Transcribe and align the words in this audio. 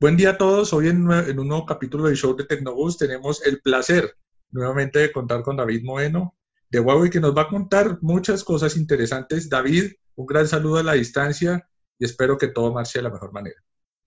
Buen 0.00 0.16
día 0.16 0.30
a 0.30 0.38
todos. 0.38 0.72
Hoy 0.72 0.88
en, 0.88 1.02
un 1.02 1.48
nuevo 1.48 1.66
capítulo 1.66 2.04
del 2.04 2.16
show 2.16 2.34
de 2.34 2.44
Tecnobus 2.44 2.96
tenemos 2.96 3.46
el 3.46 3.60
placer 3.60 4.14
nuevamente 4.50 4.98
de 4.98 5.12
contar 5.12 5.42
con 5.42 5.58
David 5.58 5.84
Moeno 5.84 6.36
de 6.70 6.80
Huawei 6.80 7.10
que 7.10 7.20
nos 7.20 7.36
va 7.36 7.42
a 7.42 7.48
contar 7.48 7.98
muchas 8.00 8.42
cosas 8.42 8.78
interesantes. 8.78 9.50
David, 9.50 9.92
un 10.14 10.24
gran 10.24 10.46
saludo 10.46 10.78
a 10.78 10.82
la 10.82 10.94
distancia 10.94 11.68
y 11.98 12.06
espero 12.06 12.38
que 12.38 12.48
todo 12.48 12.72
marche 12.72 12.98
de 12.98 13.02
la 13.02 13.10
mejor 13.10 13.30
manera. 13.34 13.56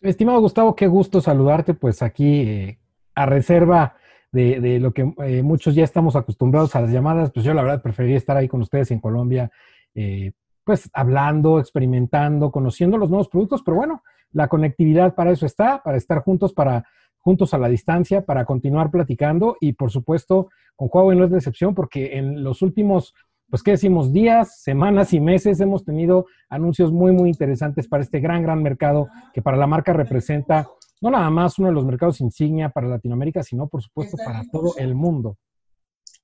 Estimado 0.01 0.39
Gustavo, 0.39 0.75
qué 0.75 0.87
gusto 0.87 1.21
saludarte, 1.21 1.75
pues 1.75 2.01
aquí 2.01 2.39
eh, 2.41 2.79
a 3.13 3.27
reserva 3.27 3.95
de, 4.31 4.79
lo 4.79 4.95
que 4.95 5.13
eh, 5.19 5.43
muchos 5.43 5.75
ya 5.75 5.83
estamos 5.83 6.15
acostumbrados 6.15 6.75
a 6.75 6.81
las 6.81 6.89
llamadas, 6.89 7.29
pues 7.31 7.45
yo 7.45 7.53
la 7.53 7.61
verdad 7.61 7.83
preferiría 7.83 8.17
estar 8.17 8.35
ahí 8.35 8.47
con 8.47 8.63
ustedes 8.63 8.89
en 8.89 8.99
Colombia, 8.99 9.51
eh, 9.93 10.31
pues 10.63 10.89
hablando, 10.91 11.59
experimentando, 11.59 12.51
conociendo 12.51 12.97
los 12.97 13.11
nuevos 13.11 13.29
productos, 13.29 13.61
pero 13.63 13.77
bueno, 13.77 14.01
la 14.33 14.47
conectividad 14.47 15.15
para 15.15 15.31
eso 15.31 15.45
está, 15.45 15.81
para 15.83 15.97
estar 15.97 16.19
juntos, 16.19 16.53
para 16.53 16.85
juntos 17.19 17.53
a 17.53 17.57
la 17.57 17.69
distancia, 17.69 18.25
para 18.25 18.45
continuar 18.45 18.91
platicando 18.91 19.55
y 19.61 19.73
por 19.73 19.91
supuesto 19.91 20.49
con 20.75 20.89
Huawei 20.91 21.17
no 21.17 21.23
es 21.23 21.31
la 21.31 21.37
excepción 21.37 21.73
porque 21.73 22.17
en 22.17 22.43
los 22.43 22.61
últimos, 22.61 23.13
pues 23.49 23.63
qué 23.63 23.71
decimos, 23.71 24.11
días, 24.11 24.61
semanas 24.61 25.13
y 25.13 25.21
meses 25.21 25.59
hemos 25.61 25.85
tenido 25.85 26.25
anuncios 26.49 26.91
muy, 26.91 27.13
muy 27.13 27.29
interesantes 27.29 27.87
para 27.87 28.03
este 28.03 28.19
gran, 28.19 28.43
gran 28.43 28.61
mercado 28.61 29.07
que 29.33 29.41
para 29.41 29.55
la 29.55 29.67
marca 29.67 29.93
representa 29.93 30.67
no 31.01 31.11
nada 31.11 31.29
más 31.29 31.59
uno 31.59 31.67
de 31.67 31.73
los 31.73 31.85
mercados 31.85 32.21
insignia 32.21 32.69
para 32.69 32.87
Latinoamérica, 32.87 33.43
sino 33.43 33.67
por 33.67 33.81
supuesto 33.81 34.17
para 34.17 34.43
todo 34.49 34.75
el 34.77 34.95
mundo. 34.95 35.37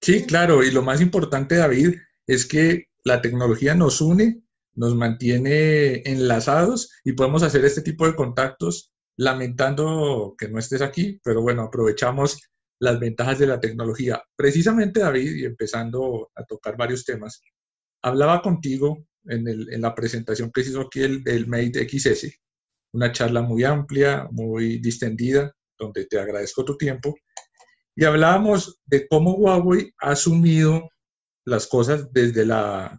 Sí, 0.01 0.25
claro, 0.25 0.63
y 0.63 0.71
lo 0.71 0.81
más 0.83 1.01
importante, 1.01 1.55
David, 1.55 1.95
es 2.25 2.45
que 2.45 2.85
la 3.03 3.21
tecnología 3.21 3.75
nos 3.75 3.99
une 3.99 4.41
nos 4.79 4.95
mantiene 4.95 6.01
enlazados 6.05 6.89
y 7.03 7.11
podemos 7.11 7.43
hacer 7.43 7.65
este 7.65 7.81
tipo 7.81 8.07
de 8.07 8.15
contactos 8.15 8.93
lamentando 9.17 10.35
que 10.37 10.47
no 10.47 10.57
estés 10.57 10.81
aquí, 10.81 11.19
pero 11.21 11.41
bueno, 11.41 11.63
aprovechamos 11.63 12.39
las 12.79 12.97
ventajas 12.97 13.39
de 13.39 13.47
la 13.47 13.59
tecnología. 13.59 14.23
Precisamente, 14.37 15.01
David, 15.01 15.35
y 15.35 15.43
empezando 15.43 16.31
a 16.33 16.45
tocar 16.45 16.77
varios 16.77 17.03
temas, 17.03 17.41
hablaba 18.01 18.41
contigo 18.41 19.05
en, 19.25 19.81
la 19.81 19.93
presentación 19.93 20.49
que 20.49 20.63
se 20.63 20.69
hizo 20.69 20.81
aquí 20.81 21.01
el, 21.01 21.23
el 21.25 21.45
Mate 21.47 21.85
XS, 21.85 22.39
una 22.93 23.11
charla 23.11 23.41
muy 23.41 23.65
amplia, 23.65 24.29
muy 24.31 24.79
distendida, 24.79 25.53
donde 25.77 26.05
te 26.05 26.17
agradezco 26.17 26.63
tu 26.63 26.77
tiempo, 26.77 27.13
y 27.97 28.05
hablábamos 28.05 28.79
de 28.85 29.05
cómo 29.09 29.33
Huawei 29.35 29.91
ha 29.99 30.11
asumido 30.11 30.89
las 31.45 31.67
cosas 31.67 32.13
desde 32.13 32.45
la, 32.45 32.97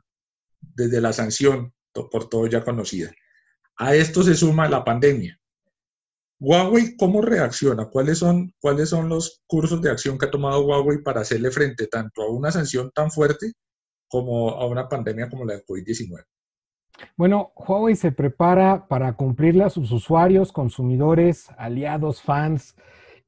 desde 0.81 1.01
la 1.01 1.13
sanción, 1.13 1.73
por 1.93 2.29
todo 2.29 2.47
ya 2.47 2.65
conocida. 2.65 3.11
A 3.77 3.95
esto 3.95 4.23
se 4.23 4.35
suma 4.35 4.69
la 4.69 4.85
pandemia. 4.85 5.39
Huawei, 6.39 6.97
¿cómo 6.97 7.21
reacciona? 7.21 7.87
¿Cuáles 7.91 8.19
son, 8.19 8.55
¿Cuáles 8.61 8.89
son 8.89 9.09
los 9.11 9.43
cursos 9.47 9.83
de 9.83 9.91
acción 9.91 10.17
que 10.17 10.27
ha 10.27 10.31
tomado 10.31 10.65
Huawei 10.65 11.03
para 11.03 11.21
hacerle 11.21 11.51
frente 11.51 11.87
tanto 11.87 12.23
a 12.23 12.31
una 12.31 12.51
sanción 12.51 12.91
tan 12.95 13.11
fuerte 13.11 13.53
como 14.09 14.51
a 14.51 14.67
una 14.67 14.89
pandemia 14.89 15.29
como 15.29 15.45
la 15.45 15.55
de 15.55 15.65
COVID-19? 15.65 16.25
Bueno, 17.17 17.53
Huawei 17.55 17.95
se 17.95 18.13
prepara 18.13 18.89
para 18.89 19.13
cumplirle 19.15 19.65
a 19.65 19.71
sus 19.71 19.93
usuarios, 19.93 20.51
consumidores, 20.51 21.49
aliados, 21.59 22.23
fans 22.23 22.75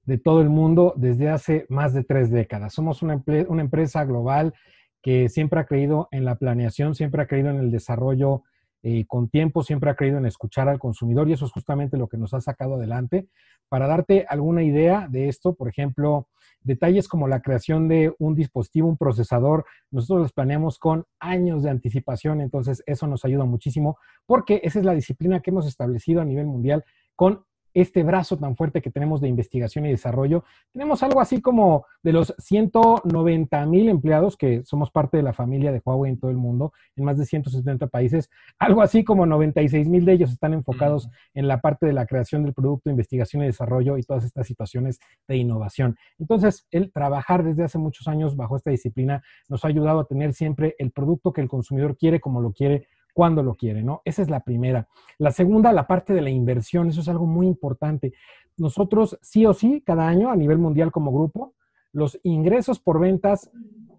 de 0.04 0.18
todo 0.18 0.40
el 0.40 0.48
mundo 0.48 0.94
desde 0.96 1.28
hace 1.28 1.66
más 1.68 1.92
de 1.92 2.04
tres 2.04 2.30
décadas. 2.30 2.72
Somos 2.72 3.02
una, 3.02 3.22
una 3.48 3.62
empresa 3.62 4.04
global 4.04 4.54
que 5.02 5.28
siempre 5.28 5.60
ha 5.60 5.66
creído 5.66 6.08
en 6.10 6.24
la 6.24 6.36
planeación, 6.36 6.94
siempre 6.94 7.22
ha 7.22 7.26
creído 7.26 7.50
en 7.50 7.58
el 7.58 7.70
desarrollo 7.70 8.42
eh, 8.84 9.04
con 9.06 9.28
tiempo, 9.28 9.62
siempre 9.62 9.90
ha 9.90 9.94
creído 9.94 10.18
en 10.18 10.26
escuchar 10.26 10.68
al 10.68 10.78
consumidor 10.78 11.28
y 11.28 11.32
eso 11.32 11.44
es 11.44 11.52
justamente 11.52 11.96
lo 11.96 12.08
que 12.08 12.16
nos 12.16 12.34
ha 12.34 12.40
sacado 12.40 12.74
adelante. 12.74 13.28
Para 13.68 13.86
darte 13.86 14.26
alguna 14.28 14.62
idea 14.62 15.06
de 15.08 15.28
esto, 15.28 15.54
por 15.54 15.68
ejemplo, 15.68 16.28
detalles 16.62 17.08
como 17.08 17.28
la 17.28 17.42
creación 17.42 17.88
de 17.88 18.14
un 18.18 18.34
dispositivo, 18.34 18.88
un 18.88 18.96
procesador, 18.96 19.64
nosotros 19.90 20.22
los 20.22 20.32
planeamos 20.32 20.78
con 20.78 21.06
años 21.20 21.62
de 21.62 21.70
anticipación, 21.70 22.40
entonces 22.40 22.82
eso 22.86 23.06
nos 23.06 23.24
ayuda 23.24 23.44
muchísimo 23.44 23.98
porque 24.26 24.60
esa 24.64 24.78
es 24.78 24.84
la 24.84 24.94
disciplina 24.94 25.40
que 25.40 25.50
hemos 25.50 25.66
establecido 25.66 26.20
a 26.20 26.24
nivel 26.24 26.46
mundial 26.46 26.84
con 27.14 27.44
este 27.74 28.02
brazo 28.02 28.36
tan 28.36 28.56
fuerte 28.56 28.82
que 28.82 28.90
tenemos 28.90 29.20
de 29.20 29.28
investigación 29.28 29.86
y 29.86 29.90
desarrollo. 29.90 30.44
Tenemos 30.72 31.02
algo 31.02 31.20
así 31.20 31.40
como 31.40 31.86
de 32.02 32.12
los 32.12 32.34
190 32.38 33.66
mil 33.66 33.88
empleados 33.88 34.36
que 34.36 34.62
somos 34.64 34.90
parte 34.90 35.16
de 35.16 35.22
la 35.22 35.32
familia 35.32 35.72
de 35.72 35.80
Huawei 35.84 36.12
en 36.12 36.18
todo 36.18 36.30
el 36.30 36.36
mundo, 36.36 36.72
en 36.96 37.04
más 37.04 37.18
de 37.18 37.26
170 37.26 37.86
países, 37.86 38.30
algo 38.58 38.82
así 38.82 39.04
como 39.04 39.26
96 39.26 39.88
mil 39.88 40.04
de 40.04 40.12
ellos 40.12 40.30
están 40.30 40.52
enfocados 40.52 41.08
en 41.34 41.48
la 41.48 41.60
parte 41.60 41.86
de 41.86 41.92
la 41.92 42.06
creación 42.06 42.42
del 42.42 42.54
producto, 42.54 42.90
investigación 42.90 43.42
y 43.42 43.46
desarrollo 43.46 43.98
y 43.98 44.02
todas 44.02 44.24
estas 44.24 44.46
situaciones 44.46 45.00
de 45.26 45.36
innovación. 45.36 45.96
Entonces, 46.18 46.66
el 46.70 46.92
trabajar 46.92 47.44
desde 47.44 47.64
hace 47.64 47.78
muchos 47.78 48.08
años 48.08 48.36
bajo 48.36 48.56
esta 48.56 48.70
disciplina 48.70 49.22
nos 49.48 49.64
ha 49.64 49.68
ayudado 49.68 50.00
a 50.00 50.06
tener 50.06 50.34
siempre 50.34 50.74
el 50.78 50.90
producto 50.90 51.32
que 51.32 51.40
el 51.40 51.48
consumidor 51.48 51.96
quiere 51.96 52.20
como 52.20 52.40
lo 52.40 52.52
quiere 52.52 52.86
cuando 53.12 53.42
lo 53.42 53.54
quiere, 53.54 53.82
¿no? 53.82 54.02
Esa 54.04 54.22
es 54.22 54.30
la 54.30 54.40
primera. 54.40 54.88
La 55.18 55.30
segunda, 55.30 55.72
la 55.72 55.86
parte 55.86 56.12
de 56.14 56.22
la 56.22 56.30
inversión, 56.30 56.88
eso 56.88 57.00
es 57.00 57.08
algo 57.08 57.26
muy 57.26 57.46
importante. 57.46 58.12
Nosotros, 58.56 59.18
sí 59.22 59.46
o 59.46 59.54
sí, 59.54 59.82
cada 59.84 60.08
año 60.08 60.30
a 60.30 60.36
nivel 60.36 60.58
mundial 60.58 60.92
como 60.92 61.12
grupo, 61.12 61.54
los 61.92 62.18
ingresos 62.22 62.80
por 62.80 63.00
ventas 63.00 63.50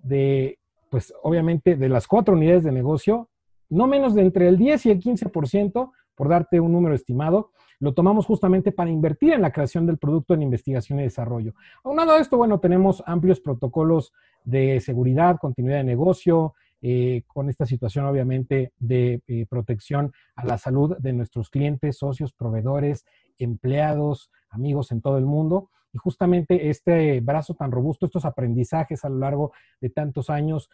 de, 0.04 0.60
pues 0.90 1.14
obviamente, 1.22 1.76
de 1.76 1.90
las 1.90 2.08
cuatro 2.08 2.34
unidades 2.34 2.64
de 2.64 2.72
negocio, 2.72 3.30
no 3.70 3.88
menos 3.88 4.14
de 4.14 4.22
entre 4.22 4.48
el 4.48 4.58
10 4.58 4.86
y 4.88 4.92
el 4.92 5.00
15%, 5.00 5.92
por 6.16 6.30
darte 6.30 6.60
un 6.60 6.72
número 6.72 6.96
estimado, 6.96 7.52
lo 7.80 7.94
tomamos 7.94 8.26
justamente 8.26 8.72
para 8.72 8.90
invertir 8.90 9.34
en 9.34 9.42
la 9.42 9.52
creación 9.52 9.86
del 9.86 9.98
producto 9.98 10.34
en 10.34 10.44
investigación 10.44 11.00
y 11.00 11.04
desarrollo. 11.04 11.54
Aunado 11.84 12.14
a 12.14 12.20
esto, 12.20 12.38
bueno, 12.38 12.60
tenemos 12.60 13.04
amplios 13.06 13.40
protocolos 13.40 14.14
de 14.44 14.80
seguridad, 14.80 15.38
continuidad 15.40 15.80
de 15.80 15.84
negocio, 15.84 16.54
eh, 16.86 17.24
con 17.28 17.50
esta 17.50 17.66
situación 17.66 18.06
obviamente 18.06 18.74
de 18.78 19.22
eh, 19.28 19.46
protección 19.46 20.12
a 20.36 20.46
la 20.46 20.58
salud 20.58 20.98
de 21.00 21.14
nuestros 21.14 21.50
clientes, 21.50 21.98
socios, 21.98 22.34
proveedores, 22.34 23.06
empleados, 23.38 24.30
amigos 24.50 24.92
en 24.92 25.00
todo 25.00 25.18
el 25.18 25.24
mundo. 25.24 25.70
Y 25.94 25.98
justamente 25.98 26.70
este 26.70 27.22
brazo 27.22 27.54
tan 27.54 27.72
robusto, 27.72 28.06
estos 28.06 28.26
aprendizajes 28.26 29.06
a 29.06 29.10
lo 29.10 29.20
largo 29.20 29.54
de 29.80 29.92
tantos 29.92 30.30
años, 30.30 30.70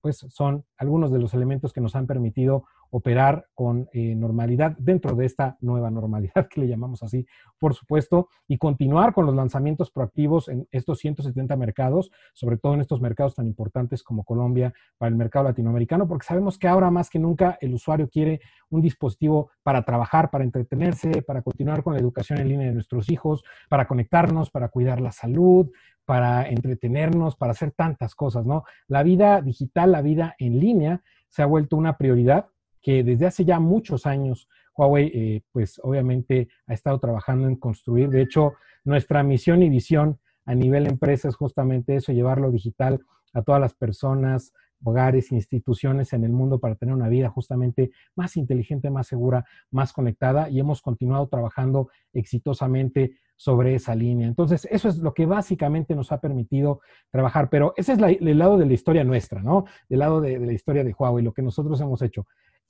pues 0.00 0.24
son 0.30 0.64
algunos 0.78 1.12
de 1.12 1.18
los 1.18 1.34
elementos 1.34 1.74
que 1.74 1.82
nos 1.82 1.94
han 1.94 2.06
permitido 2.06 2.64
operar 2.90 3.46
con 3.54 3.88
eh, 3.92 4.14
normalidad 4.14 4.76
dentro 4.78 5.14
de 5.14 5.26
esta 5.26 5.56
nueva 5.60 5.90
normalidad 5.90 6.48
que 6.50 6.60
le 6.60 6.68
llamamos 6.68 7.02
así, 7.02 7.26
por 7.58 7.74
supuesto, 7.74 8.28
y 8.48 8.58
continuar 8.58 9.14
con 9.14 9.26
los 9.26 9.34
lanzamientos 9.34 9.90
proactivos 9.90 10.48
en 10.48 10.66
estos 10.70 10.98
170 10.98 11.56
mercados, 11.56 12.10
sobre 12.34 12.56
todo 12.56 12.74
en 12.74 12.80
estos 12.80 13.00
mercados 13.00 13.34
tan 13.34 13.46
importantes 13.46 14.02
como 14.02 14.24
Colombia 14.24 14.72
para 14.98 15.08
el 15.08 15.16
mercado 15.16 15.46
latinoamericano, 15.46 16.08
porque 16.08 16.26
sabemos 16.26 16.58
que 16.58 16.68
ahora 16.68 16.90
más 16.90 17.10
que 17.10 17.18
nunca 17.18 17.58
el 17.60 17.74
usuario 17.74 18.08
quiere 18.08 18.40
un 18.70 18.82
dispositivo 18.82 19.50
para 19.62 19.82
trabajar, 19.82 20.30
para 20.30 20.44
entretenerse, 20.44 21.22
para 21.22 21.42
continuar 21.42 21.82
con 21.82 21.94
la 21.94 22.00
educación 22.00 22.38
en 22.38 22.48
línea 22.48 22.68
de 22.68 22.74
nuestros 22.74 23.10
hijos, 23.10 23.42
para 23.68 23.86
conectarnos, 23.86 24.50
para 24.50 24.68
cuidar 24.68 25.00
la 25.00 25.12
salud, 25.12 25.70
para 26.04 26.48
entretenernos, 26.48 27.36
para 27.36 27.52
hacer 27.52 27.72
tantas 27.72 28.14
cosas, 28.14 28.44
¿no? 28.44 28.64
La 28.88 29.02
vida 29.02 29.40
digital, 29.42 29.92
la 29.92 30.02
vida 30.02 30.34
en 30.38 30.58
línea 30.58 31.02
se 31.28 31.42
ha 31.42 31.46
vuelto 31.46 31.76
una 31.76 31.96
prioridad 31.96 32.48
que 32.80 33.04
desde 33.04 33.26
hace 33.26 33.44
ya 33.44 33.60
muchos 33.60 34.06
años 34.06 34.48
Huawei, 34.74 35.10
eh, 35.12 35.42
pues 35.52 35.80
obviamente 35.82 36.48
ha 36.66 36.74
estado 36.74 36.98
trabajando 36.98 37.48
en 37.48 37.56
construir. 37.56 38.08
De 38.08 38.22
hecho, 38.22 38.54
nuestra 38.84 39.22
misión 39.22 39.62
y 39.62 39.68
visión 39.68 40.18
a 40.46 40.54
nivel 40.54 40.86
empresa 40.86 41.28
es 41.28 41.36
justamente 41.36 41.96
eso, 41.96 42.12
llevarlo 42.12 42.50
digital 42.50 43.00
a 43.34 43.42
todas 43.42 43.60
las 43.60 43.74
personas, 43.74 44.52
hogares, 44.82 45.32
instituciones 45.32 46.12
en 46.12 46.24
el 46.24 46.32
mundo 46.32 46.58
para 46.58 46.74
tener 46.74 46.94
una 46.94 47.08
vida 47.08 47.28
justamente 47.28 47.90
más 48.16 48.36
inteligente, 48.36 48.90
más 48.90 49.06
segura, 49.06 49.44
más 49.70 49.92
conectada 49.92 50.48
y 50.48 50.58
hemos 50.58 50.80
continuado 50.80 51.28
trabajando 51.28 51.90
exitosamente 52.12 53.18
sobre 53.36 53.74
esa 53.74 53.94
línea. 53.94 54.26
Entonces, 54.26 54.66
eso 54.70 54.88
es 54.88 54.98
lo 54.98 55.14
que 55.14 55.26
básicamente 55.26 55.94
nos 55.94 56.12
ha 56.12 56.20
permitido 56.20 56.80
trabajar, 57.10 57.48
pero 57.50 57.72
ese 57.76 57.92
es 57.92 57.98
el 57.98 58.38
lado 58.38 58.58
de 58.58 58.66
la 58.66 58.72
historia 58.72 59.04
nuestra, 59.04 59.42
¿no? 59.42 59.64
Del 59.88 60.00
lado 60.00 60.20
de, 60.20 60.38
de 60.38 60.46
la 60.46 60.52
historia 60.52 60.84
de 60.84 60.94
Huawei, 60.98 61.24
lo 61.24 61.32
que 61.32 61.42
nosotros 61.42 61.80
hemos 61.80 62.02
hecho. 62.02 62.26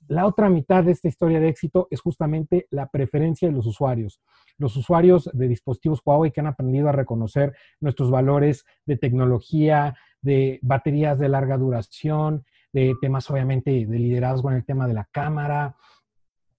La 0.07 0.25
otra 0.25 0.49
mitad 0.49 0.83
de 0.83 0.91
esta 0.91 1.07
historia 1.07 1.39
de 1.39 1.49
éxito 1.49 1.87
es 1.89 2.01
justamente 2.01 2.67
la 2.69 2.87
preferencia 2.87 3.47
de 3.47 3.53
los 3.53 3.65
usuarios. 3.65 4.21
Los 4.57 4.75
usuarios 4.75 5.29
de 5.33 5.47
dispositivos 5.47 6.01
Huawei 6.03 6.31
que 6.31 6.41
han 6.41 6.47
aprendido 6.47 6.89
a 6.89 6.91
reconocer 6.91 7.55
nuestros 7.79 8.11
valores 8.11 8.65
de 8.85 8.97
tecnología, 8.97 9.95
de 10.21 10.59
baterías 10.61 11.17
de 11.19 11.29
larga 11.29 11.57
duración, 11.57 12.45
de 12.73 12.93
temas 13.01 13.29
obviamente 13.29 13.71
de 13.71 13.99
liderazgo 13.99 14.49
en 14.49 14.57
el 14.57 14.65
tema 14.65 14.87
de 14.87 14.93
la 14.93 15.05
cámara, 15.11 15.75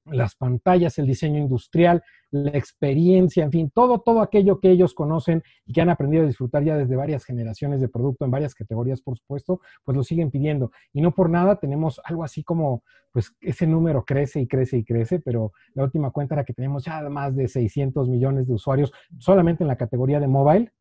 las 0.06 0.34
pantallas, 0.34 0.98
el 0.98 1.06
diseño 1.06 1.38
industrial, 1.38 2.02
la 2.30 2.50
experiencia, 2.50 3.44
en 3.44 3.52
fin, 3.52 3.70
todo, 3.72 4.00
todo 4.00 4.20
aquello 4.20 4.58
que 4.58 4.70
ellos 4.70 4.94
conocen 4.94 5.42
y 5.66 5.72
que 5.72 5.80
han 5.80 5.90
aprendido 5.90 6.24
a 6.24 6.26
disfrutar 6.26 6.64
ya 6.64 6.76
desde 6.76 6.96
varias 6.96 7.24
generaciones 7.24 7.80
de 7.80 7.88
producto 7.88 8.24
en 8.24 8.30
varias 8.30 8.54
categorías, 8.54 9.00
por 9.00 9.18
supuesto, 9.18 9.60
pues 9.84 9.96
lo 9.96 10.02
siguen 10.02 10.30
pidiendo. 10.30 10.72
Y 10.92 11.02
no 11.02 11.14
por 11.14 11.30
nada 11.30 11.56
tenemos 11.56 12.00
algo 12.04 12.24
así 12.24 12.42
como, 12.42 12.82
pues 13.12 13.34
ese 13.40 13.66
número 13.66 14.04
crece 14.04 14.40
y 14.40 14.46
crece 14.46 14.78
y 14.78 14.84
crece, 14.84 15.20
pero 15.20 15.52
la 15.74 15.84
última 15.84 16.10
cuenta 16.10 16.34
era 16.34 16.44
que 16.44 16.54
tenemos 16.54 16.84
ya 16.84 17.00
más 17.08 17.36
de 17.36 17.48
600 17.48 18.08
millones 18.08 18.46
de 18.46 18.54
usuarios 18.54 18.92
solamente 19.18 19.62
en 19.62 19.68
la 19.68 19.76
categoría 19.76 20.20
de 20.20 20.28
mobile. 20.28 20.72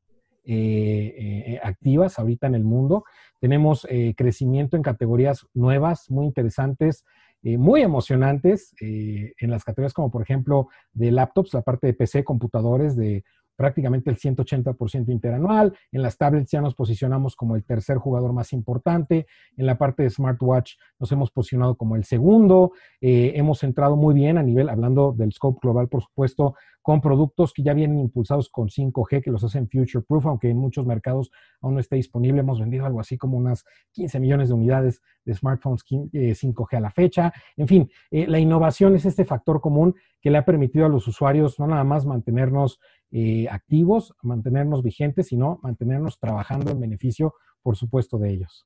Eh, 0.43 1.13
eh, 1.17 1.59
activas 1.61 2.17
ahorita 2.17 2.47
en 2.47 2.55
el 2.55 2.63
mundo. 2.63 3.03
Tenemos 3.39 3.85
eh, 3.89 4.15
crecimiento 4.17 4.75
en 4.75 4.81
categorías 4.81 5.45
nuevas, 5.53 6.09
muy 6.09 6.25
interesantes. 6.25 7.05
Eh, 7.43 7.57
muy 7.57 7.81
emocionantes 7.81 8.75
eh, 8.81 9.33
en 9.39 9.49
las 9.49 9.63
categorías 9.63 9.93
como 9.93 10.11
por 10.11 10.21
ejemplo 10.21 10.67
de 10.93 11.11
laptops, 11.11 11.55
la 11.55 11.63
parte 11.63 11.87
de 11.87 11.93
PC, 11.93 12.23
computadores 12.23 12.95
de 12.95 13.23
prácticamente 13.55 14.09
el 14.09 14.17
180% 14.17 15.09
interanual. 15.09 15.73
En 15.91 16.01
las 16.01 16.17
tablets 16.17 16.51
ya 16.51 16.61
nos 16.61 16.75
posicionamos 16.75 17.35
como 17.35 17.55
el 17.55 17.63
tercer 17.63 17.97
jugador 17.97 18.33
más 18.33 18.53
importante. 18.53 19.27
En 19.57 19.65
la 19.65 19.77
parte 19.77 20.03
de 20.03 20.09
smartwatch 20.09 20.73
nos 20.99 21.11
hemos 21.11 21.31
posicionado 21.31 21.75
como 21.75 21.95
el 21.95 22.03
segundo. 22.03 22.71
Eh, 22.99 23.33
hemos 23.35 23.63
entrado 23.63 23.95
muy 23.95 24.13
bien 24.13 24.37
a 24.37 24.43
nivel, 24.43 24.69
hablando 24.69 25.11
del 25.11 25.31
scope 25.31 25.59
global, 25.61 25.87
por 25.87 26.03
supuesto, 26.03 26.55
con 26.81 26.99
productos 26.99 27.53
que 27.53 27.63
ya 27.63 27.73
vienen 27.73 27.99
impulsados 27.99 28.49
con 28.49 28.69
5G, 28.69 29.21
que 29.21 29.31
los 29.31 29.43
hacen 29.43 29.69
future 29.69 30.03
proof, 30.07 30.25
aunque 30.25 30.49
en 30.49 30.57
muchos 30.57 30.85
mercados 30.85 31.31
aún 31.61 31.75
no 31.75 31.79
esté 31.79 31.95
disponible. 31.95 32.41
Hemos 32.41 32.59
vendido 32.59 32.85
algo 32.85 32.99
así 32.99 33.17
como 33.17 33.37
unas 33.37 33.63
15 33.91 34.19
millones 34.19 34.49
de 34.49 34.55
unidades 34.55 35.01
de 35.23 35.33
smartphones 35.33 35.83
5G 35.85 36.73
eh, 36.73 36.77
a 36.77 36.79
la 36.79 36.91
fecha. 36.91 37.33
En 37.55 37.67
fin, 37.67 37.89
eh, 38.09 38.25
la 38.27 38.39
innovación 38.39 38.95
es 38.95 39.05
este 39.05 39.25
factor 39.25 39.61
común 39.61 39.95
que 40.21 40.31
le 40.31 40.37
ha 40.37 40.45
permitido 40.45 40.85
a 40.85 40.89
los 40.89 41.07
usuarios 41.07 41.59
no 41.59 41.67
nada 41.67 41.83
más 41.83 42.05
mantenernos 42.05 42.79
eh, 43.11 43.47
activos, 43.49 44.13
mantenernos 44.21 44.83
vigentes, 44.83 45.27
sino 45.27 45.59
mantenernos 45.63 46.19
trabajando 46.19 46.71
en 46.71 46.79
beneficio, 46.79 47.33
por 47.61 47.75
supuesto, 47.75 48.17
de 48.17 48.31
ellos. 48.31 48.65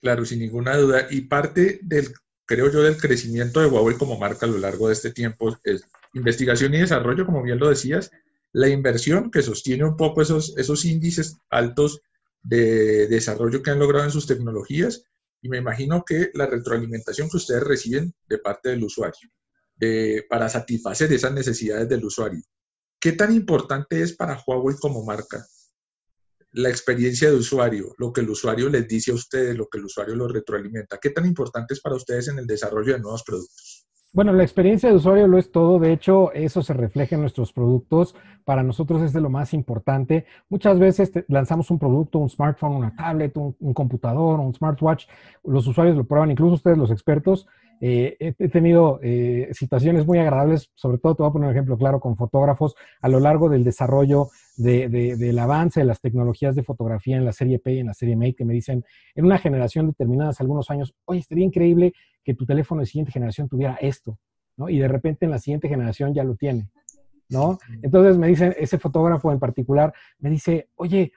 Claro, 0.00 0.24
sin 0.24 0.40
ninguna 0.40 0.76
duda. 0.76 1.06
Y 1.10 1.22
parte 1.22 1.80
del, 1.82 2.08
creo 2.46 2.70
yo, 2.70 2.82
del 2.82 2.96
crecimiento 2.96 3.60
de 3.60 3.68
Huawei 3.68 3.96
como 3.96 4.18
marca 4.18 4.46
a 4.46 4.48
lo 4.48 4.58
largo 4.58 4.88
de 4.88 4.94
este 4.94 5.12
tiempo 5.12 5.56
es 5.64 5.84
investigación 6.14 6.74
y 6.74 6.78
desarrollo, 6.78 7.26
como 7.26 7.42
bien 7.42 7.58
lo 7.58 7.68
decías, 7.68 8.10
la 8.52 8.68
inversión 8.68 9.30
que 9.30 9.42
sostiene 9.42 9.84
un 9.84 9.96
poco 9.96 10.22
esos, 10.22 10.56
esos 10.56 10.84
índices 10.84 11.38
altos 11.50 12.00
de 12.42 13.06
desarrollo 13.06 13.62
que 13.62 13.70
han 13.70 13.78
logrado 13.78 14.04
en 14.04 14.10
sus 14.10 14.26
tecnologías 14.26 15.04
y 15.42 15.48
me 15.48 15.58
imagino 15.58 16.04
que 16.04 16.30
la 16.34 16.46
retroalimentación 16.46 17.28
que 17.30 17.36
ustedes 17.36 17.62
reciben 17.62 18.14
de 18.28 18.38
parte 18.38 18.70
del 18.70 18.84
usuario 18.84 19.30
para 20.28 20.48
satisfacer 20.48 21.10
esas 21.12 21.32
necesidades 21.32 21.88
del 21.88 22.04
usuario. 22.04 22.42
¿Qué 23.00 23.12
tan 23.12 23.34
importante 23.34 24.02
es 24.02 24.14
para 24.14 24.38
Huawei 24.46 24.76
como 24.76 25.02
marca 25.02 25.42
la 26.52 26.68
experiencia 26.68 27.30
de 27.30 27.36
usuario, 27.36 27.94
lo 27.96 28.12
que 28.12 28.20
el 28.20 28.28
usuario 28.28 28.68
les 28.68 28.86
dice 28.86 29.10
a 29.10 29.14
ustedes, 29.14 29.56
lo 29.56 29.68
que 29.68 29.78
el 29.78 29.86
usuario 29.86 30.14
los 30.16 30.30
retroalimenta? 30.30 30.98
¿Qué 30.98 31.08
tan 31.08 31.24
importante 31.24 31.72
es 31.72 31.80
para 31.80 31.96
ustedes 31.96 32.28
en 32.28 32.38
el 32.38 32.46
desarrollo 32.46 32.92
de 32.92 33.00
nuevos 33.00 33.22
productos? 33.22 33.86
Bueno, 34.12 34.32
la 34.34 34.42
experiencia 34.42 34.90
de 34.90 34.96
usuario 34.96 35.28
lo 35.28 35.38
es 35.38 35.50
todo. 35.50 35.78
De 35.78 35.92
hecho, 35.92 36.32
eso 36.32 36.60
se 36.60 36.74
refleja 36.74 37.14
en 37.14 37.22
nuestros 37.22 37.54
productos. 37.54 38.14
Para 38.44 38.62
nosotros 38.62 39.00
es 39.00 39.14
de 39.14 39.20
lo 39.20 39.30
más 39.30 39.54
importante. 39.54 40.26
Muchas 40.50 40.78
veces 40.78 41.12
lanzamos 41.28 41.70
un 41.70 41.78
producto, 41.78 42.18
un 42.18 42.28
smartphone, 42.28 42.76
una 42.76 42.94
tablet, 42.94 43.34
un, 43.36 43.56
un, 43.60 43.72
computador, 43.72 44.40
un 44.40 44.52
smartwatch. 44.52 45.06
Los 45.44 45.66
usuarios 45.66 45.96
lo 45.96 46.04
prueban, 46.04 46.32
incluso 46.32 46.54
ustedes 46.54 46.76
los 46.76 46.90
expertos, 46.90 47.46
eh, 47.82 48.16
he, 48.20 48.48
tenido 48.48 49.00
eh, 49.02 49.48
situaciones 49.52 50.06
muy 50.06 50.18
agradables, 50.18 50.70
sobre 50.74 50.98
todo 50.98 51.14
te 51.14 51.22
voy 51.22 51.30
a 51.30 51.32
poner 51.32 51.48
un 51.48 51.54
ejemplo 51.54 51.78
claro 51.78 51.98
con 51.98 52.14
fotógrafos 52.14 52.74
a 53.00 53.08
lo 53.08 53.20
largo 53.20 53.48
del 53.48 53.64
desarrollo 53.64 54.28
del 54.58 55.38
avance 55.38 55.80
de 55.80 55.86
las 55.86 56.02
tecnologías 56.02 56.54
de 56.54 56.62
fotografía 56.62 57.16
en 57.16 57.24
la 57.24 57.32
serie 57.32 57.58
P 57.58 57.72
y 57.72 57.78
en 57.78 57.86
la 57.86 57.94
serie 57.94 58.16
Mate, 58.16 58.34
que 58.34 58.44
me 58.44 58.52
dicen 58.52 58.84
en 59.14 59.24
una 59.24 59.38
generación 59.38 59.86
determinada, 59.86 60.30
hace 60.30 60.42
algunos 60.42 60.70
años, 60.70 60.94
oye, 61.06 61.20
estaría 61.20 61.46
increíble 61.46 61.94
que 62.22 62.34
tu 62.34 62.44
teléfono 62.44 62.82
de 62.82 62.86
siguiente 62.86 63.12
generación 63.12 63.48
tuviera 63.48 63.76
esto, 63.80 64.18
¿no? 64.58 64.68
Y 64.68 64.78
de 64.78 64.88
repente 64.88 65.24
en 65.24 65.30
la 65.30 65.38
siguiente 65.38 65.66
generación 65.68 66.12
ya 66.12 66.24
lo 66.24 66.34
tiene, 66.34 66.68
¿no? 67.30 67.58
Entonces 67.80 68.18
me 68.18 68.28
dicen, 68.28 68.54
ese 68.58 68.76
fotógrafo 68.76 69.32
en 69.32 69.38
particular 69.38 69.94
me 70.18 70.28
dice, 70.28 70.68
oye, 70.74 71.12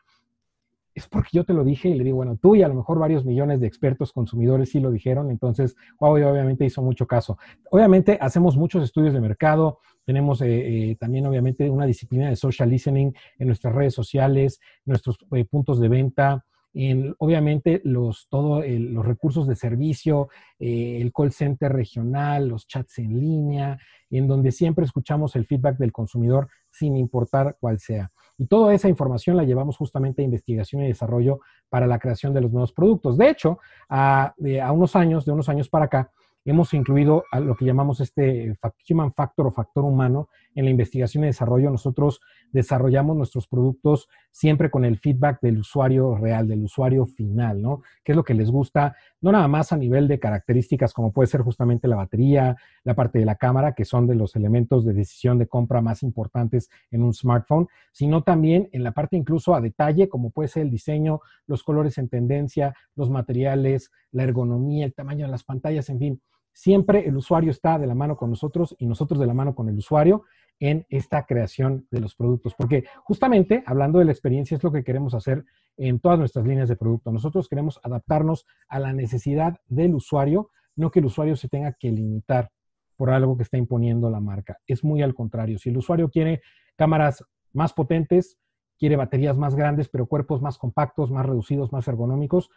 es 0.95 1.07
porque 1.07 1.30
yo 1.34 1.44
te 1.44 1.54
lo 1.54 1.63
dije 1.63 1.90
y 1.90 1.95
le 1.95 2.04
digo, 2.04 2.18
bueno, 2.18 2.38
tú 2.42 2.56
y 2.56 2.63
a 2.63 2.68
lo 2.68 2.75
mejor 2.75 3.00
varios 3.00 3.25
millones 3.25 3.60
de 3.60 3.68
expertos 3.68 4.12
consumidores 4.12 4.69
sí 4.69 4.80
lo 4.80 4.92
dijeron, 4.92 5.31
entonces 5.31 5.75
Huawei 6.00 6.24
obviamente 6.24 6.66
hizo 6.66 6.81
mucho 6.81 7.07
caso. 7.07 7.38
Obviamente 7.72 8.18
hacemos 8.22 8.57
muchos 8.57 8.84
estudios 8.84 9.13
de 9.13 9.22
mercado, 9.22 9.80
tenemos 10.06 10.42
eh, 10.42 10.92
eh, 10.92 10.95
también 11.00 11.25
obviamente 11.25 11.69
una 11.69 11.86
disciplina 11.86 12.30
de 12.30 12.36
social 12.36 12.69
listening 12.69 13.13
en 13.40 13.48
nuestras 13.48 13.74
redes 13.74 13.94
sociales, 13.94 14.60
nuestros 14.86 15.18
eh, 15.31 15.45
puntos 15.45 15.80
de 15.80 15.90
venta, 15.90 16.45
en, 16.75 17.16
obviamente 17.19 17.81
los, 17.84 18.28
todo 18.30 18.63
los 18.66 19.06
recursos 19.06 19.48
de 19.48 19.56
servicio, 19.56 20.30
el 20.57 21.12
call 21.13 21.31
center 21.31 21.72
regional, 21.72 22.48
los 22.48 22.66
chats 22.66 22.98
en 22.98 23.19
línea, 23.19 23.78
en 24.10 24.28
donde 24.28 24.51
siempre 24.51 24.84
escuchamos 24.84 25.36
el 25.36 25.45
feedback 25.45 25.78
del 25.78 25.92
consumidor 25.92 26.50
sin 26.73 26.97
importar 26.97 27.55
cuál 27.59 27.79
sea. 27.79 28.11
Y 28.37 28.47
toda 28.47 28.73
esa 28.73 28.89
información 28.89 29.37
la 29.37 29.43
llevamos 29.43 29.77
justamente 29.77 30.21
a 30.21 30.25
investigación 30.25 30.81
y 30.81 30.87
desarrollo 30.87 31.39
para 31.69 31.87
la 31.87 31.99
creación 31.99 32.33
de 32.33 32.41
los 32.41 32.51
nuevos 32.51 32.73
productos. 32.73 33.17
De 33.17 33.29
hecho, 33.29 33.59
a, 33.87 34.33
unos 34.73 34.95
años, 34.95 35.23
de 35.25 35.31
unos 35.31 35.49
años 35.49 35.69
para 35.69 35.85
acá, 35.85 36.11
hemos 36.43 36.73
incluido 36.73 37.23
a 37.31 37.39
lo 37.39 37.55
que 37.55 37.65
llamamos 37.65 38.01
este 38.01 38.57
human 38.89 39.13
factor 39.13 39.47
o 39.47 39.51
factor 39.51 39.85
humano 39.85 40.27
en 40.55 40.65
la 40.65 40.71
investigación 40.71 41.23
y 41.23 41.27
desarrollo. 41.27 41.69
Nosotros 41.69 42.21
desarrollamos 42.51 43.15
nuestros 43.15 43.47
productos 43.47 44.07
siempre 44.31 44.69
con 44.69 44.85
el 44.85 44.97
feedback 44.97 45.39
del 45.41 45.59
usuario 45.59 46.15
real, 46.15 46.47
del 46.47 46.63
usuario 46.63 47.05
final, 47.05 47.61
¿no? 47.61 47.81
¿Qué 48.03 48.11
es 48.11 48.15
lo 48.15 48.23
que 48.23 48.33
les 48.33 48.50
gusta? 48.50 48.95
No 49.21 49.31
nada 49.31 49.47
más 49.47 49.71
a 49.71 49.77
nivel 49.77 50.07
de 50.07 50.19
características 50.19 50.94
como 50.94 51.11
puede 51.11 51.27
ser 51.27 51.41
justamente 51.41 51.88
la 51.88 51.95
batería, 51.95 52.55
la 52.83 52.95
parte 52.95 53.19
de 53.19 53.25
la 53.25 53.35
cámara, 53.35 53.73
que 53.73 53.85
son 53.85 54.07
de 54.07 54.15
los 54.15 54.35
elementos 54.35 54.85
de 54.85 54.94
decisión 54.94 55.38
de 55.38 55.47
compra 55.47 55.81
más 55.81 56.03
importantes 56.03 56.69
en 56.91 57.03
un 57.03 57.13
smartphone, 57.13 57.67
sino 57.91 58.23
también 58.23 58.69
en 58.71 58.83
la 58.83 58.91
parte 58.91 59.17
incluso 59.17 59.56
a 59.56 59.61
detalle, 59.61 60.09
como 60.09 60.31
puede 60.31 60.49
ser 60.49 60.63
el 60.63 60.69
diseño, 60.69 61.21
los 61.47 61.63
colores 61.63 61.97
en 61.97 62.09
tendencia, 62.09 62.73
los 62.95 63.09
materiales, 63.09 63.91
la 64.11 64.23
ergonomía, 64.23 64.85
el 64.85 64.94
tamaño 64.94 65.25
de 65.25 65.31
las 65.31 65.44
pantallas, 65.44 65.89
en 65.89 65.99
fin 65.99 66.21
Siempre 66.53 67.07
el 67.07 67.17
usuario 67.17 67.49
está 67.49 67.79
de 67.79 67.88
la 67.88 67.95
mano 67.95 68.15
con 68.15 68.29
nosotros 68.29 68.75
y 68.77 68.85
nosotros 68.85 69.19
de 69.19 69.25
la 69.25 69.33
mano 69.33 69.56
con 69.56 69.69
el 69.69 69.77
usuario 69.77 70.23
en 70.59 70.85
esta 70.89 71.25
creación 71.25 71.88
de 71.91 72.00
los 72.00 72.15
productos. 72.15 72.53
Porque 72.55 72.85
justamente, 73.03 73.63
hablando 73.65 74.00
de 74.00 74.05
la 74.05 74.11
experiencia, 74.11 74.55
es 74.55 74.63
lo 74.63 74.71
que 74.71 74.83
queremos 74.83 75.13
hacer 75.13 75.45
en 75.77 76.00
todas 76.00 76.19
nuestras 76.19 76.45
líneas 76.45 76.69
de 76.69 76.75
producto. 76.75 77.11
Nosotros 77.11 77.50
queremos 77.50 77.79
adaptarnos 77.83 78.45
a 78.67 78.79
la 78.79 78.94
necesidad 78.94 79.57
del 79.67 79.95
usuario, 79.95 80.50
no 80.75 80.91
que 80.91 81.00
el 81.00 81.05
usuario 81.05 81.35
se 81.35 81.50
tenga 81.50 81.73
que 81.73 81.91
limitar 81.91 82.51
por 82.95 83.09
algo 83.09 83.35
que 83.38 83.44
está 83.44 83.57
imponiendo 83.57 84.09
la 84.09 84.19
marca. 84.19 84.59
Es 84.67 84.83
muy 84.83 85.01
al 85.01 85.13
contrario. 85.13 85.57
Si 85.57 85.69
el 85.69 85.77
usuario 85.77 86.09
quiere 86.09 86.41
cámaras 86.75 87.23
más 87.51 87.73
potentes, 87.73 88.38
quiere 88.77 88.95
baterías 88.95 89.37
más 89.37 89.56
grandes, 89.56 89.89
pero 89.89 90.07
cuerpos 90.07 90.42
más 90.42 90.57
compactos, 90.57 91.11
más 91.11 91.25
reducidos, 91.25 91.71
más 91.71 91.87
ergonómicos, 91.87 92.49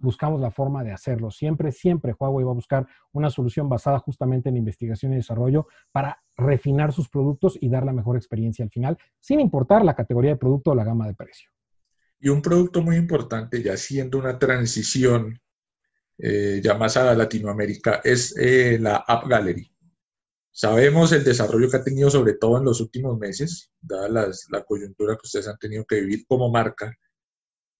buscamos 0.00 0.40
la 0.40 0.50
forma 0.50 0.84
de 0.84 0.92
hacerlo. 0.92 1.30
Siempre, 1.30 1.72
siempre 1.72 2.14
Huawei 2.18 2.44
va 2.44 2.52
a 2.52 2.54
buscar 2.54 2.86
una 3.12 3.30
solución 3.30 3.68
basada 3.68 3.98
justamente 3.98 4.48
en 4.48 4.56
investigación 4.56 5.12
y 5.12 5.16
desarrollo 5.16 5.66
para 5.90 6.22
refinar 6.36 6.92
sus 6.92 7.08
productos 7.08 7.58
y 7.60 7.68
dar 7.68 7.84
la 7.84 7.92
mejor 7.92 8.16
experiencia 8.16 8.64
al 8.64 8.70
final, 8.70 8.98
sin 9.20 9.40
importar 9.40 9.84
la 9.84 9.94
categoría 9.94 10.32
de 10.32 10.36
producto 10.36 10.70
o 10.70 10.74
la 10.74 10.84
gama 10.84 11.06
de 11.06 11.14
precio. 11.14 11.50
Y 12.20 12.28
un 12.28 12.40
producto 12.40 12.82
muy 12.82 12.96
importante, 12.96 13.62
ya 13.62 13.76
siendo 13.76 14.18
una 14.18 14.38
transición 14.38 15.40
eh, 16.18 16.60
ya 16.62 16.74
más 16.74 16.96
a 16.96 17.14
Latinoamérica, 17.14 18.00
es 18.04 18.36
eh, 18.38 18.78
la 18.80 18.96
App 18.96 19.26
Gallery. 19.26 19.68
Sabemos 20.52 21.10
el 21.12 21.24
desarrollo 21.24 21.70
que 21.70 21.78
ha 21.78 21.84
tenido, 21.84 22.10
sobre 22.10 22.34
todo 22.34 22.58
en 22.58 22.64
los 22.64 22.80
últimos 22.80 23.18
meses, 23.18 23.72
dada 23.80 24.30
la 24.50 24.62
coyuntura 24.64 25.14
que 25.14 25.24
ustedes 25.26 25.48
han 25.48 25.58
tenido 25.58 25.84
que 25.84 26.00
vivir 26.00 26.26
como 26.26 26.50
marca, 26.50 26.94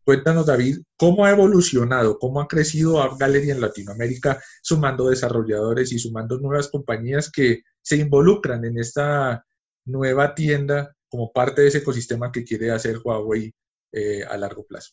Cuéntanos, 0.05 0.47
David, 0.47 0.79
cómo 0.97 1.25
ha 1.25 1.31
evolucionado, 1.31 2.19
cómo 2.19 2.41
ha 2.41 2.49
crecido 2.49 3.01
App 3.01 3.19
Gallery 3.21 3.51
en 3.51 3.61
Latinoamérica, 3.61 4.43
sumando 4.61 5.09
desarrolladores 5.09 5.93
y 5.93 5.99
sumando 5.99 6.39
nuevas 6.39 6.69
compañías 6.69 7.31
que 7.31 7.63
se 7.81 7.97
involucran 7.97 8.65
en 8.65 8.79
esta 8.79 9.45
nueva 9.85 10.35
tienda 10.35 10.97
como 11.09 11.33
parte 11.33 11.63
de 11.63 11.69
ese 11.69 11.79
ecosistema 11.79 12.33
que 12.33 12.45
quiere 12.45 12.73
hacer 12.73 12.99
Huawei 12.99 13.55
eh, 13.93 14.25
a 14.25 14.37
largo 14.37 14.65
plazo. 14.65 14.93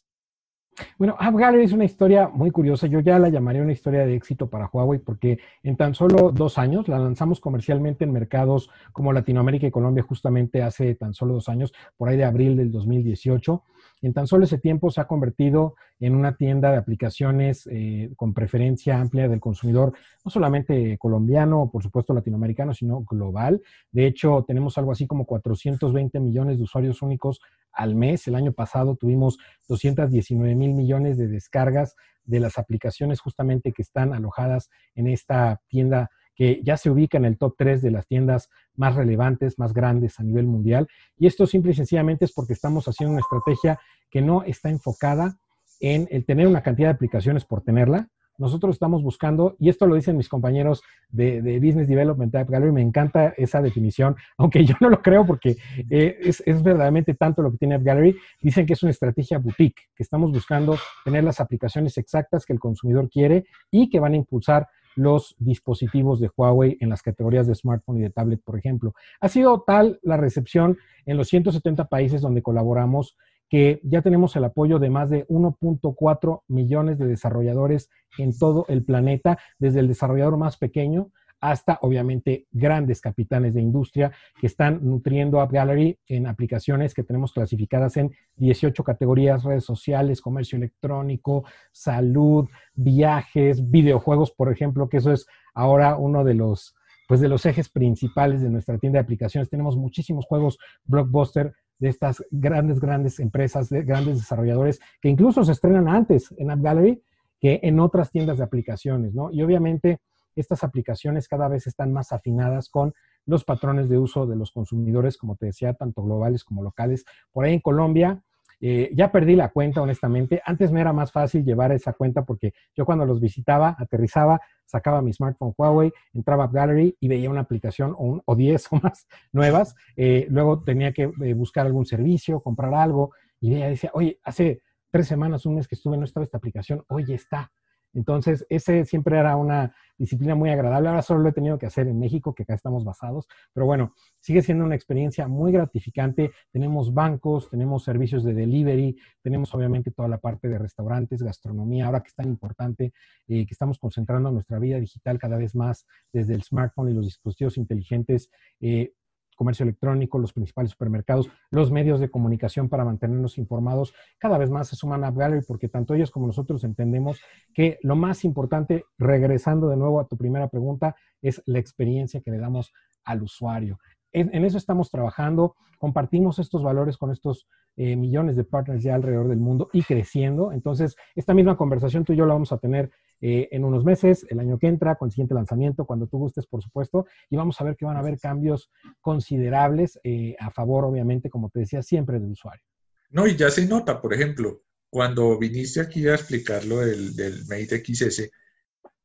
Bueno, 0.97 1.15
App 1.19 1.35
es 1.55 1.71
una 1.71 1.85
historia 1.85 2.27
muy 2.27 2.51
curiosa. 2.51 2.87
Yo 2.87 2.99
ya 2.99 3.19
la 3.19 3.29
llamaría 3.29 3.61
una 3.61 3.71
historia 3.71 4.05
de 4.05 4.15
éxito 4.15 4.49
para 4.49 4.69
Huawei 4.71 4.99
porque 4.99 5.39
en 5.63 5.75
tan 5.75 5.95
solo 5.95 6.31
dos 6.31 6.57
años 6.57 6.87
la 6.87 6.99
lanzamos 6.99 7.39
comercialmente 7.39 8.03
en 8.03 8.11
mercados 8.11 8.69
como 8.91 9.13
Latinoamérica 9.13 9.67
y 9.67 9.71
Colombia 9.71 10.03
justamente 10.03 10.61
hace 10.61 10.95
tan 10.95 11.13
solo 11.13 11.35
dos 11.35 11.49
años, 11.49 11.73
por 11.97 12.09
ahí 12.09 12.17
de 12.17 12.25
abril 12.25 12.55
del 12.57 12.71
2018. 12.71 13.63
En 14.01 14.13
tan 14.13 14.27
solo 14.27 14.45
ese 14.45 14.57
tiempo 14.57 14.91
se 14.91 15.01
ha 15.01 15.07
convertido 15.07 15.75
en 15.99 16.15
una 16.15 16.35
tienda 16.35 16.71
de 16.71 16.77
aplicaciones 16.77 17.67
eh, 17.69 18.11
con 18.15 18.33
preferencia 18.33 18.99
amplia 18.99 19.27
del 19.27 19.41
consumidor, 19.41 19.93
no 20.23 20.31
solamente 20.31 20.97
colombiano 20.97 21.69
por 21.71 21.83
supuesto 21.83 22.13
latinoamericano, 22.13 22.73
sino 22.73 23.01
global. 23.01 23.61
De 23.91 24.07
hecho, 24.07 24.45
tenemos 24.47 24.77
algo 24.77 24.93
así 24.93 25.05
como 25.05 25.25
420 25.25 26.19
millones 26.21 26.57
de 26.57 26.63
usuarios 26.63 27.01
únicos 27.01 27.41
al 27.71 27.95
mes. 27.95 28.27
El 28.27 28.35
año 28.35 28.53
pasado 28.53 28.95
tuvimos 28.95 29.37
219 29.67 30.55
mil 30.55 30.73
millones 30.73 31.17
de 31.17 31.27
descargas 31.27 31.95
de 32.23 32.39
las 32.39 32.57
aplicaciones 32.57 33.19
justamente 33.19 33.71
que 33.71 33.81
están 33.81 34.13
alojadas 34.13 34.69
en 34.95 35.07
esta 35.07 35.61
tienda 35.67 36.09
que 36.35 36.61
ya 36.63 36.77
se 36.77 36.89
ubica 36.89 37.17
en 37.17 37.25
el 37.25 37.37
top 37.37 37.55
3 37.57 37.81
de 37.81 37.91
las 37.91 38.07
tiendas 38.07 38.49
más 38.73 38.95
relevantes, 38.95 39.59
más 39.59 39.73
grandes 39.73 40.21
a 40.21 40.23
nivel 40.23 40.47
mundial. 40.47 40.87
Y 41.17 41.27
esto 41.27 41.45
simple 41.45 41.71
y 41.71 41.75
sencillamente 41.75 42.23
es 42.23 42.31
porque 42.31 42.53
estamos 42.53 42.87
haciendo 42.87 43.11
una 43.11 43.19
estrategia 43.19 43.77
que 44.09 44.21
no 44.21 44.43
está 44.43 44.69
enfocada 44.69 45.37
en 45.81 46.07
el 46.11 46.25
tener 46.25 46.47
una 46.47 46.63
cantidad 46.63 46.87
de 46.87 46.93
aplicaciones 46.93 47.43
por 47.43 47.61
tenerla. 47.61 48.07
Nosotros 48.39 48.75
estamos 48.75 49.03
buscando, 49.03 49.55
y 49.59 49.69
esto 49.69 49.85
lo 49.85 49.95
dicen 49.95 50.17
mis 50.17 50.29
compañeros 50.29 50.81
de, 51.09 51.59
Business 51.59 51.87
Development 51.87 52.33
App 52.35 52.49
Gallery, 52.49 52.71
me 52.71 52.81
encanta 52.81 53.33
esa 53.37 53.61
definición, 53.61 54.15
aunque 54.37 54.65
yo 54.65 54.75
no 54.81 54.89
lo 54.89 55.01
creo 55.01 55.25
porque 55.25 55.57
eh, 55.89 56.17
es, 56.21 56.41
es, 56.45 56.63
verdaderamente 56.63 57.13
tanto 57.13 57.41
lo 57.41 57.51
que 57.51 57.57
tiene 57.57 57.75
App 57.75 57.83
Gallery. 57.83 58.15
Dicen 58.41 58.65
que 58.65 58.73
es 58.73 58.81
una 58.81 58.91
estrategia 58.91 59.37
boutique, 59.37 59.89
que 59.95 60.03
estamos 60.03 60.31
buscando 60.31 60.77
tener 61.05 61.23
las 61.23 61.39
aplicaciones 61.39 61.97
exactas 61.97 62.45
que 62.45 62.53
el 62.53 62.59
consumidor 62.59 63.09
quiere 63.09 63.45
y 63.69 63.89
que 63.89 63.99
van 63.99 64.13
a 64.13 64.17
impulsar 64.17 64.67
los 64.95 65.35
dispositivos 65.39 66.19
de 66.19 66.29
Huawei 66.35 66.77
en 66.79 66.89
las 66.89 67.01
categorías 67.01 67.47
de 67.47 67.55
smartphone 67.55 67.97
y 67.97 68.01
de 68.01 68.09
tablet, 68.09 68.41
por 68.43 68.57
ejemplo. 68.57 68.93
Ha 69.21 69.29
sido 69.29 69.63
tal 69.65 69.99
la 70.03 70.17
recepción 70.17 70.77
en 71.05 71.17
los 71.17 71.29
170 71.29 71.85
países 71.85 72.21
donde 72.21 72.41
colaboramos 72.41 73.17
que 73.49 73.81
ya 73.83 74.01
tenemos 74.01 74.35
el 74.35 74.43
apoyo 74.43 74.79
de 74.79 74.89
más 74.89 75.09
de 75.09 75.27
1.4 75.27 76.41
millones 76.47 76.99
de 76.99 77.07
desarrolladores 77.07 77.89
en 78.17 78.37
todo 78.37 78.65
el 78.69 78.83
planeta, 78.83 79.39
desde 79.57 79.79
el 79.79 79.87
desarrollador 79.87 80.37
más 80.37 80.57
pequeño 80.57 81.11
hasta 81.41 81.79
obviamente 81.81 82.47
grandes 82.51 83.01
capitanes 83.01 83.53
de 83.53 83.61
industria 83.61 84.11
que 84.39 84.47
están 84.47 84.79
nutriendo 84.83 85.39
App 85.39 85.51
Gallery 85.51 85.97
en 86.07 86.27
aplicaciones 86.27 86.93
que 86.93 87.03
tenemos 87.03 87.31
clasificadas 87.33 87.97
en 87.97 88.13
18 88.35 88.83
categorías, 88.83 89.43
redes 89.43 89.63
sociales, 89.63 90.21
comercio 90.21 90.57
electrónico, 90.57 91.45
salud, 91.71 92.47
viajes, 92.73 93.69
videojuegos, 93.69 94.31
por 94.31 94.51
ejemplo, 94.51 94.89
que 94.89 94.97
eso 94.97 95.11
es 95.11 95.25
ahora 95.53 95.95
uno 95.95 96.23
de 96.23 96.33
los 96.33 96.75
pues 97.07 97.21
de 97.21 97.27
los 97.27 97.43
ejes 97.47 97.69
principales 97.69 98.43
de 98.43 98.51
nuestra 98.51 98.77
tienda 98.77 98.97
de 98.99 99.03
aplicaciones. 99.03 99.49
Tenemos 99.49 99.75
muchísimos 99.75 100.27
juegos 100.27 100.59
blockbuster 100.83 101.55
de 101.79 101.89
estas 101.89 102.23
grandes, 102.29 102.79
grandes 102.79 103.19
empresas, 103.19 103.69
de 103.69 103.83
grandes 103.83 104.19
desarrolladores 104.19 104.79
que 105.01 105.09
incluso 105.09 105.43
se 105.43 105.53
estrenan 105.53 105.87
antes 105.87 106.33
en 106.37 106.51
App 106.51 106.61
Gallery 106.61 107.01
que 107.39 107.59
en 107.63 107.79
otras 107.79 108.11
tiendas 108.11 108.37
de 108.37 108.43
aplicaciones, 108.43 109.13
¿no? 109.13 109.31
Y 109.31 109.41
obviamente 109.41 109.99
estas 110.35 110.63
aplicaciones 110.63 111.27
cada 111.27 111.47
vez 111.47 111.67
están 111.67 111.91
más 111.93 112.11
afinadas 112.11 112.69
con 112.69 112.93
los 113.25 113.43
patrones 113.43 113.89
de 113.89 113.97
uso 113.97 114.25
de 114.25 114.35
los 114.35 114.51
consumidores, 114.51 115.17
como 115.17 115.35
te 115.35 115.47
decía, 115.47 115.73
tanto 115.73 116.03
globales 116.03 116.43
como 116.43 116.63
locales. 116.63 117.05
Por 117.31 117.45
ahí 117.45 117.53
en 117.53 117.59
Colombia, 117.59 118.23
eh, 118.61 118.91
ya 118.93 119.11
perdí 119.11 119.35
la 119.35 119.49
cuenta, 119.49 119.81
honestamente. 119.81 120.41
Antes 120.45 120.71
me 120.71 120.81
era 120.81 120.93
más 120.93 121.11
fácil 121.11 121.43
llevar 121.43 121.71
esa 121.71 121.93
cuenta 121.93 122.25
porque 122.25 122.53
yo 122.75 122.85
cuando 122.85 123.05
los 123.05 123.19
visitaba, 123.19 123.75
aterrizaba, 123.77 124.41
sacaba 124.65 125.01
mi 125.01 125.13
smartphone 125.13 125.53
Huawei, 125.57 125.91
entraba 126.13 126.45
a 126.45 126.47
Gallery 126.47 126.95
y 126.99 127.07
veía 127.07 127.29
una 127.29 127.41
aplicación 127.41 127.95
o, 127.97 128.35
10 128.35 128.73
o 128.73 128.75
más 128.77 129.07
nuevas. 129.31 129.75
Eh, 129.95 130.27
luego 130.29 130.63
tenía 130.63 130.91
que 130.91 131.03
eh, 131.03 131.33
buscar 131.33 131.65
algún 131.65 131.85
servicio, 131.85 132.41
comprar 132.41 132.73
algo 132.73 133.11
y 133.39 133.51
veía, 133.51 133.69
decía, 133.69 133.91
oye, 133.93 134.19
hace 134.23 134.61
tres 134.91 135.07
semanas, 135.07 135.45
un 135.45 135.55
mes 135.55 135.67
que 135.67 135.75
estuve, 135.75 135.97
no 135.97 136.05
estaba 136.05 136.23
esta 136.23 136.37
aplicación, 136.37 136.83
oye, 136.87 137.15
está. 137.15 137.51
Entonces, 137.93 138.45
ese 138.49 138.85
siempre 138.85 139.17
era 139.17 139.35
una 139.35 139.73
disciplina 139.97 140.33
muy 140.33 140.49
agradable. 140.49 140.89
Ahora 140.89 141.01
solo 141.01 141.21
lo 141.21 141.29
he 141.29 141.33
tenido 141.33 141.59
que 141.59 141.65
hacer 141.65 141.87
en 141.87 141.99
México, 141.99 142.33
que 142.33 142.43
acá 142.43 142.53
estamos 142.53 142.85
basados, 142.85 143.27
pero 143.53 143.65
bueno, 143.65 143.93
sigue 144.19 144.41
siendo 144.41 144.63
una 144.63 144.75
experiencia 144.75 145.27
muy 145.27 145.51
gratificante. 145.51 146.31
Tenemos 146.51 146.93
bancos, 146.93 147.49
tenemos 147.49 147.83
servicios 147.83 148.23
de 148.23 148.33
delivery, 148.33 148.97
tenemos 149.21 149.53
obviamente 149.53 149.91
toda 149.91 150.07
la 150.07 150.17
parte 150.17 150.47
de 150.47 150.57
restaurantes, 150.57 151.21
gastronomía, 151.21 151.87
ahora 151.87 152.01
que 152.01 152.07
es 152.07 152.15
tan 152.15 152.29
importante, 152.29 152.93
eh, 153.27 153.45
que 153.45 153.53
estamos 153.53 153.77
concentrando 153.77 154.31
nuestra 154.31 154.59
vida 154.59 154.79
digital 154.79 155.19
cada 155.19 155.37
vez 155.37 155.53
más 155.55 155.85
desde 156.13 156.33
el 156.33 156.43
smartphone 156.43 156.89
y 156.89 156.93
los 156.93 157.05
dispositivos 157.05 157.57
inteligentes. 157.57 158.29
Eh, 158.61 158.93
comercio 159.39 159.63
electrónico, 159.63 160.19
los 160.19 160.33
principales 160.33 160.71
supermercados, 160.71 161.29
los 161.49 161.71
medios 161.71 162.01
de 162.01 162.11
comunicación 162.11 162.67
para 162.67 162.83
mantenernos 162.83 163.37
informados, 163.37 163.93
cada 164.17 164.37
vez 164.37 164.49
más 164.49 164.67
se 164.67 164.75
suman 164.75 165.05
a 165.05 165.11
Gallery 165.11 165.45
porque 165.47 165.69
tanto 165.69 165.93
ellos 165.93 166.11
como 166.11 166.27
nosotros 166.27 166.65
entendemos 166.65 167.21
que 167.53 167.79
lo 167.81 167.95
más 167.95 168.25
importante, 168.25 168.83
regresando 168.97 169.69
de 169.69 169.77
nuevo 169.77 170.01
a 170.01 170.07
tu 170.09 170.17
primera 170.17 170.49
pregunta, 170.49 170.93
es 171.21 171.41
la 171.45 171.57
experiencia 171.57 172.19
que 172.19 172.31
le 172.31 172.37
damos 172.37 172.73
al 173.05 173.23
usuario. 173.23 173.79
En, 174.11 174.43
eso 174.43 174.57
estamos 174.57 174.91
trabajando, 174.91 175.55
compartimos 175.77 176.37
estos 176.39 176.61
valores 176.61 176.97
con 176.97 177.09
estos 177.09 177.47
eh, 177.77 177.95
millones 177.95 178.35
de 178.35 178.43
partners 178.43 178.83
ya 178.83 178.95
alrededor 178.95 179.29
del 179.29 179.39
mundo 179.39 179.69
y 179.71 179.83
creciendo. 179.83 180.51
Entonces, 180.51 180.97
esta 181.15 181.33
misma 181.33 181.55
conversación 181.55 182.03
tú 182.03 182.11
y 182.11 182.17
yo 182.17 182.25
la 182.25 182.33
vamos 182.33 182.51
a 182.51 182.57
tener 182.57 182.91
eh, 183.21 183.49
en 183.51 183.63
unos 183.63 183.83
meses, 183.83 184.25
el 184.29 184.39
año 184.39 184.57
que 184.57 184.67
entra, 184.67 184.95
con 184.95 185.07
el 185.07 185.11
siguiente 185.11 185.33
lanzamiento, 185.33 185.85
cuando 185.85 186.07
tú 186.07 186.17
gustes, 186.17 186.47
por 186.47 186.61
supuesto, 186.61 187.05
y 187.29 187.35
vamos 187.35 187.59
a 187.59 187.63
ver 187.63 187.75
que 187.75 187.85
van 187.85 187.97
a 187.97 187.99
haber 187.99 188.19
cambios 188.19 188.69
considerables 189.01 189.99
eh, 190.03 190.35
a 190.39 190.51
favor, 190.51 190.85
obviamente, 190.85 191.29
como 191.29 191.49
te 191.49 191.59
decía, 191.59 191.81
siempre 191.81 192.19
del 192.19 192.31
usuario. 192.31 192.63
No, 193.09 193.27
y 193.27 193.35
ya 193.35 193.49
se 193.49 193.65
nota, 193.65 194.01
por 194.01 194.13
ejemplo, 194.13 194.63
cuando 194.89 195.37
viniste 195.37 195.81
aquí 195.81 196.07
a 196.07 196.15
explicar 196.15 196.63
lo 196.65 196.77
del, 196.77 197.15
del 197.15 197.45
Mate 197.47 197.83
XS, 197.83 198.29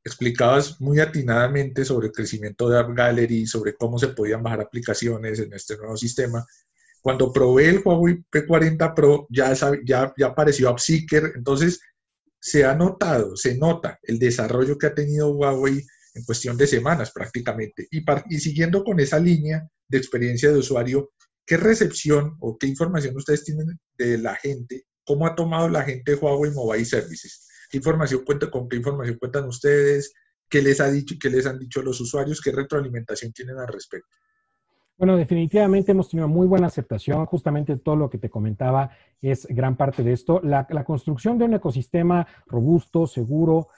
explicabas 0.04 0.80
muy 0.80 1.00
atinadamente 1.00 1.84
sobre 1.84 2.08
el 2.08 2.12
crecimiento 2.12 2.68
de 2.68 2.78
App 2.78 2.90
Gallery, 2.94 3.46
sobre 3.46 3.74
cómo 3.74 3.98
se 3.98 4.08
podían 4.08 4.42
bajar 4.42 4.60
aplicaciones 4.60 5.40
en 5.40 5.52
este 5.54 5.76
nuevo 5.78 5.96
sistema. 5.96 6.44
Cuando 7.00 7.32
probé 7.32 7.70
el 7.70 7.82
Huawei 7.84 8.22
P40 8.30 8.94
Pro, 8.94 9.26
ya, 9.30 9.52
ya, 9.84 10.12
ya 10.16 10.26
apareció 10.26 10.68
AppSeeker, 10.68 11.32
entonces 11.36 11.80
se 12.44 12.62
ha 12.62 12.74
notado, 12.74 13.38
se 13.38 13.56
nota 13.56 13.98
el 14.02 14.18
desarrollo 14.18 14.76
que 14.76 14.86
ha 14.86 14.94
tenido 14.94 15.30
Huawei 15.30 15.82
en 16.12 16.24
cuestión 16.24 16.58
de 16.58 16.66
semanas 16.66 17.10
prácticamente. 17.10 17.88
Y, 17.90 18.04
siguiendo 18.38 18.84
con 18.84 19.00
esa 19.00 19.18
línea 19.18 19.66
de 19.88 19.96
experiencia 19.96 20.52
de 20.52 20.58
usuario, 20.58 21.10
¿qué 21.46 21.56
recepción 21.56 22.36
o 22.40 22.58
qué 22.58 22.66
información 22.66 23.16
ustedes 23.16 23.44
tienen 23.44 23.80
de 23.96 24.18
la 24.18 24.36
gente? 24.36 24.84
¿Cómo 25.04 25.26
ha 25.26 25.34
tomado 25.34 25.70
la 25.70 25.84
gente 25.84 26.16
Huawei 26.16 26.50
Mobile 26.50 26.84
Services? 26.84 27.48
¿Qué 27.70 27.78
información 27.78 28.22
con 28.52 28.68
qué 28.68 28.76
información 28.76 29.16
cuentan 29.18 29.46
ustedes? 29.46 30.12
¿Qué 30.46 30.60
les 30.60 30.82
ha 30.82 30.90
dicho, 30.90 31.14
qué 31.18 31.30
les 31.30 31.46
han 31.46 31.58
dicho 31.58 31.80
los 31.80 31.98
usuarios? 32.02 32.42
¿Qué 32.42 32.52
retroalimentación 32.52 33.32
tienen 33.32 33.56
al 33.56 33.68
respecto? 33.68 34.18
Bueno, 35.04 35.18
definitivamente 35.18 35.92
hemos 35.92 36.08
tenido 36.08 36.28
muy 36.28 36.46
buena 36.46 36.68
aceptación. 36.68 37.26
Justamente 37.26 37.76
todo 37.76 37.94
lo 37.94 38.08
que 38.08 38.16
te 38.16 38.30
comentaba 38.30 38.88
es 39.20 39.46
gran 39.50 39.76
parte 39.76 40.02
de 40.02 40.14
esto. 40.14 40.40
La, 40.42 40.64
construcción 40.82 41.36
de 41.36 41.44
un 41.44 41.52
ecosistema 41.52 42.26
robusto, 42.46 43.06
seguro 43.06 43.68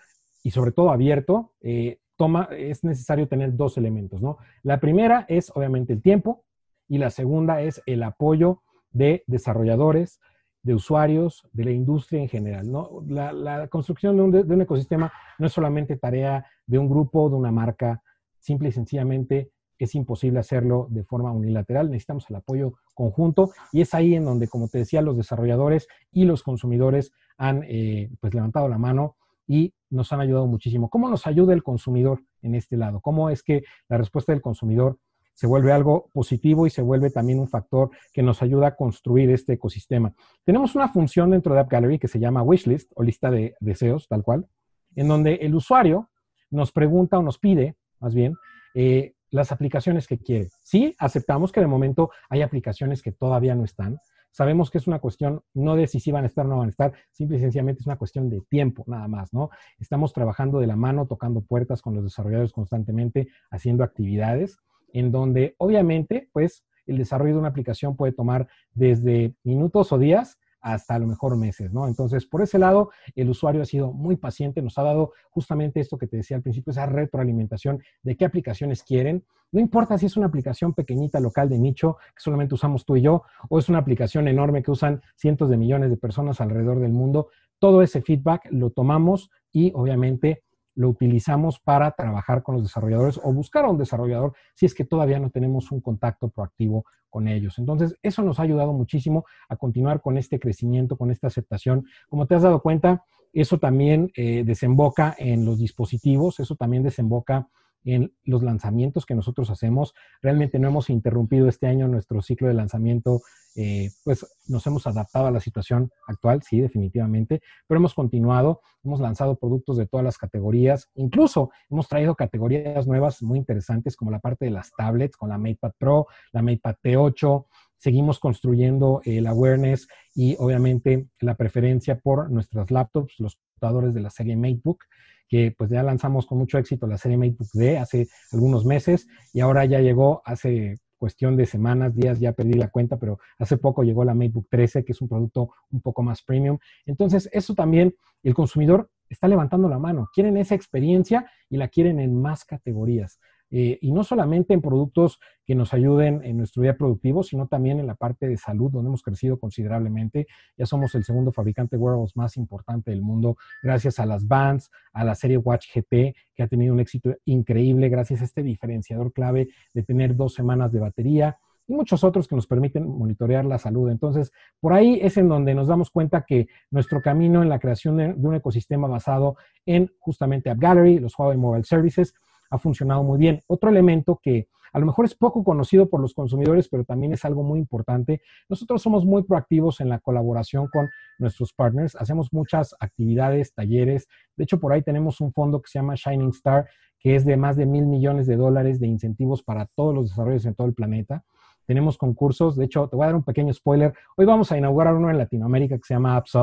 y 0.44 0.52
sobre 0.52 0.70
todo 0.70 0.92
abierto, 0.92 1.52
eh, 1.62 1.98
toma, 2.14 2.48
es 2.56 2.84
necesario 2.84 3.26
tener 3.26 3.56
dos 3.56 3.76
elementos, 3.76 4.22
¿no? 4.22 4.38
La 4.62 4.78
primera 4.78 5.26
es 5.28 5.50
obviamente 5.52 5.94
el 5.94 6.00
tiempo 6.00 6.44
y 6.86 6.98
la 6.98 7.10
segunda 7.10 7.60
es 7.60 7.82
el 7.86 8.04
apoyo 8.04 8.62
de 8.92 9.24
desarrolladores, 9.26 10.20
de 10.62 10.74
usuarios, 10.74 11.44
de 11.52 11.64
la 11.64 11.72
industria 11.72 12.22
en 12.22 12.28
general. 12.28 12.70
La, 13.08 13.66
construcción 13.66 14.30
de 14.30 14.42
un, 14.42 14.60
ecosistema 14.60 15.12
no 15.40 15.48
es 15.48 15.52
solamente 15.52 15.96
tarea 15.96 16.46
de 16.68 16.78
un 16.78 16.88
grupo, 16.88 17.28
de 17.28 17.34
una 17.34 17.50
marca, 17.50 18.00
simple 18.38 18.68
y 18.68 18.72
sencillamente 18.72 19.50
es 19.78 19.94
imposible 19.94 20.40
hacerlo 20.40 20.86
de 20.90 21.04
forma 21.04 21.32
unilateral, 21.32 21.90
necesitamos 21.90 22.28
el 22.30 22.36
apoyo 22.36 22.74
conjunto 22.94 23.50
y 23.72 23.80
es 23.80 23.94
ahí 23.94 24.14
en 24.14 24.24
donde, 24.24 24.48
como 24.48 24.68
te 24.68 24.78
decía, 24.78 25.02
los 25.02 25.16
desarrolladores 25.16 25.88
y 26.12 26.24
los 26.24 26.42
consumidores 26.42 27.12
han 27.36 27.62
eh, 27.68 28.10
pues 28.20 28.34
levantado 28.34 28.68
la 28.68 28.78
mano 28.78 29.16
y 29.46 29.74
nos 29.90 30.12
han 30.12 30.20
ayudado 30.20 30.46
muchísimo. 30.46 30.88
¿Cómo 30.88 31.08
nos 31.08 31.26
ayuda 31.26 31.54
el 31.54 31.62
consumidor 31.62 32.22
en 32.42 32.54
este 32.54 32.76
lado? 32.76 33.00
¿Cómo 33.00 33.30
es 33.30 33.42
que 33.42 33.64
la 33.88 33.98
respuesta 33.98 34.32
del 34.32 34.42
consumidor 34.42 34.98
se 35.34 35.46
vuelve 35.46 35.72
algo 35.72 36.08
positivo 36.12 36.66
y 36.66 36.70
se 36.70 36.82
vuelve 36.82 37.10
también 37.10 37.38
un 37.38 37.48
factor 37.48 37.90
que 38.12 38.22
nos 38.22 38.42
ayuda 38.42 38.68
a 38.68 38.76
construir 38.76 39.30
este 39.30 39.54
ecosistema? 39.54 40.14
Tenemos 40.44 40.74
una 40.74 40.88
función 40.88 41.30
dentro 41.30 41.54
de 41.54 41.60
App 41.60 41.70
Gallery 41.70 41.98
que 41.98 42.08
se 42.08 42.18
llama 42.18 42.42
Wishlist 42.42 42.90
o 42.94 43.02
lista 43.02 43.30
de 43.30 43.54
deseos, 43.60 44.08
tal 44.08 44.22
cual, 44.22 44.48
en 44.94 45.08
donde 45.08 45.34
el 45.34 45.54
usuario 45.54 46.10
nos 46.50 46.72
pregunta 46.72 47.18
o 47.18 47.22
nos 47.22 47.38
pide, 47.38 47.76
más 48.00 48.14
bien, 48.14 48.34
eh, 48.74 49.14
las 49.36 49.52
aplicaciones 49.52 50.06
que 50.06 50.18
quiere. 50.18 50.48
Sí, 50.62 50.94
aceptamos 50.98 51.52
que 51.52 51.60
de 51.60 51.66
momento 51.66 52.10
hay 52.30 52.42
aplicaciones 52.42 53.02
que 53.02 53.12
todavía 53.12 53.54
no 53.54 53.64
están. 53.64 53.98
sabemos 54.30 54.70
que 54.70 54.78
es 54.78 54.86
una 54.86 54.98
cuestión 54.98 55.42
no 55.54 55.76
de 55.76 55.86
si 55.86 56.10
van 56.10 56.24
a 56.24 56.26
estar 56.26 56.44
o 56.44 56.48
no 56.48 56.58
van 56.58 56.66
a 56.66 56.70
estar, 56.70 56.92
simple 57.10 57.38
y 57.38 57.40
sencillamente 57.40 57.80
es 57.80 57.86
una 57.86 57.96
cuestión 57.96 58.28
de 58.28 58.42
tiempo, 58.42 58.84
nada 58.86 59.08
más, 59.08 59.32
¿no? 59.32 59.48
Estamos 59.78 60.12
trabajando 60.12 60.58
de 60.58 60.66
la 60.66 60.76
mano, 60.76 61.06
tocando 61.06 61.40
puertas 61.40 61.80
con 61.80 61.94
los 61.94 62.04
desarrolladores 62.04 62.52
constantemente, 62.52 63.28
haciendo 63.50 63.82
actividades 63.82 64.58
en 64.92 65.12
donde 65.12 65.54
obviamente, 65.58 66.28
pues, 66.32 66.64
el 66.86 66.98
desarrollo 66.98 67.34
de 67.34 67.40
una 67.40 67.48
aplicación 67.48 67.96
puede 67.96 68.12
tomar 68.12 68.48
desde 68.72 69.34
minutos 69.42 69.92
o 69.92 69.98
días 69.98 70.38
hasta 70.66 70.96
a 70.96 70.98
lo 70.98 71.06
mejor 71.06 71.36
meses, 71.36 71.72
¿no? 71.72 71.86
Entonces, 71.86 72.26
por 72.26 72.42
ese 72.42 72.58
lado, 72.58 72.90
el 73.14 73.30
usuario 73.30 73.62
ha 73.62 73.64
sido 73.64 73.92
muy 73.92 74.16
paciente, 74.16 74.60
nos 74.60 74.76
ha 74.78 74.82
dado 74.82 75.12
justamente 75.30 75.78
esto 75.78 75.96
que 75.96 76.08
te 76.08 76.16
decía 76.16 76.36
al 76.36 76.42
principio, 76.42 76.72
esa 76.72 76.86
retroalimentación 76.86 77.80
de 78.02 78.16
qué 78.16 78.24
aplicaciones 78.24 78.82
quieren. 78.82 79.24
No 79.52 79.60
importa 79.60 79.96
si 79.96 80.06
es 80.06 80.16
una 80.16 80.26
aplicación 80.26 80.74
pequeñita, 80.74 81.20
local, 81.20 81.48
de 81.48 81.60
nicho, 81.60 81.98
que 82.16 82.20
solamente 82.20 82.56
usamos 82.56 82.84
tú 82.84 82.96
y 82.96 83.02
yo, 83.02 83.22
o 83.48 83.60
es 83.60 83.68
una 83.68 83.78
aplicación 83.78 84.26
enorme 84.26 84.64
que 84.64 84.72
usan 84.72 85.02
cientos 85.14 85.48
de 85.48 85.56
millones 85.56 85.88
de 85.88 85.98
personas 85.98 86.40
alrededor 86.40 86.80
del 86.80 86.92
mundo, 86.92 87.28
todo 87.60 87.80
ese 87.80 88.02
feedback 88.02 88.48
lo 88.50 88.70
tomamos 88.70 89.30
y 89.52 89.70
obviamente 89.72 90.42
lo 90.76 90.88
utilizamos 90.88 91.58
para 91.58 91.90
trabajar 91.90 92.42
con 92.42 92.54
los 92.54 92.64
desarrolladores 92.64 93.18
o 93.22 93.32
buscar 93.32 93.64
a 93.64 93.70
un 93.70 93.78
desarrollador 93.78 94.34
si 94.54 94.66
es 94.66 94.74
que 94.74 94.84
todavía 94.84 95.18
no 95.18 95.30
tenemos 95.30 95.72
un 95.72 95.80
contacto 95.80 96.28
proactivo 96.28 96.84
con 97.10 97.28
ellos. 97.28 97.58
Entonces, 97.58 97.96
eso 98.02 98.22
nos 98.22 98.38
ha 98.38 98.42
ayudado 98.42 98.72
muchísimo 98.72 99.24
a 99.48 99.56
continuar 99.56 100.02
con 100.02 100.18
este 100.18 100.38
crecimiento, 100.38 100.96
con 100.96 101.10
esta 101.10 101.28
aceptación. 101.28 101.86
Como 102.08 102.26
te 102.26 102.34
has 102.34 102.42
dado 102.42 102.60
cuenta, 102.60 103.04
eso 103.32 103.58
también 103.58 104.10
eh, 104.14 104.44
desemboca 104.44 105.14
en 105.18 105.44
los 105.44 105.58
dispositivos, 105.58 106.40
eso 106.40 106.56
también 106.56 106.82
desemboca 106.82 107.48
en 107.86 108.12
los 108.24 108.42
lanzamientos 108.42 109.06
que 109.06 109.14
nosotros 109.14 109.48
hacemos. 109.48 109.94
Realmente 110.20 110.58
no 110.58 110.68
hemos 110.68 110.90
interrumpido 110.90 111.48
este 111.48 111.68
año 111.68 111.88
nuestro 111.88 112.20
ciclo 112.20 112.48
de 112.48 112.54
lanzamiento, 112.54 113.22
eh, 113.54 113.90
pues 114.04 114.26
nos 114.48 114.66
hemos 114.66 114.86
adaptado 114.86 115.26
a 115.26 115.30
la 115.30 115.40
situación 115.40 115.90
actual, 116.06 116.42
sí, 116.42 116.60
definitivamente, 116.60 117.40
pero 117.66 117.78
hemos 117.78 117.94
continuado, 117.94 118.60
hemos 118.84 119.00
lanzado 119.00 119.36
productos 119.36 119.76
de 119.76 119.86
todas 119.86 120.04
las 120.04 120.18
categorías, 120.18 120.90
incluso 120.96 121.50
hemos 121.70 121.88
traído 121.88 122.16
categorías 122.16 122.86
nuevas 122.86 123.22
muy 123.22 123.38
interesantes 123.38 123.96
como 123.96 124.10
la 124.10 124.18
parte 124.18 124.44
de 124.46 124.50
las 124.50 124.72
tablets 124.76 125.16
con 125.16 125.28
la 125.28 125.38
MatePad 125.38 125.72
Pro, 125.78 126.06
la 126.32 126.42
MatePad 126.42 126.76
T8, 126.82 127.46
seguimos 127.78 128.18
construyendo 128.18 129.00
el 129.04 129.28
awareness 129.28 129.86
y 130.14 130.34
obviamente 130.40 131.06
la 131.20 131.36
preferencia 131.36 132.00
por 132.00 132.30
nuestras 132.30 132.70
laptops, 132.72 133.14
los 133.20 133.36
computadores 133.36 133.94
de 133.94 134.00
la 134.00 134.10
serie 134.10 134.36
MateBook 134.36 134.84
que 135.28 135.54
pues 135.56 135.70
ya 135.70 135.82
lanzamos 135.82 136.26
con 136.26 136.38
mucho 136.38 136.58
éxito 136.58 136.86
la 136.86 136.98
serie 136.98 137.16
MateBook 137.16 137.48
D 137.52 137.78
hace 137.78 138.08
algunos 138.32 138.64
meses 138.64 139.06
y 139.32 139.40
ahora 139.40 139.64
ya 139.64 139.80
llegó 139.80 140.22
hace 140.24 140.76
cuestión 140.96 141.36
de 141.36 141.46
semanas, 141.46 141.94
días, 141.94 142.18
ya 142.20 142.32
perdí 142.32 142.54
la 142.54 142.68
cuenta, 142.68 142.96
pero 142.96 143.18
hace 143.38 143.58
poco 143.58 143.82
llegó 143.82 144.04
la 144.04 144.14
MateBook 144.14 144.48
13, 144.48 144.84
que 144.84 144.92
es 144.92 145.00
un 145.00 145.08
producto 145.08 145.50
un 145.70 145.80
poco 145.80 146.02
más 146.02 146.22
premium. 146.22 146.58
Entonces, 146.86 147.28
eso 147.32 147.54
también, 147.54 147.94
el 148.22 148.34
consumidor 148.34 148.90
está 149.08 149.28
levantando 149.28 149.68
la 149.68 149.78
mano, 149.78 150.08
quieren 150.12 150.36
esa 150.36 150.54
experiencia 150.54 151.30
y 151.48 151.58
la 151.58 151.68
quieren 151.68 152.00
en 152.00 152.20
más 152.20 152.44
categorías. 152.44 153.20
Eh, 153.50 153.78
y 153.80 153.92
no 153.92 154.02
solamente 154.02 154.54
en 154.54 154.60
productos 154.60 155.20
que 155.44 155.54
nos 155.54 155.72
ayuden 155.72 156.22
en 156.24 156.36
nuestro 156.36 156.62
día 156.62 156.76
productivo, 156.76 157.22
sino 157.22 157.46
también 157.46 157.78
en 157.78 157.86
la 157.86 157.94
parte 157.94 158.26
de 158.26 158.36
salud, 158.36 158.70
donde 158.70 158.88
hemos 158.88 159.02
crecido 159.02 159.38
considerablemente. 159.38 160.26
Ya 160.56 160.66
somos 160.66 160.94
el 160.94 161.04
segundo 161.04 161.32
fabricante 161.32 161.76
de 161.76 161.82
wearables 161.82 162.16
más 162.16 162.36
importante 162.36 162.90
del 162.90 163.02
mundo, 163.02 163.36
gracias 163.62 164.00
a 164.00 164.06
las 164.06 164.26
bands, 164.26 164.70
a 164.92 165.04
la 165.04 165.14
serie 165.14 165.36
Watch 165.36 165.68
GP, 165.74 166.14
que 166.34 166.42
ha 166.42 166.48
tenido 166.48 166.74
un 166.74 166.80
éxito 166.80 167.14
increíble, 167.24 167.88
gracias 167.88 168.20
a 168.20 168.24
este 168.24 168.42
diferenciador 168.42 169.12
clave 169.12 169.48
de 169.72 169.82
tener 169.82 170.16
dos 170.16 170.34
semanas 170.34 170.72
de 170.72 170.80
batería 170.80 171.38
y 171.68 171.72
muchos 171.74 172.04
otros 172.04 172.28
que 172.28 172.36
nos 172.36 172.46
permiten 172.46 172.86
monitorear 172.86 173.44
la 173.44 173.58
salud. 173.58 173.90
Entonces, 173.90 174.32
por 174.60 174.72
ahí 174.72 174.98
es 175.02 175.16
en 175.16 175.28
donde 175.28 175.54
nos 175.54 175.68
damos 175.68 175.90
cuenta 175.90 176.24
que 176.26 176.48
nuestro 176.70 177.02
camino 177.02 177.42
en 177.42 177.48
la 177.48 177.58
creación 177.58 177.96
de, 177.96 178.14
de 178.14 178.28
un 178.28 178.34
ecosistema 178.34 178.86
basado 178.88 179.36
en 179.64 179.92
justamente 179.98 180.50
App 180.50 180.58
Gallery, 180.58 180.98
los 180.98 181.18
Huawei 181.18 181.36
Mobile 181.36 181.64
Services, 181.64 182.14
ha 182.50 182.58
funcionado 182.58 183.02
muy 183.02 183.18
bien. 183.18 183.42
Otro 183.46 183.70
elemento 183.70 184.20
que 184.22 184.48
a 184.72 184.78
lo 184.78 184.84
mejor 184.84 185.06
es 185.06 185.14
poco 185.14 185.42
conocido 185.42 185.88
por 185.88 186.00
los 186.00 186.12
consumidores, 186.12 186.68
pero 186.68 186.84
también 186.84 187.14
es 187.14 187.24
algo 187.24 187.42
muy 187.42 187.58
importante. 187.58 188.20
Nosotros 188.48 188.82
somos 188.82 189.06
muy 189.06 189.22
proactivos 189.22 189.80
en 189.80 189.88
la 189.88 190.00
colaboración 190.00 190.68
con 190.68 190.90
nuestros 191.18 191.54
partners. 191.54 191.96
Hacemos 191.96 192.30
muchas 192.30 192.74
actividades, 192.78 193.54
talleres. 193.54 194.06
De 194.36 194.44
hecho, 194.44 194.60
por 194.60 194.74
ahí 194.74 194.82
tenemos 194.82 195.22
un 195.22 195.32
fondo 195.32 195.62
que 195.62 195.70
se 195.70 195.78
llama 195.78 195.94
Shining 195.96 196.28
Star, 196.28 196.68
que 196.98 197.14
es 197.16 197.24
de 197.24 197.38
más 197.38 197.56
de 197.56 197.64
mil 197.64 197.86
millones 197.86 198.26
de 198.26 198.36
dólares 198.36 198.78
de 198.78 198.86
incentivos 198.86 199.42
para 199.42 199.64
todos 199.64 199.94
los 199.94 200.10
desarrollos 200.10 200.44
en 200.44 200.54
todo 200.54 200.66
el 200.66 200.74
planeta. 200.74 201.24
Tenemos 201.64 201.96
concursos. 201.96 202.54
De 202.56 202.66
hecho, 202.66 202.88
te 202.88 202.96
voy 202.96 203.04
a 203.04 203.06
dar 203.06 203.16
un 203.16 203.24
pequeño 203.24 203.54
spoiler. 203.54 203.94
Hoy 204.16 204.26
vamos 204.26 204.52
a 204.52 204.58
inaugurar 204.58 204.94
uno 204.94 205.10
en 205.10 205.18
Latinoamérica 205.18 205.76
que 205.76 205.84
se 205.84 205.94
llama 205.94 206.16
Apps. 206.16 206.36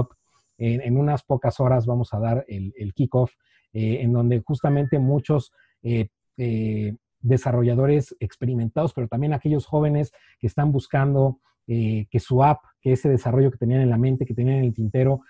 En, 0.58 0.98
unas 0.98 1.24
pocas 1.24 1.60
horas 1.60 1.86
vamos 1.86 2.14
a 2.14 2.20
dar 2.20 2.46
el, 2.48 2.74
el 2.78 2.94
kickoff, 2.94 3.32
eh, 3.74 4.00
en 4.02 4.14
donde 4.14 4.42
justamente 4.46 4.98
muchos 4.98 5.52
eh, 5.84 6.08
eh, 6.38 6.96
desarrolladores 7.22 8.16
experimentados, 8.20 8.94
pero 8.94 9.08
también 9.08 9.34
aquellos 9.34 9.66
jóvenes 9.66 10.12
que 10.40 10.48
están 10.48 10.72
buscando 10.72 11.40
eh, 11.68 12.08
que 12.10 12.20
su 12.20 12.44
app, 12.44 12.62
que 12.82 12.94
ese 12.94 13.08
desarrollo 13.10 13.52
que 13.52 13.58
tenían 13.58 13.82
en 13.82 13.90
la 13.90 13.98
mente, 13.98 14.25
que 14.25 14.34
tenían 14.34 14.58
en 14.58 14.66
el 14.66 14.74
tintero, 14.74 15.22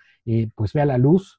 pues 0.54 0.72
vea 0.72 0.86
la 0.86 0.98
luz. 0.98 1.38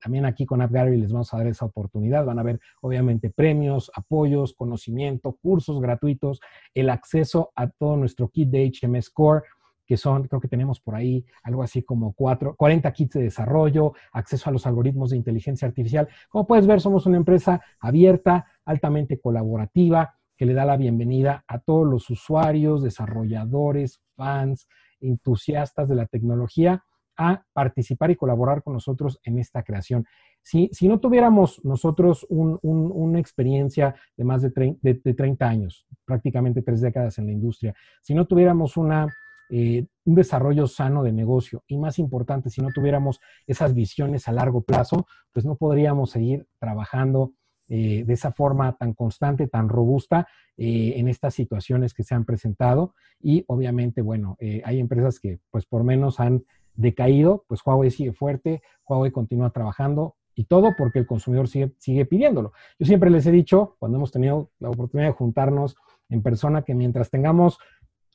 también 0.00 0.24
aquí 0.24 0.46
con 0.46 0.62
App 0.62 0.70
Gallery 0.70 0.98
les 0.98 1.12
vamos 1.12 1.34
a 1.34 1.38
dar 1.38 1.48
esa 1.48 1.66
oportunidad. 1.66 2.24
Van 2.24 2.38
a 2.38 2.42
ver, 2.42 2.60
obviamente, 2.80 3.28
premios, 3.30 3.90
apoyos, 3.94 4.54
conocimiento, 4.54 5.36
cursos 5.42 5.80
gratuitos, 5.80 6.40
el 6.72 6.88
acceso 6.88 7.52
a 7.56 7.68
todo 7.68 7.96
nuestro 7.96 8.28
kit 8.28 8.48
de 8.48 8.70
HMS 8.70 9.10
Core 9.10 9.42
que 9.86 9.96
son, 9.96 10.26
creo 10.26 10.40
que 10.40 10.48
tenemos 10.48 10.80
por 10.80 10.94
ahí 10.94 11.24
algo 11.42 11.62
así 11.62 11.82
como 11.82 12.12
cuatro, 12.12 12.54
40 12.56 12.92
kits 12.92 13.14
de 13.14 13.22
desarrollo, 13.22 13.92
acceso 14.12 14.50
a 14.50 14.52
los 14.52 14.66
algoritmos 14.66 15.10
de 15.10 15.16
inteligencia 15.16 15.68
artificial. 15.68 16.08
Como 16.28 16.46
puedes 16.46 16.66
ver, 16.66 16.80
somos 16.80 17.06
una 17.06 17.16
empresa 17.16 17.62
abierta, 17.80 18.46
altamente 18.64 19.20
colaborativa, 19.20 20.16
que 20.36 20.44
le 20.44 20.54
da 20.54 20.64
la 20.64 20.76
bienvenida 20.76 21.44
a 21.46 21.60
todos 21.60 21.86
los 21.86 22.10
usuarios, 22.10 22.82
desarrolladores, 22.82 24.02
fans, 24.16 24.68
entusiastas 25.00 25.88
de 25.88 25.94
la 25.94 26.06
tecnología 26.06 26.84
a 27.16 27.44
participar 27.52 28.10
y 28.10 28.16
colaborar 28.16 28.62
con 28.62 28.74
nosotros 28.74 29.18
en 29.24 29.38
esta 29.38 29.62
creación. 29.62 30.04
Si, 30.42 30.68
si 30.72 30.86
no 30.86 31.00
tuviéramos 31.00 31.64
nosotros 31.64 32.26
una 32.28 33.18
experiencia 33.18 33.94
de 34.16 34.24
más 34.24 34.42
de, 34.42 34.76
de 34.82 35.14
30 35.14 35.48
años, 35.48 35.86
prácticamente 36.04 36.62
tres 36.62 36.80
décadas 36.80 37.18
en 37.18 37.26
la 37.26 37.32
industria, 37.32 37.74
si 38.02 38.14
no 38.14 38.26
tuviéramos 38.26 38.76
una 38.76 39.08
eh, 39.50 39.86
un 40.04 40.14
desarrollo 40.14 40.66
sano 40.66 41.02
de 41.02 41.12
negocio 41.12 41.62
y 41.66 41.78
más 41.78 41.98
importante, 41.98 42.50
si 42.50 42.60
no 42.60 42.68
tuviéramos 42.68 43.20
esas 43.46 43.74
visiones 43.74 44.28
a 44.28 44.32
largo 44.32 44.62
plazo, 44.62 45.06
pues 45.32 45.44
no 45.44 45.56
podríamos 45.56 46.10
seguir 46.10 46.46
trabajando 46.58 47.32
eh, 47.68 48.04
de 48.04 48.12
esa 48.12 48.32
forma 48.32 48.76
tan 48.76 48.94
constante, 48.94 49.48
tan 49.48 49.68
robusta 49.68 50.28
eh, 50.56 50.94
en 50.96 51.08
estas 51.08 51.34
situaciones 51.34 51.94
que 51.94 52.04
se 52.04 52.14
han 52.14 52.24
presentado. 52.24 52.94
Y 53.20 53.44
obviamente, 53.48 54.02
bueno, 54.02 54.36
hay 54.64 54.78
empresas 54.78 55.18
que 55.18 55.40
pues 55.50 55.66
por 55.66 55.82
menos 55.82 56.20
han 56.20 56.44
decaído, 56.74 57.44
pues 57.48 57.60
Huawei 57.64 57.90
sigue 57.90 58.12
fuerte, 58.12 58.62
Huawei 58.86 59.10
continúa 59.10 59.50
trabajando 59.50 60.16
y 60.36 60.44
todo 60.44 60.74
porque 60.76 60.98
el 60.98 61.06
consumidor 61.06 61.48
sigue, 61.48 61.72
sigue 61.78 62.04
pidiéndolo. 62.04 62.52
Yo 62.78 62.86
siempre 62.86 63.10
les 63.10 63.26
he 63.26 63.32
dicho, 63.32 63.76
cuando 63.78 63.96
hemos 63.96 64.12
tenido 64.12 64.50
la 64.60 64.68
oportunidad 64.68 65.08
de 65.08 65.14
juntarnos 65.14 65.76
en 66.08 66.22
persona, 66.22 66.62
que 66.62 66.74
mientras 66.74 67.10
tengamos 67.10 67.58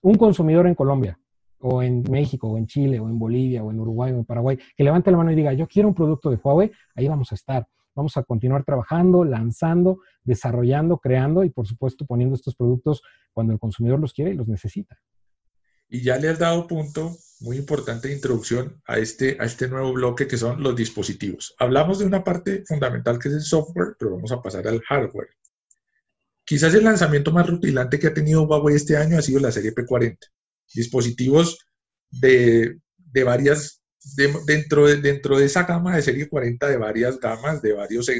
un 0.01 0.15
consumidor 0.15 0.67
en 0.67 0.75
Colombia, 0.75 1.19
o 1.59 1.83
en 1.83 2.03
México, 2.09 2.47
o 2.47 2.57
en 2.57 2.67
Chile, 2.67 2.99
o 2.99 3.07
en 3.07 3.19
Bolivia, 3.19 3.63
o 3.63 3.71
en 3.71 3.79
Uruguay, 3.79 4.11
o 4.11 4.17
en 4.17 4.25
Paraguay, 4.25 4.57
que 4.75 4.83
levante 4.83 5.11
la 5.11 5.17
mano 5.17 5.31
y 5.31 5.35
diga, 5.35 5.53
yo 5.53 5.67
quiero 5.67 5.89
un 5.89 5.95
producto 5.95 6.29
de 6.29 6.37
Huawei, 6.37 6.71
ahí 6.95 7.07
vamos 7.07 7.31
a 7.31 7.35
estar. 7.35 7.67
Vamos 7.93 8.15
a 8.15 8.23
continuar 8.23 8.63
trabajando, 8.63 9.25
lanzando, 9.25 9.99
desarrollando, 10.23 10.97
creando 10.97 11.43
y, 11.43 11.49
por 11.49 11.67
supuesto, 11.67 12.05
poniendo 12.05 12.35
estos 12.35 12.55
productos 12.55 13.01
cuando 13.33 13.53
el 13.53 13.59
consumidor 13.59 13.99
los 13.99 14.13
quiere 14.13 14.31
y 14.31 14.35
los 14.35 14.47
necesita. 14.47 14.97
Y 15.89 16.01
ya 16.01 16.17
le 16.17 16.29
has 16.29 16.39
dado 16.39 16.67
punto 16.67 17.17
muy 17.41 17.57
importante 17.57 18.07
de 18.07 18.13
introducción 18.13 18.81
a 18.85 18.97
este, 18.97 19.35
a 19.41 19.43
este 19.43 19.67
nuevo 19.67 19.91
bloque 19.91 20.25
que 20.25 20.37
son 20.37 20.63
los 20.63 20.73
dispositivos. 20.73 21.53
Hablamos 21.59 21.99
de 21.99 22.05
una 22.05 22.23
parte 22.23 22.63
fundamental 22.65 23.19
que 23.19 23.27
es 23.27 23.33
el 23.33 23.41
software, 23.41 23.95
pero 23.99 24.11
vamos 24.11 24.31
a 24.31 24.41
pasar 24.41 24.65
al 24.67 24.79
hardware. 24.81 25.29
Quizás 26.51 26.73
el 26.73 26.83
lanzamiento 26.83 27.31
más 27.31 27.49
rutilante 27.49 27.97
que 27.97 28.07
ha 28.07 28.13
tenido 28.13 28.43
Huawei 28.43 28.75
este 28.75 28.97
año 28.97 29.17
ha 29.17 29.21
sido 29.21 29.39
la 29.39 29.53
serie 29.53 29.73
P40. 29.73 30.17
Dispositivos 30.73 31.57
de, 32.09 32.77
varias, 33.23 33.81
dentro, 34.45 34.85
de, 34.85 34.97
dentro 34.97 35.39
de 35.39 35.45
esa 35.45 35.63
gama 35.63 35.95
de 35.95 36.01
serie 36.01 36.27
40 36.27 36.67
de 36.67 36.75
varias 36.75 37.17
gamas, 37.21 37.61
de 37.61 37.71
varios, 37.71 38.11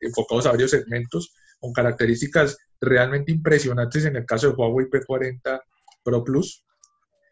enfocados 0.00 0.46
a 0.46 0.50
varios 0.50 0.72
segmentos, 0.72 1.32
con 1.60 1.72
características 1.72 2.58
realmente 2.80 3.30
impresionantes 3.30 4.06
en 4.06 4.16
el 4.16 4.26
caso 4.26 4.48
de 4.48 4.54
Huawei 4.54 4.86
P40 4.86 5.60
Pro 6.02 6.24
Plus. 6.24 6.64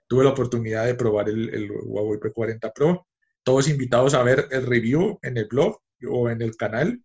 Tuve 0.06 0.22
la 0.22 0.30
oportunidad 0.30 0.86
de 0.86 0.94
probar 0.94 1.28
el 1.28 1.68
Huawei 1.86 2.20
P40 2.20 2.72
Pro. 2.72 3.04
Todos 3.42 3.66
invitados 3.66 4.14
a 4.14 4.22
ver 4.22 4.46
el 4.52 4.64
review 4.64 5.18
en 5.22 5.38
el 5.38 5.46
blog 5.46 5.80
o 6.08 6.30
en 6.30 6.40
el 6.40 6.54
canal. 6.54 7.02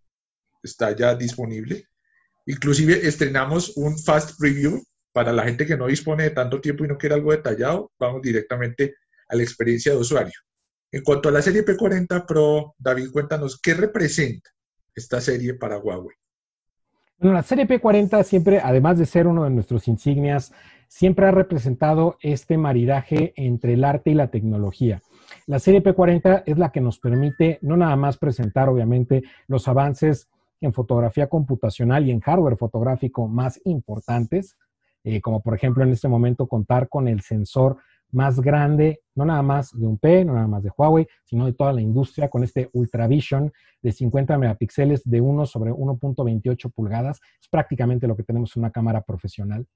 Está 0.62 0.96
ya 0.96 1.16
disponible. 1.16 1.88
Inclusive 2.46 3.08
estrenamos 3.08 3.76
un 3.76 3.98
fast 3.98 4.40
review 4.40 4.84
para 5.12 5.32
la 5.32 5.44
gente 5.44 5.66
que 5.66 5.78
no 5.78 5.88
dispone 5.88 6.24
de 6.24 6.30
tanto 6.32 6.62
tiempo 6.62 6.86
y 6.86 6.88
no 6.88 6.98
quiere 6.98 7.16
algo 7.16 7.32
detallado. 7.32 7.92
Vamos 7.98 8.22
directamente 8.22 8.96
a 9.30 9.36
la 9.36 9.44
experiencia 9.44 9.94
de 9.94 9.98
usuario. 9.98 10.34
En 10.92 11.04
cuanto 11.04 11.30
a 11.30 11.32
la 11.32 11.42
serie 11.42 11.66
P40 11.66 12.26
Pro, 12.26 12.76
David, 12.78 13.12
cuéntanos, 13.12 13.60
¿qué 13.60 13.74
representa 13.74 14.50
esta 14.94 15.20
serie 15.20 15.56
para 15.56 15.78
Huawei? 15.78 16.16
Bueno, 17.18 17.34
la 17.34 17.44
serie 17.44 17.68
P40 17.68 18.24
siempre, 18.24 18.60
además 18.60 19.00
de 19.00 19.06
ser 19.06 19.26
uno 19.26 19.46
de 19.46 19.50
nuestros 19.50 19.88
insignias, 19.88 20.54
siempre 20.88 21.26
ha 21.26 21.32
representado 21.32 22.18
este 22.22 22.58
maridaje 22.58 23.34
entre 23.38 23.74
el 23.74 23.84
arte 23.84 24.12
y 24.12 24.14
la 24.14 24.30
tecnología. 24.30 25.02
La 25.48 25.60
serie 25.60 25.82
P40 25.82 26.44
es 26.46 26.58
la 26.58 26.72
que 26.72 26.82
nos 26.82 27.00
permite 27.00 27.58
no 27.62 27.78
nada 27.78 27.96
más 27.96 28.18
presentar, 28.18 28.70
obviamente, 28.70 29.24
los 29.48 29.68
avances 29.68 30.28
en 30.66 30.74
fotografía 30.74 31.28
computacional 31.28 32.08
y 32.08 32.12
en 32.12 32.20
hardware 32.20 32.58
fotográfico 32.58 33.28
más 33.28 33.60
importantes, 33.66 34.58
eh, 35.04 35.22
como 35.22 35.42
por 35.42 35.56
ejemplo 35.56 35.84
en 35.84 35.92
este 35.92 36.08
momento 36.08 36.48
contar 36.48 36.90
con 36.90 37.08
el 37.08 37.22
sensor 37.22 37.78
más 38.12 38.40
grande, 38.40 39.02
no 39.14 39.26
nada 39.26 39.42
más 39.42 39.78
de 39.78 39.86
un 39.86 39.98
P, 39.98 40.24
no 40.26 40.34
nada 40.34 40.48
más 40.48 40.64
de 40.64 40.72
Huawei, 40.76 41.08
sino 41.24 41.46
de 41.46 41.54
toda 41.54 41.74
la 41.74 41.82
industria, 41.82 42.30
con 42.30 42.44
este 42.44 42.70
Ultravision 42.74 43.52
de 43.82 43.92
50 43.92 44.38
megapíxeles 44.38 45.04
de 45.04 45.22
1 45.22 45.46
sobre 45.46 45.72
1.28 45.72 46.72
pulgadas. 46.74 47.20
Es 47.42 47.48
prácticamente 47.50 48.08
lo 48.08 48.16
que 48.16 48.24
tenemos 48.24 48.56
en 48.56 48.62
una 48.62 48.72
cámara 48.72 49.02
profesional, 49.02 49.68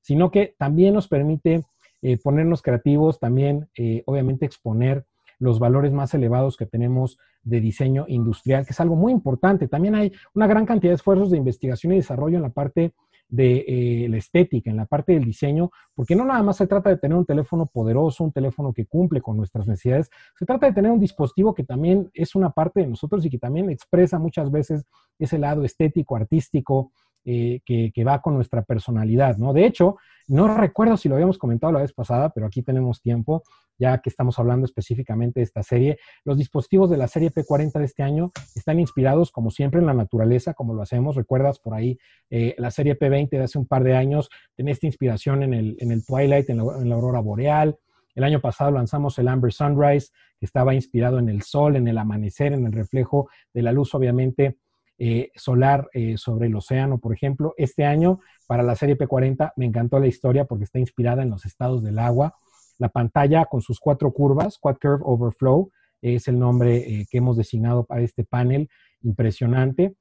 sino 0.00 0.30
que 0.30 0.54
también 0.58 0.94
nos 0.94 1.08
permite 1.08 1.62
eh, 2.02 2.18
ponernos 2.22 2.62
creativos, 2.62 3.20
también 3.20 3.68
eh, 3.78 4.02
obviamente 4.06 4.44
exponer 4.44 5.06
los 5.38 5.58
valores 5.58 5.92
más 5.92 6.14
elevados 6.14 6.56
que 6.56 6.66
tenemos 6.66 7.18
de 7.44 7.60
diseño 7.60 8.04
industrial, 8.08 8.64
que 8.64 8.72
es 8.72 8.80
algo 8.80 8.96
muy 8.96 9.12
importante. 9.12 9.68
También 9.68 9.94
hay 9.94 10.12
una 10.34 10.46
gran 10.46 10.66
cantidad 10.66 10.90
de 10.90 10.96
esfuerzos 10.96 11.30
de 11.30 11.38
investigación 11.38 11.92
y 11.92 11.96
desarrollo 11.96 12.36
en 12.36 12.42
la 12.42 12.50
parte 12.50 12.94
de 13.28 13.64
eh, 13.66 14.08
la 14.08 14.18
estética, 14.18 14.70
en 14.70 14.76
la 14.76 14.86
parte 14.86 15.12
del 15.12 15.24
diseño, 15.24 15.70
porque 15.94 16.14
no 16.14 16.24
nada 16.24 16.42
más 16.42 16.58
se 16.58 16.66
trata 16.66 16.90
de 16.90 16.98
tener 16.98 17.16
un 17.16 17.24
teléfono 17.24 17.66
poderoso, 17.66 18.22
un 18.22 18.32
teléfono 18.32 18.72
que 18.72 18.86
cumple 18.86 19.20
con 19.20 19.36
nuestras 19.36 19.66
necesidades, 19.66 20.10
se 20.38 20.46
trata 20.46 20.66
de 20.66 20.72
tener 20.72 20.90
un 20.90 21.00
dispositivo 21.00 21.54
que 21.54 21.64
también 21.64 22.10
es 22.14 22.34
una 22.34 22.50
parte 22.50 22.80
de 22.80 22.86
nosotros 22.86 23.24
y 23.24 23.30
que 23.30 23.38
también 23.38 23.70
expresa 23.70 24.18
muchas 24.18 24.50
veces 24.50 24.84
ese 25.18 25.38
lado 25.38 25.64
estético, 25.64 26.16
artístico, 26.16 26.92
eh, 27.26 27.60
que, 27.64 28.04
va 28.04 28.20
con 28.20 28.34
nuestra 28.34 28.62
personalidad, 28.62 29.38
¿no? 29.38 29.52
De 29.54 29.64
hecho, 29.64 29.96
no 30.28 30.46
recuerdo 30.56 30.98
si 30.98 31.08
lo 31.08 31.14
habíamos 31.14 31.38
comentado 31.38 31.72
la 31.72 31.80
vez 31.80 31.92
pasada, 31.92 32.30
pero 32.30 32.46
aquí 32.46 32.62
tenemos 32.62 33.00
tiempo, 33.00 33.42
ya 33.78 33.98
que 33.98 34.10
estamos 34.10 34.38
hablando 34.38 34.66
específicamente 34.66 35.40
de 35.40 35.44
esta 35.44 35.62
serie. 35.62 35.98
Los 36.24 36.36
dispositivos 36.36 36.90
de 36.90 36.98
la 36.98 37.08
serie 37.08 37.30
P40 37.30 37.78
de 37.78 37.84
este 37.86 38.02
año 38.02 38.30
están 38.54 38.78
inspirados, 38.78 39.30
como 39.30 39.50
siempre, 39.50 39.80
en 39.80 39.86
la 39.86 39.94
naturaleza, 39.94 40.52
como 40.52 40.74
lo 40.74 40.82
hacemos. 40.82 41.16
Recuerdas 41.16 41.58
por 41.58 41.72
ahí 41.72 41.98
eh, 42.28 42.54
la 42.58 42.70
serie 42.70 42.98
P20 42.98 43.30
de 43.30 43.42
hace 43.42 43.58
un 43.58 43.66
par 43.66 43.84
de 43.84 43.96
años, 43.96 44.28
tenía 44.54 44.72
esta 44.72 44.86
inspiración 44.86 45.42
en 45.42 45.54
el, 45.54 45.76
en 45.80 45.92
el 45.92 46.04
Twilight, 46.04 46.50
en 46.50 46.58
la, 46.58 46.64
en 46.78 46.88
la 46.88 46.94
aurora 46.94 47.20
boreal. 47.20 47.78
El 48.14 48.24
año 48.24 48.40
pasado 48.40 48.70
lanzamos 48.70 49.18
el 49.18 49.28
Amber 49.28 49.52
Sunrise, 49.52 50.10
que 50.38 50.46
estaba 50.46 50.74
inspirado 50.74 51.18
en 51.18 51.28
el 51.28 51.42
sol, 51.42 51.76
en 51.76 51.88
el 51.88 51.98
amanecer, 51.98 52.52
en 52.52 52.66
el 52.66 52.72
reflejo 52.72 53.28
de 53.52 53.62
la 53.62 53.72
luz, 53.72 53.94
obviamente, 53.94 54.58
eh, 54.98 55.30
solar 55.34 55.88
eh, 55.92 56.16
sobre 56.16 56.46
el 56.46 56.54
océano, 56.54 56.98
por 56.98 57.12
ejemplo. 57.12 57.54
Este 57.56 57.84
año, 57.84 58.20
para 58.46 58.62
la 58.62 58.76
serie 58.76 58.96
P40, 58.96 59.52
me 59.56 59.66
encantó 59.66 59.98
la 59.98 60.06
historia 60.06 60.44
porque 60.44 60.64
está 60.64 60.78
inspirada 60.78 61.22
en 61.22 61.30
los 61.30 61.44
estados 61.46 61.82
del 61.82 61.98
agua. 61.98 62.34
La 62.78 62.88
pantalla 62.88 63.46
con 63.46 63.60
sus 63.60 63.80
cuatro 63.80 64.12
curvas, 64.12 64.58
Quad 64.58 64.76
Curve 64.80 65.02
Overflow, 65.04 65.70
es 66.00 66.28
el 66.28 66.38
nombre 66.38 66.76
eh, 66.76 67.06
que 67.10 67.18
hemos 67.18 67.36
designado 67.36 67.84
para 67.84 68.02
este 68.02 68.24
panel, 68.24 68.68
impresionante. 69.02 69.94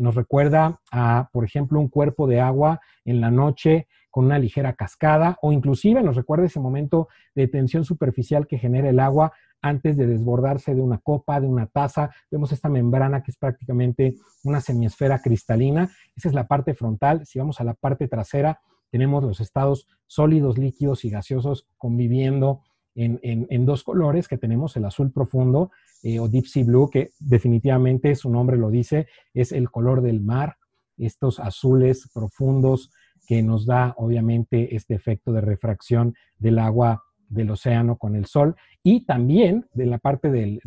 nos 0.00 0.14
recuerda 0.14 0.80
a, 0.90 1.28
por 1.32 1.44
ejemplo, 1.44 1.80
un 1.80 1.88
cuerpo 1.88 2.26
de 2.26 2.40
agua 2.40 2.80
en 3.04 3.20
la 3.20 3.30
noche 3.30 3.88
con 4.16 4.24
una 4.24 4.38
ligera 4.38 4.72
cascada 4.72 5.36
o 5.42 5.52
inclusive 5.52 6.02
nos 6.02 6.16
recuerda 6.16 6.46
ese 6.46 6.58
momento 6.58 7.08
de 7.34 7.48
tensión 7.48 7.84
superficial 7.84 8.46
que 8.46 8.56
genera 8.56 8.88
el 8.88 8.98
agua 8.98 9.32
antes 9.62 9.96
de 9.96 10.06
desbordarse 10.06 10.74
de 10.74 10.80
una 10.80 10.98
copa, 10.98 11.40
de 11.40 11.46
una 11.46 11.66
taza. 11.66 12.10
Vemos 12.30 12.52
esta 12.52 12.68
membrana 12.68 13.22
que 13.22 13.30
es 13.30 13.36
prácticamente 13.36 14.16
una 14.44 14.60
semiesfera 14.60 15.20
cristalina. 15.20 15.90
Esa 16.14 16.28
es 16.28 16.34
la 16.34 16.46
parte 16.46 16.74
frontal. 16.74 17.26
Si 17.26 17.38
vamos 17.38 17.60
a 17.60 17.64
la 17.64 17.74
parte 17.74 18.08
trasera, 18.08 18.60
tenemos 18.90 19.22
los 19.22 19.40
estados 19.40 19.86
sólidos, 20.06 20.58
líquidos 20.58 21.04
y 21.04 21.10
gaseosos 21.10 21.66
conviviendo 21.76 22.62
en, 22.96 23.66
dos 23.66 23.82
colores 23.82 24.26
que 24.26 24.38
tenemos, 24.38 24.74
el 24.76 24.86
azul 24.86 25.12
profundo 25.12 25.70
eh, 26.02 26.18
o 26.18 26.28
deep 26.28 26.46
sea 26.46 26.64
blue, 26.64 26.88
que 26.88 27.10
definitivamente 27.18 28.14
su 28.14 28.30
nombre 28.30 28.56
lo 28.56 28.70
dice, 28.70 29.06
es 29.34 29.52
el 29.52 29.70
color 29.70 30.00
del 30.00 30.22
mar, 30.22 30.56
estos 30.96 31.38
azules 31.38 32.08
profundos 32.14 32.90
que 33.26 33.42
nos 33.42 33.66
da 33.66 33.94
obviamente 33.98 34.74
este 34.74 34.94
efecto 34.94 35.32
de 35.32 35.42
refracción 35.42 36.14
del 36.38 36.58
agua 36.58 37.02
del 37.28 37.50
océano 37.50 37.96
con 37.96 38.16
el 38.16 38.26
sol 38.26 38.56
y 38.82 39.04
también 39.04 39.66
de 39.72 39.86
la 39.86 39.98
parte 39.98 40.30
del, 40.30 40.60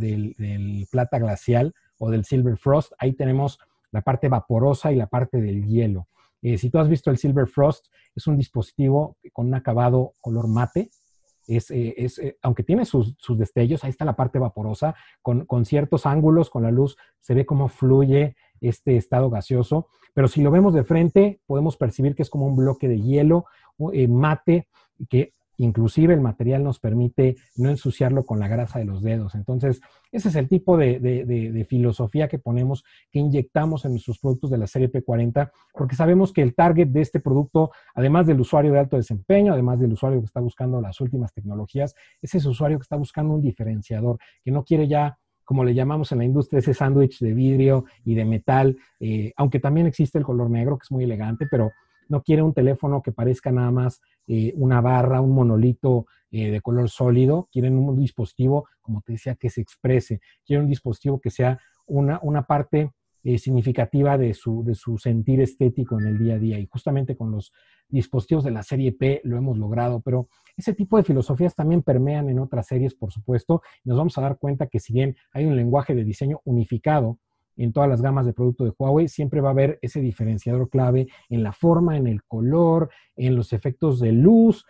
plata 0.91 1.19
glacial 1.19 1.74
o 1.98 2.10
del 2.10 2.26
silver 2.26 2.58
frost, 2.58 2.93
ahí 2.98 3.13
tenemos 3.13 3.60
la 3.91 4.02
parte 4.02 4.30
vaporosa 4.30 4.91
y 4.91 4.95
la 4.95 5.08
parte 5.08 5.41
del 5.41 5.65
hielo. 5.65 6.08
Eh, 6.41 6.58
si 6.58 6.69
tú 6.69 6.80
has 6.80 6.88
visto 6.88 7.12
el 7.12 7.17
silver 7.17 7.48
frost, 7.48 7.88
es 8.15 8.28
un 8.28 8.38
dispositivo 8.38 9.17
con 9.34 9.48
un 9.48 9.56
acabado 9.56 10.13
color 10.22 10.48
mate, 10.48 10.89
es, 11.48 11.72
eh, 11.72 11.95
eh, 11.98 12.38
aunque 12.43 12.63
tiene 12.63 12.86
sus, 12.86 13.15
destellos, 13.30 13.84
ahí 13.84 13.89
está 13.89 14.06
la 14.06 14.15
parte 14.15 14.38
vaporosa, 14.38 14.95
con, 15.22 15.45
con, 15.45 15.65
ciertos 15.65 16.06
ángulos, 16.06 16.50
con 16.50 16.63
la 16.63 16.72
luz, 16.72 16.95
se 17.19 17.34
ve 17.34 17.45
cómo 17.45 17.69
fluye 17.69 18.36
este 18.62 18.98
estado 18.98 19.30
gaseoso, 19.30 19.88
pero 20.13 20.28
si 20.28 20.41
lo 20.41 20.52
vemos 20.52 20.74
de 20.74 20.84
frente, 20.84 21.41
podemos 21.48 21.76
percibir 21.76 22.15
que 22.15 22.22
es 22.22 22.30
como 22.30 22.45
un 22.45 22.56
bloque 22.56 22.88
de 22.88 23.02
hielo 23.02 23.45
mate 24.10 24.67
que 25.10 25.34
Inclusive 25.60 26.13
el 26.13 26.22
material 26.22 26.63
nos 26.63 26.80
permite 26.80 27.36
no 27.58 27.69
ensuciarlo 27.69 28.26
con 28.26 28.39
la 28.39 28.48
grasa 28.48 28.80
de 28.80 28.86
los 28.86 29.04
dedos. 29.04 29.36
Entonces, 29.36 29.82
ese 30.12 30.30
es 30.30 30.36
el 30.36 30.48
tipo 30.48 30.78
de, 30.78 31.65
filosofía 31.67 32.28
que 32.28 32.39
ponemos, 32.39 32.84
que 33.12 33.19
inyectamos 33.19 33.86
en 33.86 33.91
nuestros 33.91 34.19
productos 34.19 34.50
de 34.50 34.58
la 34.58 34.67
serie 34.67 34.91
P40, 34.91 35.52
porque 35.74 35.95
sabemos 35.95 36.34
que 36.34 36.41
el 36.41 36.56
target 36.56 36.88
de 36.88 37.02
este 37.02 37.19
producto, 37.19 37.72
además 37.93 38.26
del 38.26 38.39
usuario 38.39 38.72
de 38.72 38.80
alto 38.80 38.98
desempeño, 38.98 39.54
además 39.54 39.80
del 39.80 39.93
usuario 39.93 40.19
que 40.19 40.26
está 40.26 40.39
buscando 40.39 40.82
las 40.82 41.00
últimas 41.02 41.34
tecnologías, 41.34 41.93
es 42.22 42.34
ese 42.34 42.48
usuario 42.48 42.78
que 42.78 42.84
está 42.84 42.95
buscando 42.95 43.34
un 43.34 43.41
diferenciador, 43.41 44.17
que 44.43 44.52
no 44.52 44.63
quiere 44.63 44.88
ya 44.88 45.17
como 45.43 45.63
le 45.63 45.74
llamamos 45.74 46.12
en 46.12 46.19
la 46.19 46.26
industria, 46.26 46.60
ese 46.60 46.76
sándwich 46.76 47.17
de 47.22 47.34
vidrio 47.34 47.86
y 48.06 48.13
de 48.13 48.24
metal, 48.24 48.78
eh, 49.00 49.34
aunque 49.36 49.60
también 49.60 49.88
existe 49.88 50.19
el 50.19 50.24
color 50.24 50.48
negro, 50.48 50.78
que 50.78 50.84
es 50.84 50.91
muy 50.91 51.06
elegante, 51.06 51.48
pero 51.50 51.72
no 52.10 52.22
quiere 52.22 52.41
un 52.41 52.54
teléfono 52.54 53.02
que 53.02 53.12
parezca 53.12 53.52
nada 53.52 53.72
más 53.72 54.02
eh, 54.28 54.54
una 54.56 54.82
barra, 54.82 55.22
un 55.22 55.34
monolito 55.34 56.08
eh, 56.32 56.52
de 56.52 56.62
color 56.62 56.89
sólido, 56.89 57.48
quieren 57.52 57.78
un 57.78 57.98
dispositivo, 57.98 58.67
como 58.82 59.02
te 59.02 59.13
decía, 59.13 59.36
que 59.36 59.50
se 59.50 59.62
exprese, 59.62 60.19
quieren 60.45 60.65
un 60.65 60.69
dispositivo 60.69 61.19
que 61.19 61.30
sea 61.30 61.60
una, 61.88 62.19
una 62.22 62.43
parte 62.43 62.91
eh, 63.24 63.38
significativa 63.38 64.17
de 64.17 64.34
su, 64.34 64.63
de 64.63 64.76
su 64.76 64.98
sentir 64.98 65.41
estético 65.41 66.00
en 66.00 66.08
el 66.08 66.17
día 66.17 66.36
a 66.36 66.39
día. 66.39 66.60
Y 66.60 66.67
justamente 66.67 67.17
con 67.17 67.32
los 67.32 67.52
dispositivos 67.88 68.43
de 68.43 68.52
la 68.52 68.63
serie 68.63 68.91
P 68.91 69.22
lo 69.24 69.38
hemos 69.38 69.58
logrado, 69.58 70.02
pero 70.02 70.28
ese 70.56 70.74
tipo 70.74 70.98
de 70.98 71.04
filosofías 71.04 71.56
también 71.56 71.82
permean 71.82 72.30
en 72.30 72.39
otras 72.39 72.67
series, 72.67 72.95
por 72.95 73.12
supuesto, 73.12 73.62
nos 73.84 73.98
vamos 73.98 74.17
a 74.17 74.22
dar 74.22 74.38
cuenta 74.38 74.67
que 74.67 74.80
si 74.80 74.93
bien 74.93 75.15
hay 75.34 75.45
un 75.45 75.56
lenguaje 75.56 75.95
de 75.95 76.04
diseño 76.04 76.41
unificado, 76.45 77.19
en 77.63 77.74
todas 77.74 77.89
las 77.89 78.02
gamas 78.02 78.26
de 78.26 78.34
producto 78.34 78.63
de 78.63 78.74
Huawei, 78.78 79.08
siempre 79.08 79.41
va 79.41 79.50
a 79.50 79.52
haber 79.52 79.80
ese 79.82 80.02
diferenciador 80.02 80.69
clave 80.69 81.08
en 81.30 81.43
la 81.43 81.52
forma, 81.52 81.98
en 81.98 82.08
el 82.08 82.24
color, 82.24 82.89
en 83.15 83.36
los 83.36 83.54
efectos 83.54 84.00
de 84.00 84.12
luz, 84.12 84.65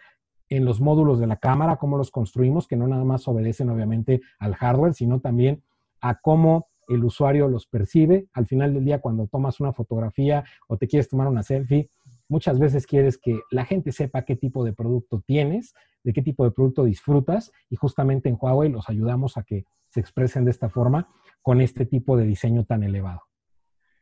en 0.49 0.65
los 0.65 0.81
módulos 0.81 1.19
de 1.19 1.27
la 1.27 1.37
cámara, 1.37 1.77
cómo 1.77 1.97
los 1.97 2.09
construimos, 2.09 2.67
que 2.67 2.75
no 2.75 2.87
nada 2.87 3.03
más 3.03 3.27
obedecen 3.27 3.69
obviamente 3.69 4.21
al 4.39 4.55
hardware, 4.55 4.93
sino 4.93 5.19
también 5.19 5.63
a 6.01 6.19
cómo 6.19 6.67
el 6.87 7.03
usuario 7.03 7.47
los 7.47 7.67
percibe. 7.67 8.27
Al 8.33 8.47
final 8.47 8.73
del 8.73 8.83
día, 8.83 8.99
cuando 8.99 9.27
tomas 9.27 9.59
una 9.59 9.73
fotografía 9.73 10.43
o 10.67 10.77
te 10.77 10.87
quieres 10.87 11.07
tomar 11.07 11.27
una 11.27 11.43
selfie, 11.43 11.89
muchas 12.27 12.57
veces 12.57 12.87
quieres 12.87 13.19
que 13.19 13.39
la 13.51 13.65
gente 13.65 13.91
sepa 13.91 14.23
qué 14.23 14.35
tipo 14.35 14.63
de 14.63 14.73
producto 14.73 15.21
tienes, 15.25 15.75
de 16.03 16.13
qué 16.13 16.23
tipo 16.23 16.43
de 16.43 16.51
producto 16.51 16.83
disfrutas, 16.85 17.51
y 17.69 17.75
justamente 17.75 18.29
en 18.29 18.37
Huawei 18.39 18.71
los 18.71 18.89
ayudamos 18.89 19.37
a 19.37 19.43
que 19.43 19.65
se 19.89 19.99
expresen 19.99 20.45
de 20.45 20.51
esta 20.51 20.69
forma 20.69 21.07
con 21.41 21.61
este 21.61 21.85
tipo 21.85 22.17
de 22.17 22.25
diseño 22.25 22.65
tan 22.65 22.83
elevado. 22.83 23.21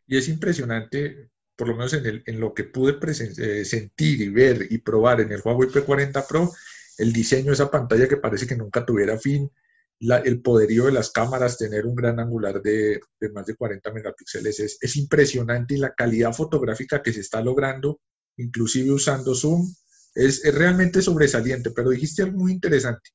Y 0.06 0.18
es 0.18 0.30
impresionante, 0.30 1.30
por 1.56 1.68
lo 1.68 1.76
menos 1.76 1.94
en, 1.94 2.40
lo 2.40 2.54
que 2.54 2.64
pude 2.64 2.98
eh, 3.02 3.66
sentir 3.66 4.22
y 4.22 4.30
ver 4.30 4.68
y 4.70 4.78
probar 4.80 5.22
en 5.22 5.32
el 5.32 5.42
Huawei 5.44 5.70
P40 5.70 6.26
Pro, 6.28 6.52
el 6.98 7.14
diseño 7.14 7.48
de 7.48 7.54
esa 7.54 7.70
pantalla 7.70 8.08
que 8.08 8.18
parece 8.18 8.48
que 8.48 8.56
nunca 8.56 8.86
tuviera 8.86 9.18
fin, 9.18 9.52
el 10.00 10.42
poderío 10.42 10.86
de 10.86 10.92
las 10.92 11.12
cámaras, 11.12 11.58
tener 11.58 11.86
un 11.86 11.96
gran 11.96 12.20
angular 12.20 12.62
de, 12.62 13.02
más 13.34 13.46
de 13.46 13.56
40 13.56 13.92
megapíxeles, 13.92 14.60
es, 14.60 14.78
es, 14.80 14.96
impresionante 14.96 15.74
y 15.74 15.78
la 15.78 15.94
calidad 15.94 16.34
fotográfica 16.34 17.02
que 17.02 17.14
se 17.14 17.22
está 17.22 17.42
logrando, 17.42 18.00
inclusive 18.38 18.92
usando 18.92 19.34
zoom, 19.34 19.68
es, 20.14 20.46
es 20.46 20.54
realmente 20.54 21.02
sobresaliente. 21.02 21.72
Pero 21.72 21.90
dijiste 21.90 22.22
algo 22.24 22.40
muy 22.40 22.52
interesante. 22.52 23.10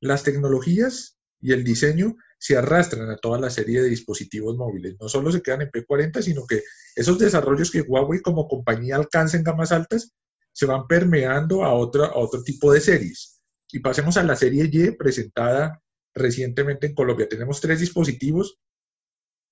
Las 0.00 0.24
tecnologías 0.24 1.16
y 1.40 1.52
el 1.52 1.62
diseño 1.62 2.16
se 2.38 2.56
arrastran 2.56 3.10
a 3.10 3.16
toda 3.16 3.40
la 3.40 3.50
serie 3.50 3.82
de 3.82 3.88
dispositivos 3.88 4.56
móviles. 4.56 4.96
No 5.00 5.08
solo 5.08 5.32
se 5.32 5.42
quedan 5.42 5.62
en 5.62 5.70
P40, 5.70 6.22
sino 6.22 6.46
que 6.46 6.62
esos 6.94 7.18
desarrollos 7.18 7.70
que 7.70 7.82
Huawei 7.82 8.22
como 8.22 8.46
compañía 8.48 8.96
alcanza 8.96 9.36
en 9.36 9.42
gamas 9.42 9.72
altas 9.72 10.12
se 10.52 10.66
van 10.66 10.86
permeando 10.86 11.64
a 11.64 11.74
otro, 11.74 12.04
a 12.04 12.16
otro 12.16 12.42
tipo 12.42 12.72
de 12.72 12.80
series. 12.80 13.40
Y 13.70 13.80
pasemos 13.80 14.16
a 14.16 14.22
la 14.22 14.36
serie 14.36 14.70
Y 14.72 14.90
presentada 14.92 15.82
recientemente 16.14 16.86
en 16.86 16.94
Colombia. 16.94 17.28
Tenemos 17.28 17.60
tres 17.60 17.80
dispositivos 17.80 18.58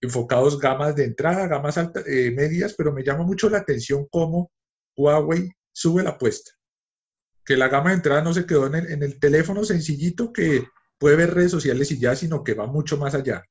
enfocados 0.00 0.58
gamas 0.58 0.94
de 0.94 1.04
entrada, 1.04 1.48
gamas 1.48 1.78
altas, 1.78 2.04
eh, 2.06 2.30
medias, 2.30 2.74
pero 2.76 2.92
me 2.92 3.02
llama 3.02 3.24
mucho 3.24 3.48
la 3.50 3.58
atención 3.58 4.06
cómo 4.10 4.52
Huawei 4.96 5.50
sube 5.72 6.02
la 6.02 6.10
apuesta. 6.10 6.52
Que 7.44 7.56
la 7.56 7.68
gama 7.68 7.90
de 7.90 7.96
entrada 7.96 8.22
no 8.22 8.32
se 8.32 8.46
quedó 8.46 8.66
en 8.66 9.02
el 9.02 9.20
teléfono 9.20 9.64
sencillito 9.64 10.32
que 10.32 10.64
puede 10.98 11.16
ver 11.16 11.34
redes 11.34 11.50
sociales 11.50 11.90
y 11.92 11.98
ya, 11.98 12.14
sino 12.16 12.42
que 12.42 12.54
va 12.54 12.66
mucho 12.66 12.96
más 12.96 13.14
allá. 13.14 13.44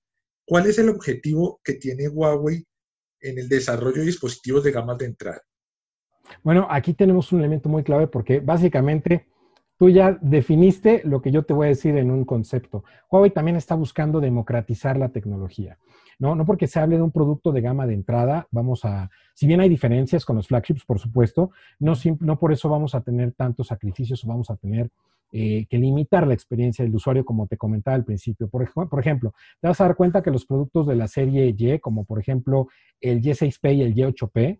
¿Cuál 0.46 0.68
es 0.68 0.78
el 0.78 0.90
objetivo 0.90 1.60
que 1.64 1.74
tiene 1.74 2.08
Huawei 2.08 2.64
en 3.22 3.40
el 3.40 3.50
desarrollo 3.50 3.98
de 3.98 4.06
dispositivos 4.06 4.64
de 4.64 4.72
gamas 4.72 4.98
de 4.98 5.06
entrada? 5.06 5.42
Bueno, 6.44 6.68
aquí 6.70 6.94
tenemos 6.94 7.32
un 7.32 7.40
elemento 7.40 7.70
muy 7.70 7.84
clave 7.84 8.08
porque 8.08 8.40
básicamente 8.40 9.28
tú 9.78 9.90
ya 9.90 10.18
definiste 10.22 11.02
lo 11.04 11.22
que 11.22 11.32
yo 11.32 11.44
te 11.44 11.54
voy 11.54 11.66
a 11.66 11.70
decir 11.70 11.98
en 11.98 12.12
un 12.12 12.26
concepto. 12.26 12.84
Huawei 13.10 13.32
también 13.32 13.58
está 13.58 13.76
buscando 13.76 14.20
democratizar 14.20 14.98
la 14.98 15.10
tecnología. 15.10 15.78
No, 16.18 16.34
no 16.36 16.46
porque 16.46 16.68
se 16.68 16.80
hable 16.80 16.96
de 16.96 17.02
un 17.02 17.12
producto 17.12 17.52
de 17.52 17.62
gama 17.62 17.86
de 17.86 17.94
entrada, 17.94 18.48
vamos 18.52 18.86
a, 18.86 19.10
si 19.34 19.48
bien 19.48 19.60
hay 19.60 19.68
diferencias 19.68 20.24
con 20.24 20.38
los 20.38 20.48
flagships, 20.48 20.86
por 20.86 21.00
supuesto, 21.00 21.52
no, 21.80 21.94
no 22.22 22.40
por 22.40 22.54
eso 22.54 22.70
vamos 22.70 22.96
a 22.96 23.02
tener 23.02 23.34
tantos 23.34 23.68
sacrificios 23.68 24.24
o 24.24 24.28
vamos 24.28 24.50
a 24.50 24.56
tener 24.56 24.90
eh, 25.38 25.68
que 25.70 25.78
limitar 25.78 26.26
la 26.26 26.34
experiencia 26.34 26.86
del 26.86 26.96
usuario, 26.96 27.26
como 27.26 27.46
te 27.46 27.58
comentaba 27.58 27.96
al 27.96 28.06
principio. 28.06 28.48
Por, 28.48 28.72
por, 28.72 29.00
ejemplo, 29.02 29.34
te 29.60 29.68
vas 29.68 29.82
a 29.82 29.84
dar 29.84 29.98
cuenta 29.98 30.24
que 30.24 30.32
los 30.32 30.46
productos 30.46 30.88
de 30.88 30.96
la 30.96 31.10
serie 31.10 31.54
Y, 31.58 31.78
como 31.80 32.06
por 32.06 32.22
ejemplo 32.22 32.70
el 33.02 33.22
Y6P 33.22 33.76
y 33.76 33.82
el 33.82 33.94
Y8P, 33.94 34.58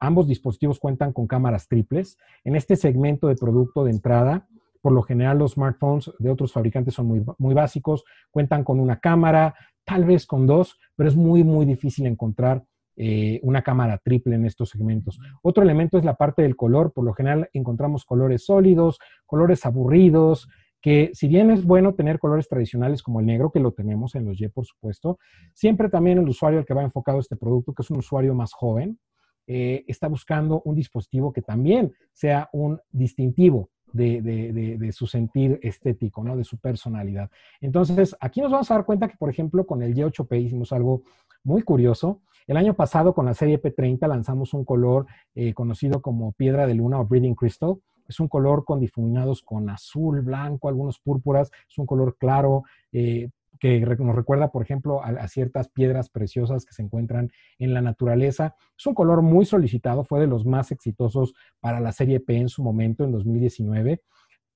ambos 0.00 0.26
dispositivos 0.26 0.80
cuentan 0.80 1.12
con 1.12 1.28
cámaras 1.28 1.68
triples. 1.68 2.18
En 2.42 2.56
este 2.56 2.74
segmento 2.74 3.28
de 3.28 3.36
producto 3.36 3.84
de 3.84 3.92
entrada, 3.92 4.48
por 4.82 4.92
lo 4.92 5.02
general 5.02 5.38
los 5.38 5.52
smartphones 5.52 6.10
de 6.18 6.28
otros 6.28 6.52
fabricantes 6.52 6.94
son 6.94 7.06
muy, 7.06 7.24
muy 7.38 7.54
básicos, 7.54 8.02
cuentan 8.32 8.64
con 8.64 8.80
una 8.80 8.98
cámara, 8.98 9.54
tal 9.84 10.06
vez 10.06 10.26
con 10.26 10.44
dos, 10.44 10.76
pero 10.96 11.08
es 11.08 11.14
muy, 11.14 11.44
muy 11.44 11.66
difícil 11.66 12.04
encontrar 12.04 12.64
eh, 12.96 13.40
una 13.42 13.62
cámara 13.62 13.98
triple 13.98 14.36
en 14.36 14.46
estos 14.46 14.70
segmentos. 14.70 15.18
Otro 15.42 15.62
elemento 15.62 15.98
es 15.98 16.04
la 16.04 16.16
parte 16.16 16.42
del 16.42 16.56
color. 16.56 16.92
Por 16.92 17.04
lo 17.04 17.12
general 17.12 17.48
encontramos 17.52 18.04
colores 18.04 18.44
sólidos, 18.46 18.98
colores 19.26 19.66
aburridos, 19.66 20.48
que 20.80 21.10
si 21.14 21.28
bien 21.28 21.50
es 21.50 21.64
bueno 21.64 21.94
tener 21.94 22.18
colores 22.18 22.48
tradicionales 22.48 23.02
como 23.02 23.20
el 23.20 23.26
negro, 23.26 23.50
que 23.50 23.60
lo 23.60 23.72
tenemos 23.72 24.14
en 24.14 24.24
los 24.24 24.40
Y, 24.40 24.48
por 24.48 24.64
supuesto, 24.64 25.18
siempre 25.52 25.88
también 25.88 26.18
el 26.18 26.28
usuario 26.28 26.58
al 26.58 26.64
que 26.64 26.74
va 26.74 26.82
enfocado 26.82 27.18
este 27.18 27.36
producto, 27.36 27.72
que 27.72 27.82
es 27.82 27.90
un 27.90 27.98
usuario 27.98 28.34
más 28.34 28.52
joven, 28.52 28.98
eh, 29.46 29.84
está 29.86 30.08
buscando 30.08 30.62
un 30.64 30.74
dispositivo 30.74 31.32
que 31.32 31.42
también 31.42 31.92
sea 32.12 32.48
un 32.52 32.80
distintivo 32.90 33.70
de, 33.92 34.90
su 34.92 35.06
sentir 35.06 35.58
estético, 35.62 36.22
¿no? 36.22 36.36
De 36.36 36.44
su 36.44 36.58
personalidad. 36.58 37.30
Entonces, 37.60 38.16
aquí 38.20 38.40
nos 38.40 38.50
vamos 38.50 38.70
a 38.70 38.74
dar 38.74 38.84
cuenta 38.84 39.08
que, 39.08 39.16
por 39.16 39.30
ejemplo, 39.30 39.66
con 39.66 39.82
el 39.82 39.94
Y8P 39.94 40.42
hicimos 40.42 40.72
algo 40.72 41.02
muy 41.46 41.62
curioso. 41.62 42.22
El 42.46 42.56
año 42.56 42.74
pasado, 42.74 43.14
con 43.14 43.24
la 43.24 43.34
serie 43.34 43.60
P30, 43.60 44.06
lanzamos 44.08 44.52
un 44.52 44.64
color 44.64 45.06
eh, 45.34 45.54
conocido 45.54 46.02
como 46.02 46.32
piedra 46.32 46.66
de 46.66 46.74
luna 46.74 47.00
o 47.00 47.06
breathing 47.06 47.34
crystal. 47.34 47.76
Es 48.06 48.20
un 48.20 48.28
color 48.28 48.64
con 48.64 48.80
difuminados 48.80 49.42
con 49.42 49.70
azul, 49.70 50.20
blanco, 50.22 50.68
algunos 50.68 50.98
púrpuras. 50.98 51.50
Es 51.68 51.78
un 51.78 51.86
color 51.86 52.16
claro, 52.18 52.64
eh, 52.92 53.30
que 53.58 53.80
nos 53.80 54.14
recuerda, 54.14 54.50
por 54.50 54.62
ejemplo, 54.62 55.02
a, 55.02 55.26
ciertas 55.28 55.68
piedras 55.68 56.10
preciosas 56.10 56.66
que 56.66 56.74
se 56.74 56.82
encuentran 56.82 57.30
en 57.58 57.72
la 57.72 57.80
naturaleza. 57.80 58.54
Es 58.76 58.86
un 58.86 58.94
color 58.94 59.22
muy 59.22 59.46
solicitado, 59.46 60.04
fue 60.04 60.20
de 60.20 60.26
los 60.26 60.44
más 60.44 60.72
exitosos 60.72 61.32
para 61.60 61.80
la 61.80 61.92
serie 61.92 62.20
P 62.20 62.36
en 62.36 62.48
su 62.48 62.62
momento, 62.62 63.04
en 63.04 63.12
2019. 63.12 64.02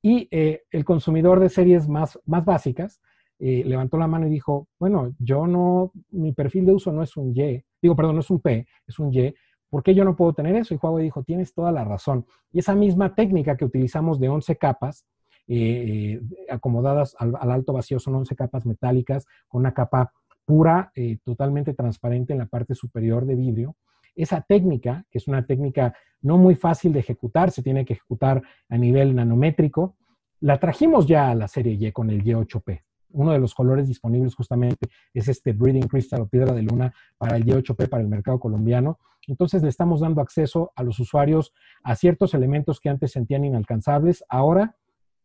Y 0.02 0.28
eh, 0.30 0.64
el 0.70 0.84
consumidor 0.84 1.40
de 1.40 1.48
series 1.48 1.88
más, 1.88 2.18
más 2.26 2.44
básicas 2.44 3.00
eh, 3.42 3.62
levantó 3.64 3.96
la 3.96 4.06
mano 4.06 4.26
y 4.26 4.30
dijo, 4.30 4.68
bueno, 4.78 5.14
yo 5.18 5.46
no, 5.46 5.92
mi 6.10 6.32
perfil 6.32 6.66
de 6.66 6.72
uso 6.72 6.92
no 6.92 7.02
es 7.02 7.16
un 7.16 7.34
Y, 7.34 7.64
digo, 7.80 7.96
perdón, 7.96 8.16
no 8.16 8.20
es 8.20 8.30
un 8.30 8.40
P, 8.40 8.66
es 8.86 8.98
un 8.98 9.10
Y. 9.12 9.34
¿Por 9.70 9.82
qué 9.82 9.94
yo 9.94 10.04
no 10.04 10.14
puedo 10.14 10.34
tener 10.34 10.56
eso? 10.56 10.74
Y 10.74 10.78
Huawei 10.82 11.04
dijo, 11.04 11.22
tienes 11.22 11.54
toda 11.54 11.72
la 11.72 11.82
razón. 11.82 12.26
Y 12.52 12.58
esa 12.58 12.74
misma 12.74 13.14
técnica 13.14 13.56
que 13.56 13.64
utilizamos 13.64 14.20
de 14.20 14.28
11 14.28 14.56
capas, 14.56 15.06
eh, 15.48 16.20
acomodadas 16.50 17.16
al, 17.18 17.34
alto 17.50 17.72
vacío, 17.72 17.98
son 17.98 18.16
11 18.16 18.36
capas 18.36 18.66
metálicas 18.66 19.26
con 19.48 19.60
una 19.60 19.72
capa 19.72 20.12
pura, 20.44 20.92
eh, 20.94 21.18
totalmente 21.24 21.72
transparente 21.72 22.34
en 22.34 22.40
la 22.40 22.46
parte 22.46 22.74
superior 22.74 23.24
de 23.24 23.36
vidrio. 23.36 23.74
Esa 24.14 24.42
técnica, 24.42 25.06
que 25.10 25.16
es 25.16 25.28
una 25.28 25.46
técnica 25.46 25.94
no 26.20 26.36
muy 26.36 26.56
fácil 26.56 26.92
de 26.92 27.00
ejecutar, 27.00 27.52
se 27.52 27.62
tiene 27.62 27.86
que 27.86 27.94
ejecutar 27.94 28.42
a 28.68 28.76
nivel 28.76 29.14
nanométrico, 29.14 29.96
la 30.40 30.58
trajimos 30.58 31.06
ya 31.06 31.30
a 31.30 31.34
la 31.34 31.48
serie 31.48 31.78
Y 31.80 31.90
con 31.92 32.10
el 32.10 32.22
Y8P. 32.22 32.82
Uno 33.12 33.32
de 33.32 33.38
los 33.38 33.54
colores 33.54 33.88
disponibles 33.88 34.34
justamente 34.34 34.88
es 35.12 35.28
este 35.28 35.52
Breathing 35.52 35.88
Crystal 35.88 36.20
o 36.22 36.28
piedra 36.28 36.52
de 36.52 36.62
luna 36.62 36.92
para 37.18 37.36
el 37.36 37.44
Y8P, 37.44 37.88
para 37.88 38.02
el 38.02 38.08
mercado 38.08 38.38
colombiano. 38.38 38.98
Entonces 39.26 39.62
le 39.62 39.68
estamos 39.68 40.00
dando 40.00 40.20
acceso 40.20 40.72
a 40.74 40.82
los 40.82 40.98
usuarios 40.98 41.52
a 41.82 41.94
ciertos 41.96 42.34
elementos 42.34 42.80
que 42.80 42.88
antes 42.88 43.12
sentían 43.12 43.44
inalcanzables. 43.44 44.24
Ahora 44.28 44.76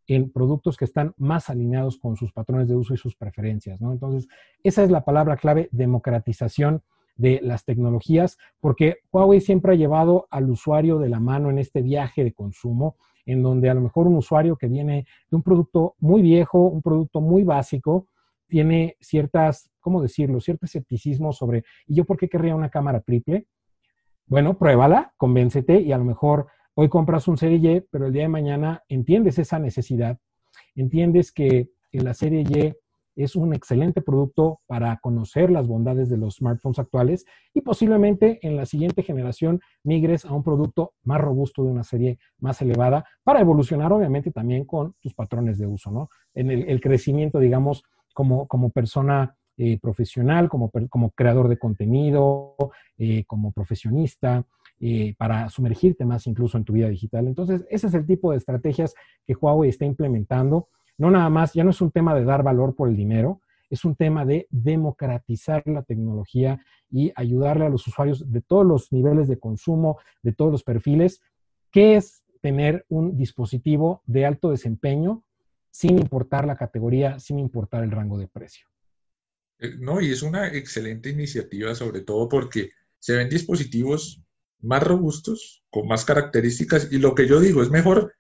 en 0.08 0.32
productos 0.32 0.78
que 0.78 0.86
están 0.86 1.14
más 1.18 1.50
alineados 1.50 1.98
con 1.98 2.16
sus 2.16 2.32
patrones 2.32 2.68
de 2.68 2.76
uso 2.76 2.94
y 2.94 2.98
sus 2.98 3.16
preferencias. 3.16 3.82
Entonces, 3.82 4.28
esa 4.64 4.84
es 4.84 4.92
la 4.92 5.04
palabra 5.04 5.38
clave, 5.38 5.70
democratización 5.72 6.84
de 7.16 7.40
las 7.42 7.66
tecnologías, 7.66 8.38
porque 8.60 8.98
Huawei 9.12 9.40
siempre 9.40 9.74
ha 9.74 9.76
llevado 9.76 10.28
al 10.32 10.50
usuario 10.50 11.00
de 11.00 11.10
la 11.10 11.20
mano 11.20 11.50
en 11.50 11.60
este 11.60 11.82
viaje 11.82 12.24
de 12.24 12.34
consumo, 12.34 12.98
en 13.26 13.42
donde 13.42 13.70
a 13.70 13.74
lo 13.74 13.82
mejor 13.82 14.08
un 14.08 14.16
usuario 14.16 14.56
que 14.56 14.68
viene 14.68 15.06
de 15.30 15.36
un 15.36 15.44
producto 15.44 15.96
muy 16.00 16.22
viejo, 16.22 16.60
un 16.68 16.82
producto 16.82 17.22
muy 17.22 17.44
básico, 17.44 18.08
tiene 18.48 18.98
ciertas, 19.00 19.72
¿cómo 19.80 20.02
decirlo?, 20.02 20.40
cierto 20.40 20.66
escepticismo 20.66 21.34
sobre, 21.34 21.64
¿y 21.88 21.96
yo 21.96 22.06
por 22.06 22.18
qué 22.18 22.30
querría 22.30 22.56
una 22.56 22.70
cámara 22.70 23.02
triple? 23.02 23.48
Bueno, 24.28 24.58
pruébala, 24.58 25.14
convéncete 25.18 25.82
y 25.82 25.92
a 25.92 25.98
lo 25.98 26.06
mejor 26.06 26.48
Hoy 26.78 26.90
compras 26.90 27.30
un 27.30 27.38
Serie 27.38 27.78
Y, 27.78 27.82
pero 27.90 28.08
el 28.08 28.12
día 28.12 28.24
de 28.24 28.28
mañana 28.28 28.84
entiendes 28.90 29.40
esa 29.40 29.60
necesidad, 29.60 30.20
entiendes 30.76 31.32
que 31.32 31.70
la 31.94 32.14
Serie 32.14 32.42
Y 32.42 32.74
es 33.16 33.36
un 33.36 33.54
excelente 33.54 34.02
producto 34.02 34.60
para 34.68 34.98
conocer 34.98 35.50
las 35.50 35.68
bondades 35.68 36.10
de 36.10 36.18
los 36.18 36.36
smartphones 36.36 36.80
actuales 36.80 37.26
y 37.54 37.62
posiblemente 37.62 38.40
en 38.42 38.56
la 38.56 38.66
siguiente 38.66 39.04
generación 39.04 39.62
migres 39.84 40.26
a 40.26 40.34
un 40.34 40.44
producto 40.44 40.94
más 41.04 41.22
robusto 41.22 41.64
de 41.64 41.72
una 41.72 41.84
serie 41.84 42.20
más 42.40 42.62
elevada 42.62 43.06
para 43.24 43.42
evolucionar 43.42 43.92
obviamente 43.94 44.32
también 44.32 44.66
con 44.66 44.96
tus 45.02 45.14
patrones 45.14 45.58
de 45.58 45.68
uso, 45.68 45.92
¿no? 45.92 46.10
En 46.34 46.52
el, 46.52 46.82
crecimiento, 46.82 47.40
digamos, 47.40 47.84
como, 48.14 48.48
como 48.48 48.70
persona 48.70 49.36
eh, 49.58 49.80
profesional, 49.80 50.50
como, 50.50 50.70
como 50.90 51.12
creador 51.12 51.48
de 51.48 51.58
contenido, 51.58 52.56
eh, 52.98 53.24
como 53.26 53.54
profesionista, 53.54 54.46
eh, 54.82 55.16
para 55.18 55.48
sumergirte 55.48 56.04
más 56.04 56.28
incluso 56.28 56.58
en 56.58 56.66
tu 56.66 56.74
vida 56.74 56.90
digital. 56.90 57.28
Entonces, 57.28 57.66
ese 57.70 57.88
es 57.88 57.94
el 57.94 58.06
tipo 58.06 58.32
de 58.32 58.38
estrategias 58.38 58.94
que 59.26 59.34
Huawei 59.34 59.70
está 59.70 59.86
implementando. 59.86 60.68
No 60.98 61.12
nada 61.12 61.30
más, 61.30 61.54
ya 61.54 61.64
no 61.64 61.72
es 61.72 61.82
un 61.82 61.92
tema 61.92 62.16
de 62.16 62.24
dar 62.24 62.44
valor 62.44 62.76
por 62.76 62.90
el 62.90 62.96
dinero, 62.96 63.42
es 63.70 63.84
un 63.84 63.96
tema 63.96 64.26
de 64.26 64.48
democratizar 64.50 65.64
la 65.66 65.84
tecnología 65.84 66.60
y 66.90 67.12
ayudarle 67.16 67.66
a 67.66 67.70
los 67.70 67.88
usuarios 67.88 68.32
de 68.32 68.42
todos 68.42 68.66
los 68.66 68.92
niveles 68.92 69.28
de 69.28 69.40
consumo, 69.40 70.00
de 70.22 70.34
todos 70.34 70.52
los 70.52 70.64
perfiles, 70.64 71.22
que 71.72 71.96
es 71.96 72.24
tener 72.42 72.86
un 72.90 73.18
dispositivo 73.18 74.02
de 74.06 74.26
alto 74.26 74.52
desempeño 74.52 75.24
sin 75.72 75.98
importar 75.98 76.46
la 76.46 76.56
categoría, 76.56 77.20
sin 77.20 77.40
importar 77.40 77.84
el 77.84 77.92
rango 77.92 78.18
de 78.18 78.28
precio. 78.28 78.68
Eh, 79.60 79.76
no, 79.80 80.00
y 80.00 80.12
es 80.12 80.22
una 80.22 80.48
excelente 80.48 81.10
iniciativa, 81.10 81.76
sobre 81.76 82.02
todo 82.02 82.30
porque 82.30 82.70
se 83.00 83.16
ven 83.16 83.30
dispositivos 83.30 84.22
más 84.62 84.84
robustos, 84.84 85.64
con 85.70 85.88
más 85.88 86.06
características. 86.06 86.92
Y 86.92 87.00
lo 87.00 87.14
que 87.14 87.28
yo 87.28 87.40
digo, 87.40 87.62
es 87.62 87.70
mejor 87.70 88.14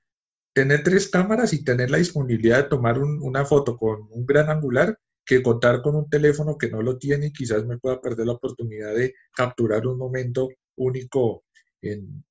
tener 0.55 0.83
tres 0.83 1.09
cámaras 1.09 1.51
y 1.51 1.65
tener 1.65 1.91
la 1.91 1.97
disponibilidad 1.97 2.63
de 2.63 2.69
tomar 2.69 2.97
una 2.97 3.43
foto 3.43 3.75
con 3.75 4.07
un 4.09 4.25
gran 4.25 4.49
angular 4.49 4.97
que 5.25 5.43
contar 5.43 5.81
con 5.81 5.97
un 5.97 6.09
teléfono 6.09 6.57
que 6.57 6.69
no 6.69 6.81
lo 6.81 6.97
tiene 6.97 7.27
y 7.27 7.33
quizás 7.33 7.65
me 7.65 7.77
pueda 7.77 7.99
perder 7.99 8.27
la 8.27 8.33
oportunidad 8.33 8.95
de 8.95 9.13
capturar 9.35 9.85
un 9.85 9.97
momento 9.97 10.47
único 10.77 11.43
en, 11.81 12.23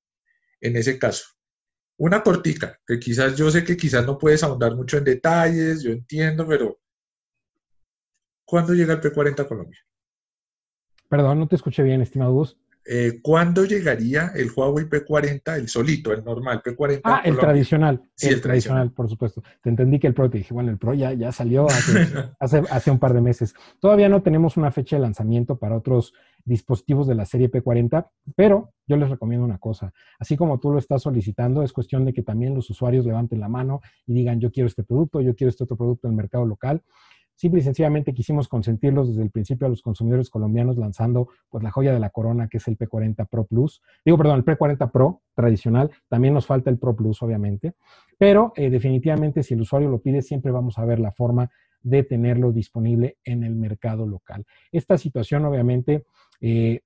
ese 0.59 0.97
caso. 0.97 1.25
Una 1.97 2.23
cortica, 2.23 2.79
que 2.87 2.97
quizás 2.97 3.37
yo 3.37 3.51
sé 3.51 3.63
que 3.63 3.77
quizás 3.77 4.03
no 4.07 4.17
puedes 4.17 4.41
ahondar 4.41 4.75
mucho 4.75 4.97
en 4.97 5.03
detalles, 5.03 5.83
yo 5.83 5.91
entiendo, 5.91 6.47
pero 6.47 6.79
¿cuándo 8.43 8.73
llega 8.73 8.95
el 8.95 9.01
P40 9.01 9.39
a 9.39 9.47
Colombia? 9.47 9.79
Perdón, 11.07 11.39
no 11.39 11.47
te 11.47 11.57
escuché 11.57 11.83
bien, 11.83 12.01
estimado 12.01 12.33
Gus. 12.33 12.57
Eh, 12.87 13.19
¿cuándo 13.21 13.65
llegaría 13.65 14.31
el 14.35 14.51
Huawei 14.55 14.85
P40, 14.85 15.57
el 15.57 15.67
solito, 15.67 16.13
el 16.13 16.23
normal 16.23 16.61
P40? 16.63 17.01
Ah, 17.03 17.21
el 17.25 17.35
tradicional. 17.37 18.01
Sí, 18.15 18.29
el, 18.29 18.41
tradicional, 18.41 18.91
por 18.91 19.09
supuesto. 19.09 19.41
Te 19.63 19.69
entendí 19.69 19.97
que 19.97 20.05
el 20.05 20.13
Pro, 20.13 20.29
te 20.29 20.37
dije, 20.37 20.53
bueno, 20.53 20.69
el 20.69 20.77
Pro 20.77 20.93
ya, 20.93 21.11
ya 21.13 21.31
salió 21.31 21.65
hace, 22.39 22.63
hace, 22.69 22.91
un 22.91 22.99
par 22.99 23.13
de 23.13 23.21
meses. 23.21 23.55
Todavía 23.79 24.07
no 24.07 24.21
tenemos 24.21 24.55
una 24.55 24.71
fecha 24.71 24.97
de 24.97 25.01
lanzamiento 25.01 25.57
para 25.57 25.77
otros 25.77 26.13
dispositivos 26.43 27.07
de 27.07 27.15
la 27.15 27.25
serie 27.25 27.49
P40, 27.49 28.07
pero 28.35 28.73
yo 28.87 28.97
les 28.97 29.09
recomiendo 29.09 29.45
una 29.45 29.57
cosa. 29.57 29.91
Así 30.19 30.37
como 30.37 30.59
tú 30.59 30.71
lo 30.71 30.77
estás 30.77 31.01
solicitando, 31.01 31.63
es 31.63 31.73
cuestión 31.73 32.05
de 32.05 32.13
que 32.13 32.21
también 32.21 32.53
los 32.53 32.69
usuarios 32.69 33.05
levanten 33.05 33.39
la 33.39 33.49
mano 33.49 33.81
y 34.05 34.13
digan, 34.13 34.39
yo 34.39 34.51
quiero 34.51 34.67
este 34.67 34.83
producto, 34.83 35.21
yo 35.21 35.35
quiero 35.35 35.49
este 35.49 35.63
otro 35.63 35.75
producto 35.75 36.07
en 36.07 36.13
el 36.13 36.17
mercado 36.17 36.45
local. 36.45 36.83
Simple 37.35 37.59
y 37.59 37.63
sencillamente 37.63 38.13
quisimos 38.13 38.47
consentirlos 38.47 39.09
desde 39.09 39.23
el 39.23 39.29
principio 39.29 39.67
a 39.67 39.69
los 39.69 39.81
consumidores 39.81 40.29
colombianos 40.29 40.77
lanzando 40.77 41.27
pues 41.49 41.63
la 41.63 41.71
joya 41.71 41.93
de 41.93 41.99
la 41.99 42.09
corona 42.09 42.47
que 42.47 42.57
es 42.57 42.67
el 42.67 42.77
P40 42.77 43.27
Pro 43.27 43.45
Plus. 43.45 43.81
Digo, 44.05 44.17
perdón, 44.17 44.37
el 44.37 44.45
P40 44.45 44.91
Pro 44.91 45.21
tradicional. 45.33 45.91
También 46.07 46.33
nos 46.33 46.45
falta 46.45 46.69
el 46.69 46.77
Pro 46.77 46.95
Plus, 46.95 47.21
obviamente. 47.21 47.73
Pero 48.17 48.53
eh, 48.55 48.69
definitivamente 48.69 49.43
si 49.43 49.53
el 49.53 49.61
usuario 49.61 49.89
lo 49.89 49.99
pide, 49.99 50.21
siempre 50.21 50.51
vamos 50.51 50.77
a 50.77 50.85
ver 50.85 50.99
la 50.99 51.11
forma 51.11 51.49
de 51.81 52.03
tenerlo 52.03 52.51
disponible 52.51 53.17
en 53.23 53.43
el 53.43 53.55
mercado 53.55 54.07
local. 54.07 54.45
Esta 54.71 54.97
situación, 54.97 55.45
obviamente, 55.45 56.05
eh, 56.41 56.81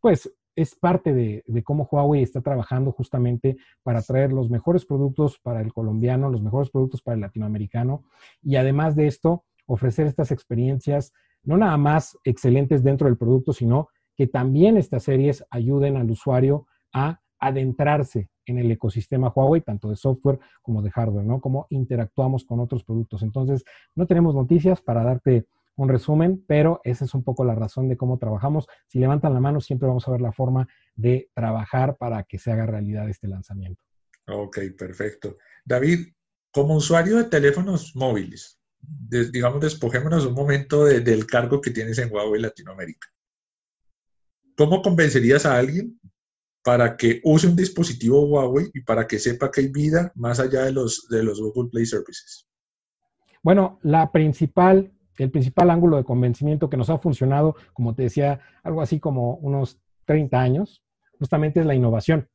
pues 0.00 0.30
es 0.56 0.74
parte 0.74 1.14
de, 1.14 1.42
de, 1.46 1.62
cómo 1.62 1.88
Huawei 1.90 2.22
está 2.22 2.42
trabajando 2.42 2.92
justamente 2.92 3.56
para 3.82 4.02
traer 4.02 4.32
los 4.32 4.50
mejores 4.50 4.84
productos 4.84 5.38
para 5.38 5.60
el 5.60 5.72
colombiano, 5.72 6.28
los 6.28 6.42
mejores 6.42 6.70
productos 6.70 7.00
para 7.02 7.14
el 7.14 7.20
latinoamericano 7.20 8.04
y 8.42 8.56
además 8.56 8.94
de 8.96 9.06
esto, 9.06 9.44
ofrecer 9.72 10.06
estas 10.06 10.30
experiencias 10.32 11.12
no 11.42 11.56
nada 11.56 11.76
más 11.76 12.18
excelentes 12.24 12.82
dentro 12.82 13.06
del 13.06 13.16
producto, 13.16 13.52
sino 13.52 13.88
que 14.16 14.26
también 14.26 14.76
estas 14.76 15.04
series 15.04 15.44
ayuden 15.50 15.96
al 15.96 16.10
usuario 16.10 16.66
a 16.92 17.20
adentrarse 17.38 18.28
en 18.44 18.58
el 18.58 18.70
ecosistema 18.70 19.32
Huawei, 19.34 19.62
tanto 19.62 19.88
de 19.88 19.96
software 19.96 20.38
como 20.60 20.82
de 20.82 20.90
hardware, 20.90 21.24
¿no? 21.24 21.40
Cómo 21.40 21.66
interactuamos 21.70 22.44
con 22.44 22.60
otros 22.60 22.84
productos. 22.84 23.22
Entonces, 23.22 23.64
no 23.94 24.06
tenemos 24.06 24.34
noticias 24.34 24.82
para 24.82 25.04
darte 25.04 25.46
un 25.76 25.88
resumen, 25.88 26.44
pero 26.46 26.80
esa 26.84 27.06
es 27.06 27.14
un 27.14 27.22
poco 27.22 27.44
la 27.44 27.54
razón 27.54 27.88
de 27.88 27.96
cómo 27.96 28.18
trabajamos. 28.18 28.66
Si 28.86 28.98
levantan 28.98 29.32
la 29.32 29.40
mano, 29.40 29.60
siempre 29.60 29.88
vamos 29.88 30.06
a 30.06 30.10
ver 30.10 30.20
la 30.20 30.32
forma 30.32 30.68
de 30.94 31.30
trabajar 31.32 31.96
para 31.96 32.24
que 32.24 32.38
se 32.38 32.52
haga 32.52 32.66
realidad 32.66 33.08
este 33.08 33.28
lanzamiento. 33.28 33.82
Ok, 34.26 34.58
perfecto. 34.76 35.38
David, 35.64 36.08
como 36.50 36.74
usuario 36.74 37.16
de 37.16 37.24
teléfonos 37.24 37.96
móviles, 37.96 38.59
digamos, 38.82 39.60
despojémonos 39.60 40.26
un 40.26 40.34
momento 40.34 40.84
del 40.84 41.26
cargo 41.26 41.60
que 41.60 41.70
tienes 41.70 41.98
en 41.98 42.12
Huawei 42.12 42.40
Latinoamérica. 42.40 43.08
¿Cómo 44.56 44.82
convencerías 44.82 45.46
a 45.46 45.58
alguien 45.58 45.98
para 46.62 46.96
que 46.96 47.20
use 47.24 47.46
un 47.46 47.56
dispositivo 47.56 48.26
Huawei 48.26 48.70
y 48.74 48.82
para 48.82 49.06
que 49.06 49.18
sepa 49.18 49.50
que 49.50 49.62
hay 49.62 49.68
vida 49.68 50.12
más 50.14 50.38
allá 50.38 50.64
de 50.64 50.72
los, 50.72 51.08
de 51.08 51.22
los 51.22 51.40
Google 51.40 51.70
Play 51.70 51.86
Services? 51.86 52.46
Bueno, 53.42 53.78
la 53.82 54.12
principal, 54.12 54.92
el 55.16 55.30
principal 55.30 55.70
ángulo 55.70 55.96
de 55.96 56.04
convencimiento 56.04 56.68
que 56.68 56.76
nos 56.76 56.90
ha 56.90 56.98
funcionado, 56.98 57.56
como 57.72 57.94
te 57.94 58.02
decía, 58.02 58.40
algo 58.62 58.82
así 58.82 59.00
como 59.00 59.36
unos 59.36 59.78
30 60.04 60.38
años, 60.38 60.82
justamente 61.18 61.60
es 61.60 61.66
la 61.66 61.74
innovación. 61.74 62.28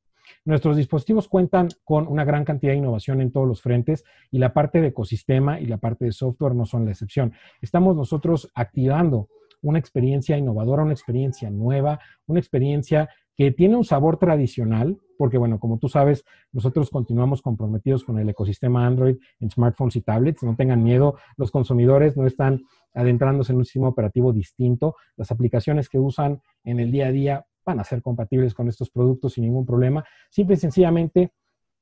Nuestros 0.45 0.77
dispositivos 0.77 1.27
cuentan 1.27 1.69
con 1.84 2.08
una 2.08 2.23
gran 2.23 2.45
cantidad 2.45 2.71
de 2.71 2.77
innovación 2.77 3.19
en 3.19 3.31
todos 3.31 3.47
los 3.47 3.63
frentes 3.63 4.03
y 4.29 4.38
la 4.38 4.53
parte 4.53 4.79
de 4.79 4.89
ecosistema 4.89 5.60
y 5.60 5.65
la 5.65 5.77
parte 5.77 6.05
de 6.05 6.12
software 6.12 6.53
no 6.53 6.65
son 6.65 6.86
la 6.86 6.91
excepción. 6.91 7.34
Estamos 7.62 7.95
nosotros 7.95 8.51
activando 8.53 9.27
una 9.63 9.79
experiencia 9.79 10.38
innovadora, 10.38 10.84
una 10.84 10.93
experiencia 10.93 11.49
nueva, 11.49 11.99
una 12.27 12.39
experiencia 12.39 13.10
que 13.36 13.51
tiene 13.51 13.75
un 13.75 13.84
sabor 13.84 14.17
tradicional, 14.17 14.99
porque 15.17 15.39
bueno, 15.39 15.60
como 15.60 15.79
tú 15.79 15.89
sabes, 15.89 16.23
nosotros 16.51 16.91
continuamos 16.91 17.41
comprometidos 17.41 18.03
con 18.03 18.19
el 18.19 18.29
ecosistema 18.29 18.86
Android 18.86 19.17
en 19.39 19.49
smartphones 19.49 19.95
y 19.95 20.01
tablets. 20.01 20.43
No 20.43 20.55
tengan 20.55 20.84
miedo, 20.84 21.17
los 21.38 21.49
consumidores 21.49 22.15
no 22.15 22.27
están 22.27 22.62
adentrándose 22.93 23.51
en 23.51 23.58
un 23.58 23.65
sistema 23.65 23.89
operativo 23.89 24.31
distinto. 24.31 24.95
Las 25.17 25.31
aplicaciones 25.31 25.89
que 25.89 25.97
usan 25.97 26.41
en 26.63 26.79
el 26.79 26.91
día 26.91 27.08
a 27.08 27.12
día 27.12 27.45
van 27.65 27.80
a 27.80 27.84
ser 27.84 28.01
compatibles 28.01 28.54
con 28.54 28.67
estos 28.67 28.89
productos 28.89 29.34
sin 29.34 29.45
ningún 29.45 29.65
problema. 29.65 30.06
Simple 30.30 30.56
y 30.56 30.58
sencillamente 30.58 31.34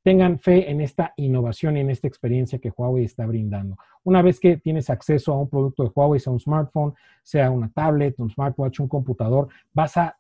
tengan 0.04 0.40
fe 0.40 0.70
en 0.70 0.82
esta 0.82 1.14
innovación 1.18 1.78
y 1.78 1.80
en 1.80 1.90
esta 1.90 2.08
experiencia 2.08 2.60
que 2.60 2.72
Huawei 2.76 3.06
está 3.06 3.26
brindando. 3.26 3.78
Una 4.04 4.22
vez 4.22 4.40
que 4.40 4.58
tienes 4.58 4.90
acceso 4.90 5.32
a 5.32 5.40
un 5.40 5.50
producto 5.50 5.84
de 5.84 5.92
Huawei, 5.96 6.20
sea 6.20 6.34
un 6.34 6.40
smartphone, 6.40 6.94
sea 7.24 7.50
una 7.50 7.72
tablet, 7.72 8.20
un 8.20 8.30
smartwatch, 8.30 8.82
un 8.82 8.90
computador, 8.90 9.48
vas 9.74 9.96
a, 9.98 10.18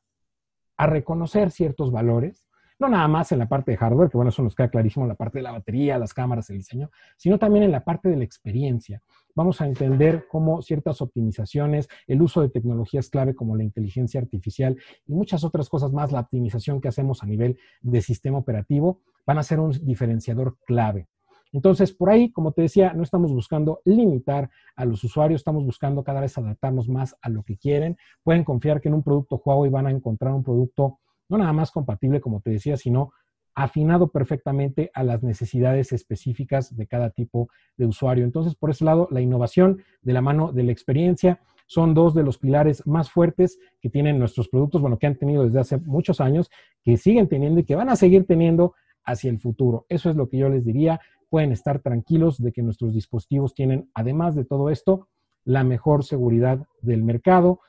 a 0.77 0.87
reconocer 0.87 1.51
ciertos 1.51 1.91
valores 1.91 2.45
no 2.83 2.89
nada 2.89 3.07
más 3.07 3.31
en 3.31 3.39
la 3.39 3.47
parte 3.47 3.71
de 3.71 3.77
hardware, 3.77 4.09
que 4.09 4.17
bueno, 4.17 4.29
eso 4.29 4.43
nos 4.43 4.55
queda 4.55 4.69
clarísimo, 4.69 5.07
la 5.07 5.15
parte 5.15 5.39
de 5.39 5.43
la 5.43 5.51
batería, 5.51 5.97
las 5.97 6.13
cámaras, 6.13 6.49
el 6.49 6.57
diseño, 6.57 6.91
sino 7.17 7.39
también 7.39 7.63
en 7.63 7.71
la 7.71 7.83
parte 7.83 8.09
de 8.09 8.17
la 8.17 8.23
experiencia. 8.23 9.01
Vamos 9.35 9.61
a 9.61 9.65
entender 9.65 10.27
cómo 10.29 10.61
ciertas 10.61 11.01
optimizaciones, 11.01 11.87
el 12.07 12.21
uso 12.21 12.41
de 12.41 12.49
tecnologías 12.49 13.09
clave 13.09 13.35
como 13.35 13.55
la 13.55 13.63
inteligencia 13.63 14.19
artificial 14.19 14.77
y 15.07 15.13
muchas 15.13 15.43
otras 15.43 15.69
cosas 15.69 15.91
más, 15.91 16.11
la 16.11 16.19
optimización 16.19 16.81
que 16.81 16.89
hacemos 16.89 17.23
a 17.23 17.25
nivel 17.25 17.57
de 17.81 18.01
sistema 18.01 18.37
operativo, 18.37 18.99
van 19.25 19.37
a 19.37 19.43
ser 19.43 19.59
un 19.59 19.71
diferenciador 19.85 20.57
clave. 20.65 21.07
Entonces, 21.53 21.93
por 21.93 22.09
ahí, 22.09 22.31
como 22.31 22.51
te 22.51 22.63
decía, 22.63 22.93
no 22.93 23.03
estamos 23.03 23.31
buscando 23.31 23.79
limitar 23.85 24.49
a 24.75 24.85
los 24.85 25.03
usuarios, 25.03 25.39
estamos 25.39 25.63
buscando 25.63 26.03
cada 26.03 26.19
vez 26.19 26.37
adaptarnos 26.37 26.89
más 26.89 27.15
a 27.21 27.29
lo 27.29 27.43
que 27.43 27.57
quieren. 27.57 27.95
Pueden 28.23 28.43
confiar 28.43 28.81
que 28.81 28.89
en 28.89 28.95
un 28.95 29.03
producto 29.03 29.41
Huawei 29.43 29.71
van 29.71 29.87
a 29.87 29.91
encontrar 29.91 30.33
un 30.33 30.43
producto 30.43 30.99
no 31.33 31.39
nada 31.39 31.53
más 31.53 31.71
compatible, 31.71 32.21
como 32.21 32.41
te 32.41 32.51
decía, 32.51 32.77
sino 32.77 33.11
afinado 33.55 34.07
perfectamente 34.07 34.89
a 34.93 35.03
las 35.03 35.21
necesidades 35.23 35.91
específicas 35.91 36.75
de 36.75 36.87
cada 36.87 37.11
tipo 37.11 37.49
de 37.77 37.85
usuario. 37.85 38.23
Entonces, 38.23 38.55
por 38.55 38.69
ese 38.69 38.85
lado, 38.85 39.07
la 39.11 39.21
innovación 39.21 39.83
de 40.01 40.13
la 40.13 40.21
mano 40.21 40.51
de 40.51 40.63
la 40.63 40.71
experiencia 40.71 41.39
son 41.67 41.93
dos 41.93 42.13
de 42.13 42.23
los 42.23 42.37
pilares 42.37 42.85
más 42.85 43.11
fuertes 43.11 43.59
que 43.81 43.89
tienen 43.89 44.19
nuestros 44.19 44.49
productos, 44.49 44.81
bueno, 44.81 44.97
que 44.97 45.07
han 45.07 45.17
tenido 45.17 45.45
desde 45.45 45.59
hace 45.59 45.77
muchos 45.77 46.19
años, 46.19 46.49
que 46.83 46.97
siguen 46.97 47.27
teniendo 47.27 47.59
y 47.59 47.63
que 47.63 47.75
van 47.75 47.89
a 47.89 47.95
seguir 47.95 48.25
teniendo 48.25 48.73
hacia 49.05 49.29
el 49.29 49.39
futuro. 49.39 49.85
Eso 49.89 50.09
es 50.09 50.15
lo 50.15 50.29
que 50.29 50.37
yo 50.37 50.49
les 50.49 50.65
diría. 50.65 50.99
Pueden 51.29 51.51
estar 51.51 51.79
tranquilos 51.79 52.41
de 52.41 52.51
que 52.51 52.61
nuestros 52.61 52.93
dispositivos 52.93 53.53
tienen, 53.53 53.89
además 53.93 54.35
de 54.35 54.45
todo 54.45 54.69
esto, 54.69 55.07
la 55.45 55.63
mejor 55.63 56.03
seguridad 56.03 56.67
del 56.81 57.03
mercado. 57.03 57.59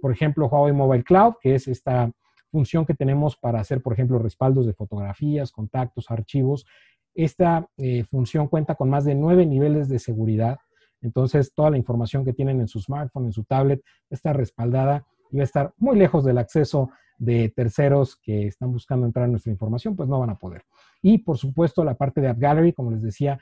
Por 0.00 0.12
ejemplo, 0.12 0.48
Huawei 0.48 0.72
Mobile 0.72 1.04
Cloud, 1.04 1.34
que 1.40 1.54
es 1.54 1.68
esta 1.68 2.12
función 2.50 2.86
que 2.86 2.94
tenemos 2.94 3.36
para 3.36 3.60
hacer, 3.60 3.82
por 3.82 3.92
ejemplo, 3.92 4.18
respaldos 4.18 4.66
de 4.66 4.74
fotografías, 4.74 5.52
contactos, 5.52 6.10
archivos. 6.10 6.66
Esta 7.14 7.68
eh, 7.76 8.04
función 8.04 8.48
cuenta 8.48 8.74
con 8.74 8.90
más 8.90 9.04
de 9.04 9.14
nueve 9.14 9.46
niveles 9.46 9.88
de 9.88 9.98
seguridad. 9.98 10.58
Entonces, 11.00 11.52
toda 11.54 11.70
la 11.70 11.78
información 11.78 12.24
que 12.24 12.32
tienen 12.32 12.60
en 12.60 12.68
su 12.68 12.80
smartphone, 12.80 13.26
en 13.26 13.32
su 13.32 13.44
tablet, 13.44 13.82
está 14.10 14.32
respaldada 14.32 15.04
y 15.30 15.36
va 15.36 15.42
a 15.42 15.44
estar 15.44 15.74
muy 15.76 15.96
lejos 15.96 16.24
del 16.24 16.38
acceso 16.38 16.90
de 17.18 17.48
terceros 17.48 18.16
que 18.16 18.46
están 18.46 18.72
buscando 18.72 19.06
entrar 19.06 19.24
en 19.24 19.32
nuestra 19.32 19.52
información, 19.52 19.96
pues 19.96 20.08
no 20.08 20.20
van 20.20 20.30
a 20.30 20.38
poder. 20.38 20.64
Y, 21.02 21.18
por 21.18 21.38
supuesto, 21.38 21.84
la 21.84 21.94
parte 21.94 22.20
de 22.20 22.28
App 22.28 22.38
Gallery, 22.38 22.72
como 22.72 22.90
les 22.90 23.02
decía, 23.02 23.38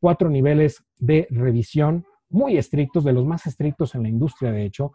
cuatro 0.00 0.28
niveles 0.28 0.84
de 0.98 1.26
revisión 1.30 2.04
muy 2.28 2.56
estrictos, 2.56 3.04
de 3.04 3.12
los 3.12 3.24
más 3.24 3.46
estrictos 3.46 3.94
en 3.94 4.02
la 4.02 4.08
industria, 4.08 4.52
de 4.52 4.64
hecho, 4.64 4.92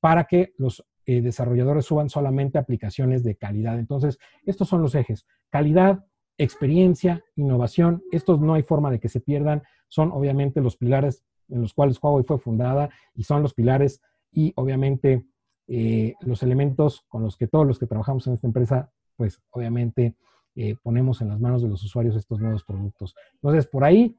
para 0.00 0.24
que 0.24 0.52
los 0.58 0.84
eh, 1.06 1.20
desarrolladores 1.20 1.84
suban 1.84 2.08
solamente 2.08 2.58
aplicaciones 2.58 3.22
de 3.22 3.36
calidad. 3.36 3.78
Entonces, 3.78 4.18
estos 4.44 4.68
son 4.68 4.82
los 4.82 4.94
ejes. 4.94 5.26
Calidad, 5.50 6.04
experiencia, 6.38 7.22
innovación. 7.36 8.02
Estos 8.10 8.40
no 8.40 8.54
hay 8.54 8.62
forma 8.62 8.90
de 8.90 9.00
que 9.00 9.08
se 9.08 9.20
pierdan. 9.20 9.62
Son 9.88 10.10
obviamente 10.12 10.60
los 10.60 10.76
pilares 10.76 11.24
en 11.48 11.60
los 11.60 11.74
cuales 11.74 11.98
Huawei 12.02 12.24
fue 12.24 12.38
fundada 12.38 12.90
y 13.14 13.24
son 13.24 13.42
los 13.42 13.54
pilares 13.54 14.00
y 14.32 14.52
obviamente 14.56 15.26
eh, 15.66 16.14
los 16.20 16.42
elementos 16.42 17.04
con 17.08 17.22
los 17.22 17.36
que 17.36 17.46
todos 17.46 17.66
los 17.66 17.78
que 17.78 17.86
trabajamos 17.86 18.26
en 18.26 18.34
esta 18.34 18.46
empresa, 18.46 18.90
pues 19.16 19.40
obviamente 19.50 20.16
eh, 20.56 20.76
ponemos 20.82 21.20
en 21.20 21.28
las 21.28 21.40
manos 21.40 21.62
de 21.62 21.68
los 21.68 21.82
usuarios 21.84 22.16
estos 22.16 22.40
nuevos 22.40 22.64
productos. 22.64 23.14
Entonces, 23.34 23.66
por 23.66 23.84
ahí, 23.84 24.16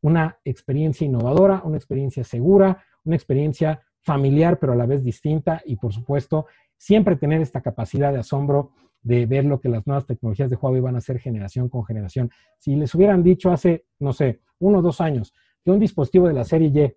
una 0.00 0.38
experiencia 0.44 1.04
innovadora, 1.04 1.62
una 1.64 1.76
experiencia 1.76 2.24
segura, 2.24 2.84
una 3.04 3.16
experiencia 3.16 3.82
familiar, 4.08 4.58
pero 4.58 4.72
a 4.72 4.76
la 4.76 4.86
vez 4.86 5.04
distinta 5.04 5.62
y 5.66 5.76
por 5.76 5.92
supuesto 5.92 6.46
siempre 6.78 7.16
tener 7.16 7.42
esta 7.42 7.60
capacidad 7.60 8.10
de 8.10 8.20
asombro 8.20 8.72
de 9.02 9.26
ver 9.26 9.44
lo 9.44 9.60
que 9.60 9.68
las 9.68 9.86
nuevas 9.86 10.06
tecnologías 10.06 10.48
de 10.48 10.56
Huawei 10.56 10.80
van 10.80 10.94
a 10.94 10.98
hacer 10.98 11.18
generación 11.18 11.68
con 11.68 11.84
generación. 11.84 12.30
Si 12.58 12.74
les 12.74 12.94
hubieran 12.94 13.22
dicho 13.22 13.52
hace, 13.52 13.84
no 13.98 14.14
sé, 14.14 14.40
uno 14.60 14.78
o 14.78 14.82
dos 14.82 15.02
años 15.02 15.34
que 15.62 15.70
un 15.70 15.78
dispositivo 15.78 16.26
de 16.26 16.34
la 16.34 16.44
serie 16.44 16.96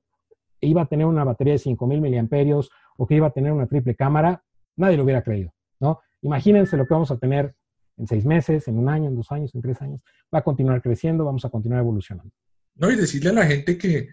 Y 0.61 0.69
iba 0.69 0.83
a 0.83 0.85
tener 0.85 1.05
una 1.05 1.25
batería 1.25 1.53
de 1.53 1.59
5000 1.59 1.99
miliamperios 1.99 2.71
o 2.97 3.05
que 3.05 3.15
iba 3.15 3.27
a 3.27 3.31
tener 3.31 3.51
una 3.51 3.67
triple 3.67 3.95
cámara, 3.95 4.43
nadie 4.77 4.95
lo 4.95 5.03
hubiera 5.03 5.21
creído, 5.21 5.53
¿no? 5.79 5.99
Imagínense 6.21 6.77
lo 6.77 6.85
que 6.85 6.93
vamos 6.93 7.11
a 7.11 7.17
tener 7.17 7.55
en 7.97 8.07
seis 8.07 8.25
meses, 8.25 8.67
en 8.69 8.77
un 8.77 8.87
año, 8.87 9.09
en 9.09 9.15
dos 9.15 9.31
años, 9.31 9.53
en 9.53 9.61
tres 9.61 9.81
años. 9.81 10.01
Va 10.33 10.39
a 10.39 10.43
continuar 10.43 10.81
creciendo, 10.81 11.25
vamos 11.25 11.43
a 11.43 11.49
continuar 11.49 11.81
evolucionando. 11.81 12.31
No, 12.75 12.89
y 12.89 12.95
decirle 12.95 13.31
a 13.31 13.33
la 13.33 13.45
gente 13.45 13.77
que 13.77 14.07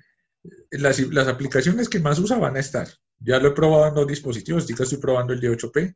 las, 0.70 1.00
las, 1.00 1.28
aplicaciones 1.28 1.88
que 1.88 2.00
más 2.00 2.18
usa 2.18 2.38
van 2.38 2.56
estar. 2.56 2.88
Ya 3.18 3.38
lo 3.38 3.48
he 3.48 3.52
probado 3.52 3.88
en 3.88 3.94
dos 3.94 4.06
dispositivos, 4.06 4.68
estoy 4.68 4.98
probando 4.98 5.32
el 5.32 5.40
de 5.40 5.50
8P 5.50 5.94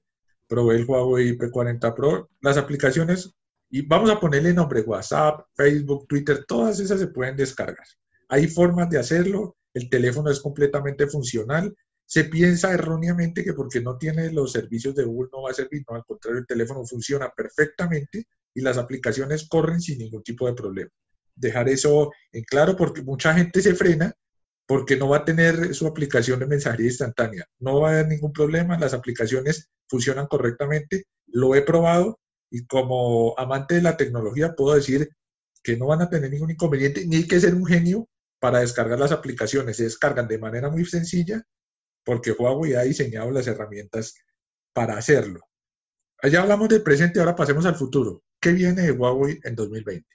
probé 0.52 0.76
el 0.76 0.84
Huawei 0.84 1.38
P40 1.38 1.94
Pro. 1.94 2.28
Las 2.42 2.58
aplicaciones, 2.58 3.30
y 3.70 3.80
vamos 3.86 4.10
a 4.10 4.20
ponerle 4.20 4.52
nombre 4.52 4.82
WhatsApp, 4.82 5.46
Facebook, 5.54 6.06
Twitter, 6.06 6.44
todas 6.46 6.78
esas 6.78 7.00
se 7.00 7.06
pueden 7.06 7.36
descargar. 7.36 7.86
Hay 8.28 8.48
formas 8.48 8.90
de 8.90 8.98
hacerlo, 8.98 9.56
el 9.72 9.88
teléfono 9.88 10.30
es 10.30 10.40
completamente 10.40 11.06
funcional. 11.06 11.74
Se 12.04 12.24
piensa 12.24 12.70
erróneamente 12.70 13.42
que 13.42 13.54
porque 13.54 13.80
no 13.80 13.96
tiene 13.96 14.30
los 14.30 14.52
servicios 14.52 14.94
de 14.94 15.04
Google 15.04 15.30
no 15.32 15.42
va 15.42 15.52
a 15.52 15.54
servir, 15.54 15.84
no, 15.88 15.96
al 15.96 16.04
contrario, 16.04 16.40
el 16.40 16.46
teléfono 16.46 16.84
funciona 16.84 17.30
perfectamente 17.34 18.26
y 18.52 18.60
las 18.60 18.76
aplicaciones 18.76 19.48
corren 19.48 19.80
sin 19.80 20.00
ningún 20.00 20.22
tipo 20.22 20.46
de 20.46 20.52
problema. 20.52 20.90
Dejar 21.34 21.70
eso 21.70 22.12
en 22.30 22.44
claro 22.44 22.76
porque 22.76 23.00
mucha 23.00 23.32
gente 23.32 23.62
se 23.62 23.74
frena 23.74 24.12
porque 24.72 24.96
no 24.96 25.06
va 25.06 25.18
a 25.18 25.24
tener 25.26 25.74
su 25.74 25.86
aplicación 25.86 26.40
de 26.40 26.46
mensajería 26.46 26.86
instantánea. 26.86 27.46
No 27.58 27.78
va 27.78 27.90
a 27.90 27.92
haber 27.92 28.08
ningún 28.08 28.32
problema, 28.32 28.78
las 28.78 28.94
aplicaciones 28.94 29.68
funcionan 29.86 30.26
correctamente, 30.28 31.04
lo 31.26 31.54
he 31.54 31.60
probado 31.60 32.18
y 32.50 32.64
como 32.64 33.38
amante 33.38 33.74
de 33.74 33.82
la 33.82 33.98
tecnología 33.98 34.54
puedo 34.54 34.74
decir 34.74 35.10
que 35.62 35.76
no 35.76 35.88
van 35.88 36.00
a 36.00 36.08
tener 36.08 36.30
ningún 36.30 36.52
inconveniente, 36.52 37.06
ni 37.06 37.16
hay 37.16 37.28
que 37.28 37.38
ser 37.38 37.54
un 37.54 37.66
genio 37.66 38.08
para 38.40 38.60
descargar 38.60 38.98
las 38.98 39.12
aplicaciones. 39.12 39.76
Se 39.76 39.84
descargan 39.84 40.26
de 40.26 40.38
manera 40.38 40.70
muy 40.70 40.86
sencilla 40.86 41.42
porque 42.02 42.32
Huawei 42.32 42.72
ha 42.72 42.80
diseñado 42.80 43.30
las 43.30 43.46
herramientas 43.48 44.14
para 44.72 44.96
hacerlo. 44.96 45.40
Allá 46.22 46.40
hablamos 46.40 46.70
del 46.70 46.82
presente, 46.82 47.20
ahora 47.20 47.36
pasemos 47.36 47.66
al 47.66 47.76
futuro. 47.76 48.22
¿Qué 48.40 48.52
viene 48.52 48.80
de 48.80 48.92
Huawei 48.92 49.38
en 49.44 49.54
2020? 49.54 50.06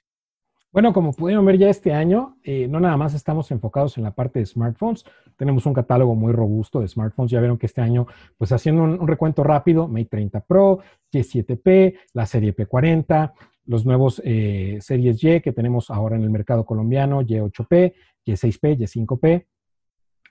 Bueno, 0.70 0.92
como 0.92 1.14
pudieron 1.14 1.46
ver 1.46 1.56
ya 1.56 1.70
este 1.70 1.94
año, 1.94 2.36
eh, 2.42 2.68
no 2.68 2.78
nada 2.78 2.96
más 2.98 3.14
estamos 3.14 3.50
enfocados 3.50 3.96
en 3.96 4.04
la 4.04 4.10
parte 4.10 4.38
de 4.38 4.46
smartphones, 4.46 5.02
tenemos 5.36 5.64
un 5.64 5.72
catálogo 5.72 6.14
muy 6.14 6.32
robusto 6.32 6.80
de 6.80 6.88
smartphones. 6.88 7.30
Ya 7.30 7.40
vieron 7.40 7.56
que 7.56 7.66
este 7.66 7.80
año, 7.80 8.06
pues 8.36 8.52
haciendo 8.52 8.82
un, 8.82 9.08
recuento 9.08 9.42
rápido, 9.42 9.88
Mate 9.88 10.08
30 10.10 10.40
Pro, 10.40 10.80
Y7P, 11.10 11.98
la 12.12 12.26
serie 12.26 12.54
P40, 12.54 13.32
los 13.64 13.86
nuevos 13.86 14.20
eh, 14.24 14.78
series 14.82 15.24
Y 15.24 15.40
que 15.40 15.52
tenemos 15.52 15.90
ahora 15.90 16.16
en 16.16 16.22
el 16.22 16.30
mercado 16.30 16.66
colombiano, 16.66 17.22
Y8P, 17.22 17.94
Y6P, 18.26 18.78
Y5P. 18.78 19.46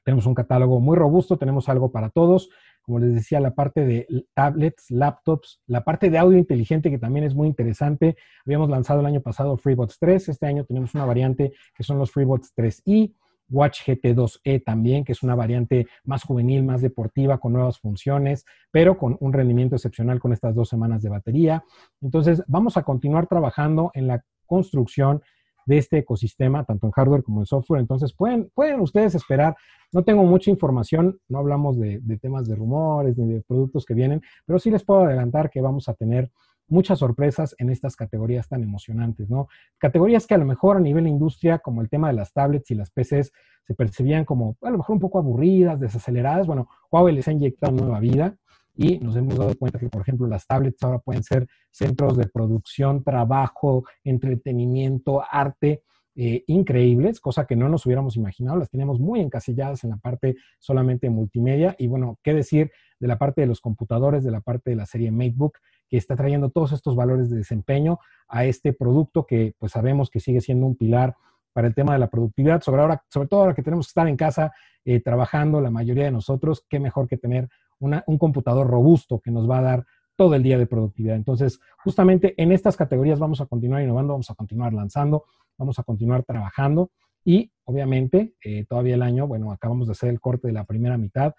Tenemos 0.03 0.27
un 0.27 0.35
catálogo 0.35 0.79
muy 0.79 0.95
robusto, 0.97 1.37
tenemos 1.37 1.67
algo 1.67 1.91
para 1.91 2.09
todos 2.09 2.49
como 2.87 2.99
les 2.99 3.13
decía, 3.13 3.41
la 3.41 3.53
parte 3.53 3.85
de 3.85 4.07
tablets, 4.33 4.89
laptops, 4.89 5.59
la 5.67 5.83
parte 5.83 6.09
de 6.09 6.17
audio 6.17 6.37
inteligente 6.37 6.89
que 6.89 6.97
también 6.97 7.25
es 7.25 7.35
muy 7.35 7.49
interesante. 7.49 8.15
Habíamos 8.45 8.69
lanzado 8.69 9.01
el 9.01 9.05
año 9.05 9.19
pasado 9.19 9.57
FreeBots 9.57 9.99
3, 9.99 10.29
este 10.29 10.45
año 10.45 10.63
tenemos 10.63 10.95
una 10.95 11.03
variante 11.03 11.51
que 11.75 11.83
son 11.83 11.97
los 11.97 12.11
FreeBots 12.11 12.53
3i, 12.55 13.13
Watch 13.49 13.81
GT2e 13.85 14.63
también, 14.63 15.03
que 15.03 15.11
es 15.11 15.21
una 15.21 15.35
variante 15.35 15.87
más 16.05 16.23
juvenil, 16.23 16.63
más 16.63 16.81
deportiva, 16.81 17.39
con 17.39 17.51
nuevas 17.51 17.77
funciones, 17.77 18.45
pero 18.71 18.97
con 18.97 19.17
un 19.19 19.33
rendimiento 19.33 19.75
excepcional 19.75 20.21
con 20.21 20.31
estas 20.31 20.55
dos 20.55 20.69
semanas 20.69 21.01
de 21.01 21.09
batería. 21.09 21.65
Entonces, 22.01 22.41
vamos 22.47 22.77
a 22.77 22.83
continuar 22.83 23.27
trabajando 23.27 23.91
en 23.95 24.07
la 24.07 24.23
construcción 24.45 25.21
de 25.67 25.77
este 25.77 25.99
ecosistema, 25.99 26.63
tanto 26.63 26.87
en 26.87 26.91
hardware 26.91 27.23
como 27.23 27.41
en 27.41 27.45
software. 27.45 27.81
Entonces, 27.81 28.13
pueden, 28.13 28.49
pueden 28.55 28.79
ustedes 28.79 29.13
esperar. 29.13 29.55
No 29.91 30.03
tengo 30.03 30.23
mucha 30.23 30.49
información, 30.49 31.19
no 31.27 31.39
hablamos 31.39 31.77
de, 31.77 32.01
temas 32.19 32.47
de 32.47 32.55
rumores 32.55 33.17
ni 33.17 33.33
de 33.33 33.41
productos 33.41 33.85
que 33.85 33.93
vienen, 33.93 34.21
pero 34.45 34.59
sí 34.59 34.71
les 34.71 34.83
puedo 34.83 35.01
adelantar 35.01 35.49
que 35.49 35.61
vamos 35.61 35.87
a 35.89 35.93
tener 35.93 36.31
muchas 36.69 36.99
sorpresas 36.99 37.55
en 37.59 37.69
estas 37.69 37.95
categorías 37.95 38.49
tan 38.49 38.63
emocionantes, 38.63 39.29
¿no? 39.29 39.47
Categorías 39.77 40.25
que 40.25 40.33
a 40.33 40.37
lo 40.37 40.45
mejor 40.45 40.77
a 40.77 40.81
nivel 40.81 41.07
industria, 41.07 41.59
como 41.59 41.81
el 41.81 41.89
tema 41.89 42.07
de 42.07 42.13
las 42.13 42.33
tablets 42.33 42.71
y 42.71 42.75
las 42.75 42.89
PCs, 42.91 43.31
se 43.63 43.73
percibían 43.73 44.25
como 44.25 44.57
a 44.61 44.69
lo 44.69 44.77
mejor 44.77 44.93
un 44.95 44.99
poco 44.99 45.19
aburridas, 45.19 45.79
desaceleradas. 45.79 46.47
Bueno, 46.47 46.67
Huawei 46.91 47.15
les 47.15 47.27
ha 47.27 47.31
inyectado 47.31 47.73
nueva 47.73 47.99
vida 47.99 48.37
y 48.77 48.99
nos 48.99 49.15
hemos 49.15 49.37
dado 49.37 49.55
cuenta 49.57 49.79
que, 49.79 49.89
por 49.89 50.01
ejemplo, 50.01 50.27
las 50.27 50.45
tablets 50.45 50.81
ahora 50.83 50.99
pueden 50.99 51.23
ser 51.23 51.47
centros 51.71 52.15
de 52.15 52.27
producción, 52.27 53.03
trabajo, 53.03 53.83
entretenimiento, 54.03 55.23
arte. 55.29 55.83
Eh, 56.19 56.43
increíbles, 56.47 57.19
cosa 57.19 57.45
que 57.45 57.55
no 57.55 57.69
nos 57.69 57.85
hubiéramos 57.85 58.15
imaginado, 58.17 58.57
las 58.57 58.71
tenemos 58.71 58.99
muy 58.99 59.19
encasilladas 59.19 59.83
en 59.83 59.91
la 59.91 59.97
parte 59.97 60.35
solamente 60.57 61.11
multimedia 61.11 61.75
y 61.77 61.85
bueno, 61.85 62.17
qué 62.23 62.33
decir 62.33 62.71
de 62.99 63.07
la 63.07 63.19
parte 63.19 63.41
de 63.41 63.45
los 63.45 63.61
computadores, 63.61 64.23
de 64.23 64.31
la 64.31 64.41
parte 64.41 64.71
de 64.71 64.77
la 64.77 64.87
serie 64.87 65.11
MateBook, 65.11 65.59
que 65.87 65.97
está 65.97 66.15
trayendo 66.15 66.49
todos 66.49 66.71
estos 66.71 66.95
valores 66.95 67.29
de 67.29 67.37
desempeño 67.37 67.99
a 68.27 68.45
este 68.45 68.73
producto 68.73 69.27
que 69.27 69.53
pues 69.59 69.73
sabemos 69.73 70.09
que 70.09 70.19
sigue 70.19 70.41
siendo 70.41 70.65
un 70.65 70.75
pilar 70.75 71.15
para 71.53 71.67
el 71.67 71.75
tema 71.75 71.93
de 71.93 71.99
la 71.99 72.09
productividad, 72.09 72.61
sobre, 72.61 72.81
ahora, 72.81 73.03
sobre 73.09 73.27
todo 73.27 73.41
ahora 73.41 73.53
que 73.55 73.63
tenemos 73.63 73.87
que 73.87 73.91
estar 73.91 74.07
en 74.07 74.17
casa 74.17 74.53
eh, 74.85 74.99
trabajando 74.99 75.59
la 75.59 75.71
mayoría 75.71 76.05
de 76.05 76.11
nosotros, 76.11 76.65
qué 76.69 76.79
mejor 76.79 77.07
que 77.07 77.17
tener 77.17 77.49
un 77.79 78.17
computador 78.17 78.67
robusto 78.67 79.19
que 79.19 79.31
nos 79.31 79.49
va 79.49 79.59
a 79.59 79.61
dar 79.61 79.85
todo 80.15 80.35
el 80.35 80.43
día 80.43 80.57
de 80.57 80.65
productividad. 80.65 81.15
Entonces, 81.15 81.59
justamente 81.83 82.33
en 82.41 82.51
estas 82.51 82.75
categorías 82.75 83.19
vamos 83.19 83.39
a 83.39 83.45
continuar 83.45 83.83
innovando, 83.83 84.13
vamos 84.13 84.29
a 84.31 84.35
continuar 84.35 84.73
lanzando, 84.73 85.25
vamos 85.57 85.77
a 85.79 85.83
continuar 85.83 86.23
trabajando 86.23 86.91
y 87.23 87.51
obviamente 87.65 88.33
eh, 88.43 88.65
todavía 88.67 88.95
el 88.95 89.03
año, 89.03 89.27
bueno, 89.27 89.51
acabamos 89.51 89.87
de 89.87 89.91
hacer 89.91 90.09
el 90.09 90.19
corte 90.19 90.47
de 90.47 90.53
la 90.53 90.65
primera 90.65 90.97
mitad, 90.97 91.33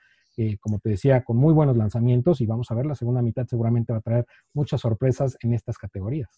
como 0.61 0.79
te 0.79 0.91
decía, 0.91 1.25
con 1.25 1.37
muy 1.37 1.53
buenos 1.53 1.77
lanzamientos 1.77 2.41
y 2.41 2.47
vamos 2.47 2.71
a 2.71 2.75
ver 2.75 2.87
la 2.87 2.95
segunda 2.95 3.23
mitad 3.23 3.47
seguramente 3.47 3.93
va 3.93 3.99
a 3.99 4.03
traer 4.03 4.27
muchas 4.53 4.81
sorpresas 4.81 5.37
en 5.41 5.55
estas 5.55 5.79
categorías. 5.79 6.29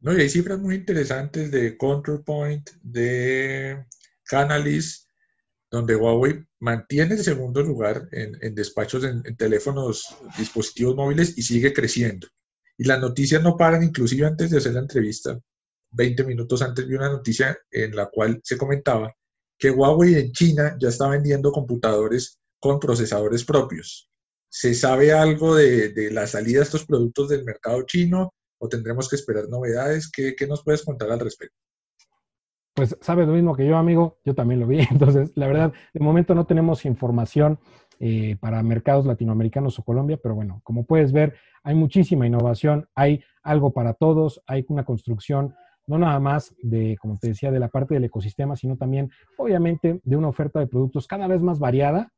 No, 0.00 0.16
y 0.16 0.20
hay 0.20 0.28
cifras 0.28 0.60
muy 0.60 0.76
interesantes 0.76 1.50
de 1.50 1.76
Control 1.76 2.22
Point, 2.22 2.70
de 2.82 3.84
Canalys, 4.24 5.09
donde 5.70 5.94
Huawei 5.94 6.44
mantiene 6.58 7.14
el 7.14 7.22
segundo 7.22 7.62
lugar 7.62 8.08
en, 8.10 8.54
despachos 8.54 9.04
en, 9.04 9.22
teléfonos, 9.36 10.16
dispositivos 10.36 10.96
móviles 10.96 11.38
y 11.38 11.42
sigue 11.42 11.72
creciendo. 11.72 12.26
Y 12.76 12.84
las 12.84 13.00
noticias 13.00 13.42
no 13.42 13.56
paran, 13.56 13.82
inclusive 13.82 14.26
antes 14.26 14.50
de 14.50 14.58
hacer 14.58 14.72
la 14.72 14.80
entrevista, 14.80 15.38
20 15.92 16.24
minutos 16.24 16.62
antes 16.62 16.86
vi 16.86 16.94
una 16.94 17.10
noticia 17.10 17.56
en 17.70 17.94
la 17.94 18.06
cual 18.06 18.40
se 18.42 18.56
comentaba 18.56 19.14
que 19.58 19.70
Huawei 19.70 20.14
en 20.14 20.32
China 20.32 20.76
ya 20.80 20.88
está 20.88 21.08
vendiendo 21.08 21.52
computadores 21.52 22.38
con 22.58 22.80
procesadores 22.80 23.44
propios. 23.44 24.08
¿Se 24.48 24.74
sabe 24.74 25.12
algo 25.12 25.54
de, 25.54 26.10
la 26.10 26.26
salida 26.26 26.58
de 26.58 26.64
estos 26.64 26.84
productos 26.84 27.28
del 27.28 27.44
mercado 27.44 27.82
chino 27.82 28.32
o 28.58 28.68
tendremos 28.68 29.08
que 29.08 29.16
esperar 29.16 29.48
novedades? 29.48 30.10
¿Qué, 30.10 30.34
qué 30.34 30.46
nos 30.46 30.64
puedes 30.64 30.82
contar 30.82 31.10
al 31.10 31.20
respecto? 31.20 31.56
Pues 32.80 32.96
sabe 33.02 33.26
lo 33.26 33.34
mismo 33.34 33.54
que 33.54 33.66
yo, 33.66 33.76
amigo, 33.76 34.16
yo 34.24 34.34
también 34.34 34.58
lo 34.58 34.66
vi. 34.66 34.78
Entonces, 34.90 35.32
la 35.34 35.46
verdad, 35.46 35.74
de 35.92 36.00
momento 36.00 36.34
no 36.34 36.46
tenemos 36.46 36.86
información 36.86 37.58
eh, 37.98 38.38
para 38.40 38.62
mercados 38.62 39.04
latinoamericanos 39.04 39.78
o 39.78 39.82
Colombia, 39.82 40.18
pero 40.22 40.34
bueno, 40.34 40.62
como 40.64 40.86
puedes 40.86 41.12
ver, 41.12 41.34
hay 41.62 41.74
muchísima 41.74 42.26
innovación, 42.26 42.88
hay 42.94 43.22
algo 43.42 43.74
para 43.74 43.92
todos, 43.92 44.42
hay 44.46 44.64
una 44.68 44.86
construcción 44.86 45.54
no 45.86 45.98
nada 45.98 46.18
más 46.20 46.54
de, 46.62 46.96
como 46.98 47.18
te 47.18 47.28
decía, 47.28 47.50
de 47.50 47.60
la 47.60 47.68
parte 47.68 47.92
del 47.92 48.04
ecosistema, 48.04 48.56
sino 48.56 48.78
también, 48.78 49.10
obviamente, 49.36 50.00
de 50.02 50.16
una 50.16 50.28
oferta 50.28 50.58
de 50.58 50.66
productos 50.66 51.06
cada 51.06 51.26
vez 51.26 51.42
más 51.42 51.58
variada 51.58 52.14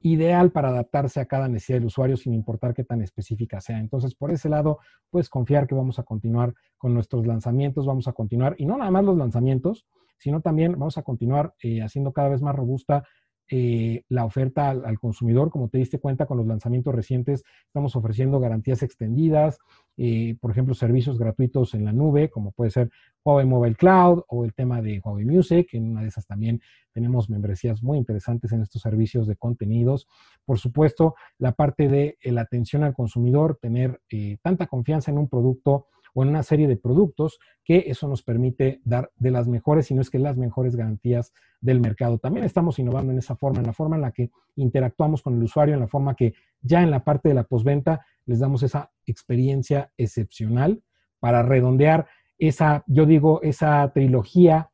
ideal 0.00 0.52
para 0.52 0.68
adaptarse 0.68 1.20
a 1.20 1.26
cada 1.26 1.48
necesidad 1.48 1.78
del 1.78 1.86
usuario 1.86 2.16
sin 2.16 2.34
importar 2.34 2.74
qué 2.74 2.84
tan 2.84 3.02
específica 3.02 3.60
sea. 3.60 3.78
Entonces, 3.78 4.14
por 4.14 4.30
ese 4.30 4.48
lado, 4.48 4.78
puedes 5.10 5.28
confiar 5.28 5.66
que 5.66 5.74
vamos 5.74 5.98
a 5.98 6.02
continuar 6.02 6.54
con 6.76 6.94
nuestros 6.94 7.26
lanzamientos, 7.26 7.86
vamos 7.86 8.08
a 8.08 8.12
continuar, 8.12 8.54
y 8.58 8.66
no 8.66 8.76
nada 8.76 8.90
más 8.90 9.04
los 9.04 9.16
lanzamientos, 9.16 9.86
sino 10.18 10.40
también 10.40 10.72
vamos 10.72 10.98
a 10.98 11.02
continuar 11.02 11.54
eh, 11.62 11.82
haciendo 11.82 12.12
cada 12.12 12.28
vez 12.28 12.42
más 12.42 12.54
robusta 12.54 13.04
eh, 13.48 14.02
la 14.08 14.24
oferta 14.24 14.70
al, 14.70 14.98
consumidor. 14.98 15.50
Como 15.50 15.68
te 15.68 15.78
diste 15.78 15.98
cuenta 15.98 16.26
con 16.26 16.36
los 16.36 16.46
lanzamientos 16.46 16.94
recientes, 16.94 17.44
estamos 17.66 17.94
ofreciendo 17.94 18.40
garantías 18.40 18.82
extendidas, 18.82 19.58
eh, 19.96 20.36
por 20.40 20.50
ejemplo, 20.50 20.74
servicios 20.74 21.18
gratuitos 21.18 21.74
en 21.74 21.84
la 21.84 21.92
nube, 21.92 22.28
como 22.28 22.50
puede 22.52 22.70
ser 22.70 22.90
Huawei 23.24 23.46
Mobile 23.46 23.76
Cloud 23.76 24.22
o 24.28 24.44
el 24.44 24.52
tema 24.52 24.82
de 24.82 25.00
Huawei 25.04 25.24
Music. 25.24 25.68
En 25.72 25.90
una 25.90 26.02
de 26.02 26.08
esas 26.08 26.26
también 26.26 26.60
tenemos 26.92 27.30
membresías 27.30 27.82
muy 27.82 27.98
interesantes 27.98 28.52
en 28.52 28.62
estos 28.62 28.82
servicios 28.82 29.26
de 29.26 29.36
contenidos. 29.36 30.08
Por 30.44 30.58
supuesto, 30.58 31.14
la 31.38 31.52
parte 31.52 31.88
de 31.88 32.18
la 32.24 32.42
atención 32.42 32.82
al 32.82 32.94
consumidor, 32.94 33.58
tener 33.60 34.00
eh, 34.10 34.38
tanta 34.42 34.66
confianza 34.66 35.10
en 35.10 35.18
un 35.18 35.28
producto 35.28 35.86
o 36.16 36.22
en 36.22 36.30
una 36.30 36.42
serie 36.42 36.66
de 36.66 36.78
productos 36.78 37.38
que 37.62 37.84
eso 37.88 38.08
nos 38.08 38.22
permite 38.22 38.80
dar 38.84 39.10
de 39.16 39.30
las 39.30 39.48
mejores, 39.48 39.86
si 39.86 39.94
no 39.94 40.00
es 40.00 40.08
que 40.08 40.18
las 40.18 40.38
mejores 40.38 40.74
garantías 40.74 41.34
del 41.60 41.78
mercado. 41.78 42.16
También 42.16 42.46
estamos 42.46 42.78
innovando 42.78 43.12
en 43.12 43.18
esa 43.18 43.36
forma, 43.36 43.58
en 43.58 43.66
la 43.66 43.74
forma 43.74 43.96
en 43.96 44.02
la 44.02 44.12
que 44.12 44.30
interactuamos 44.54 45.20
con 45.20 45.36
el 45.36 45.42
usuario, 45.42 45.74
en 45.74 45.80
la 45.80 45.88
forma 45.88 46.14
que 46.16 46.32
ya 46.62 46.82
en 46.82 46.90
la 46.90 47.04
parte 47.04 47.28
de 47.28 47.34
la 47.34 47.44
postventa 47.44 48.06
les 48.24 48.38
damos 48.38 48.62
esa 48.62 48.90
experiencia 49.04 49.92
excepcional 49.98 50.82
para 51.20 51.42
redondear 51.42 52.06
esa, 52.38 52.82
yo 52.86 53.04
digo, 53.04 53.42
esa 53.42 53.92
trilogía 53.92 54.70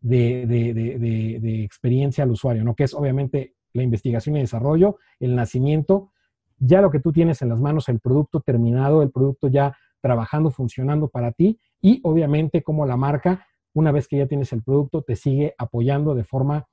de, 0.00 0.46
de, 0.46 1.64
experiencia 1.64 2.24
al 2.24 2.30
usuario, 2.30 2.64
¿no? 2.64 2.74
Que 2.74 2.84
es 2.84 2.94
obviamente 2.94 3.56
la 3.74 3.82
investigación 3.82 4.36
y 4.36 4.40
desarrollo, 4.40 4.96
el 5.20 5.36
nacimiento, 5.36 6.12
ya 6.58 6.80
lo 6.80 6.90
que 6.90 7.00
tú 7.00 7.12
tienes 7.12 7.42
en 7.42 7.50
las 7.50 7.60
manos, 7.60 7.90
el 7.90 8.00
producto 8.00 8.40
terminado, 8.40 9.02
el 9.02 9.10
producto 9.10 9.48
ya 9.48 9.76
trabajando, 10.00 10.50
funcionando 10.50 11.08
para 11.08 11.32
ti 11.32 11.58
y 11.80 12.00
obviamente 12.04 12.62
como 12.62 12.86
la 12.86 12.96
marca, 12.96 13.46
una 13.72 13.92
vez 13.92 14.08
que 14.08 14.18
ya 14.18 14.26
tienes 14.26 14.52
el 14.52 14.62
producto, 14.62 15.02
te 15.02 15.16
sigue 15.16 15.54
apoyando 15.58 16.14
de 16.14 16.24
forma 16.24 16.66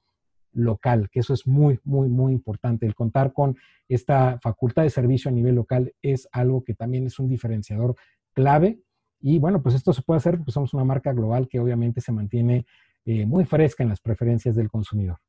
local, 0.55 1.09
que 1.11 1.19
eso 1.19 1.33
es 1.33 1.45
muy, 1.45 1.79
muy, 1.83 2.07
muy 2.07 2.33
importante. 2.33 2.85
El 2.85 2.95
contar 2.95 3.33
con 3.33 3.57
esta 3.87 4.39
facultad 4.41 4.83
de 4.83 4.89
servicio 4.89 5.29
a 5.29 5.33
nivel 5.33 5.55
local 5.55 5.93
es 6.01 6.27
algo 6.31 6.63
que 6.63 6.73
también 6.73 7.05
es 7.05 7.19
un 7.19 7.27
diferenciador 7.27 7.95
clave. 8.33 8.79
Y 9.19 9.37
bueno, 9.37 9.61
pues 9.61 9.75
esto 9.75 9.93
se 9.93 10.01
puede 10.01 10.17
hacer 10.17 10.37
porque 10.37 10.51
somos 10.51 10.73
una 10.73 10.83
marca 10.83 11.13
global 11.13 11.47
que 11.47 11.59
obviamente 11.59 12.01
se 12.01 12.11
mantiene 12.11 12.65
eh, 13.05 13.25
muy 13.25 13.45
fresca 13.45 13.83
en 13.83 13.89
las 13.89 13.99
preferencias 13.99 14.55
del 14.55 14.69
consumidor. 14.69 15.19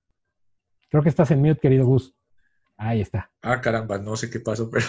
Creo 0.88 1.02
que 1.02 1.08
estás 1.08 1.30
en 1.30 1.40
mute, 1.40 1.60
querido 1.60 1.84
Gus. 1.84 2.14
Ahí 2.78 3.00
está. 3.00 3.30
Ah, 3.42 3.60
caramba, 3.60 3.98
no 3.98 4.16
sé 4.16 4.28
qué 4.28 4.40
pasó, 4.40 4.68
pero 4.70 4.84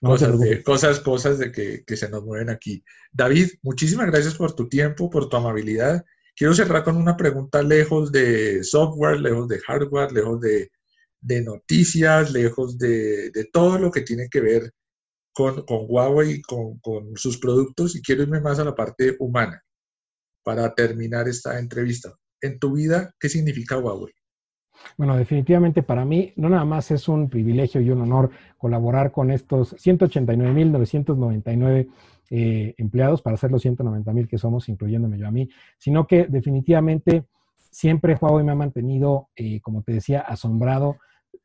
cosas, 0.00 0.38
de, 0.38 0.62
cosas, 0.62 1.00
cosas 1.00 1.38
de 1.38 1.50
que, 1.50 1.84
que, 1.84 1.96
se 1.96 2.08
nos 2.08 2.24
mueven 2.24 2.50
aquí. 2.50 2.84
David, 3.10 3.48
muchísimas 3.62 4.06
gracias 4.06 4.34
por 4.34 4.54
tu 4.54 4.68
tiempo, 4.68 5.08
por 5.08 5.28
tu 5.28 5.36
amabilidad. 5.36 6.04
Quiero 6.34 6.54
cerrar 6.54 6.84
con 6.84 6.96
una 6.96 7.16
pregunta 7.16 7.62
lejos 7.62 8.12
de 8.12 8.64
software, 8.64 9.20
lejos 9.20 9.48
de 9.48 9.60
hardware, 9.60 10.12
lejos 10.12 10.40
de, 10.40 10.70
de 11.20 11.42
noticias, 11.42 12.32
lejos 12.32 12.78
de, 12.78 13.30
de, 13.30 13.44
todo 13.52 13.78
lo 13.78 13.90
que 13.90 14.02
tiene 14.02 14.28
que 14.30 14.40
ver 14.40 14.72
con, 15.32 15.64
con 15.64 15.86
Huawei 15.88 16.32
y 16.32 16.42
con, 16.42 16.78
con 16.80 17.16
sus 17.16 17.38
productos. 17.38 17.96
Y 17.96 18.02
quiero 18.02 18.22
irme 18.22 18.40
más 18.40 18.58
a 18.58 18.64
la 18.64 18.74
parte 18.74 19.16
humana 19.18 19.62
para 20.42 20.74
terminar 20.74 21.28
esta 21.28 21.58
entrevista. 21.58 22.14
En 22.40 22.58
tu 22.58 22.74
vida, 22.74 23.14
¿qué 23.20 23.28
significa 23.28 23.78
Huawei? 23.78 24.12
Bueno, 24.96 25.16
definitivamente 25.16 25.82
para 25.82 26.04
mí 26.04 26.32
no 26.36 26.48
nada 26.48 26.64
más 26.64 26.90
es 26.90 27.08
un 27.08 27.28
privilegio 27.28 27.80
y 27.80 27.90
un 27.90 28.02
honor 28.02 28.30
colaborar 28.58 29.12
con 29.12 29.30
estos 29.30 29.74
189.999 29.76 31.88
eh, 32.30 32.74
empleados 32.78 33.20
para 33.20 33.34
hacer 33.34 33.50
los 33.50 33.64
190.000 33.64 34.26
que 34.26 34.38
somos, 34.38 34.68
incluyéndome 34.68 35.18
yo 35.18 35.28
a 35.28 35.30
mí, 35.30 35.48
sino 35.76 36.06
que 36.06 36.26
definitivamente 36.26 37.24
siempre 37.70 38.16
Huawei 38.18 38.44
me 38.44 38.52
ha 38.52 38.54
mantenido, 38.54 39.28
eh, 39.36 39.60
como 39.60 39.82
te 39.82 39.92
decía, 39.92 40.20
asombrado. 40.20 40.96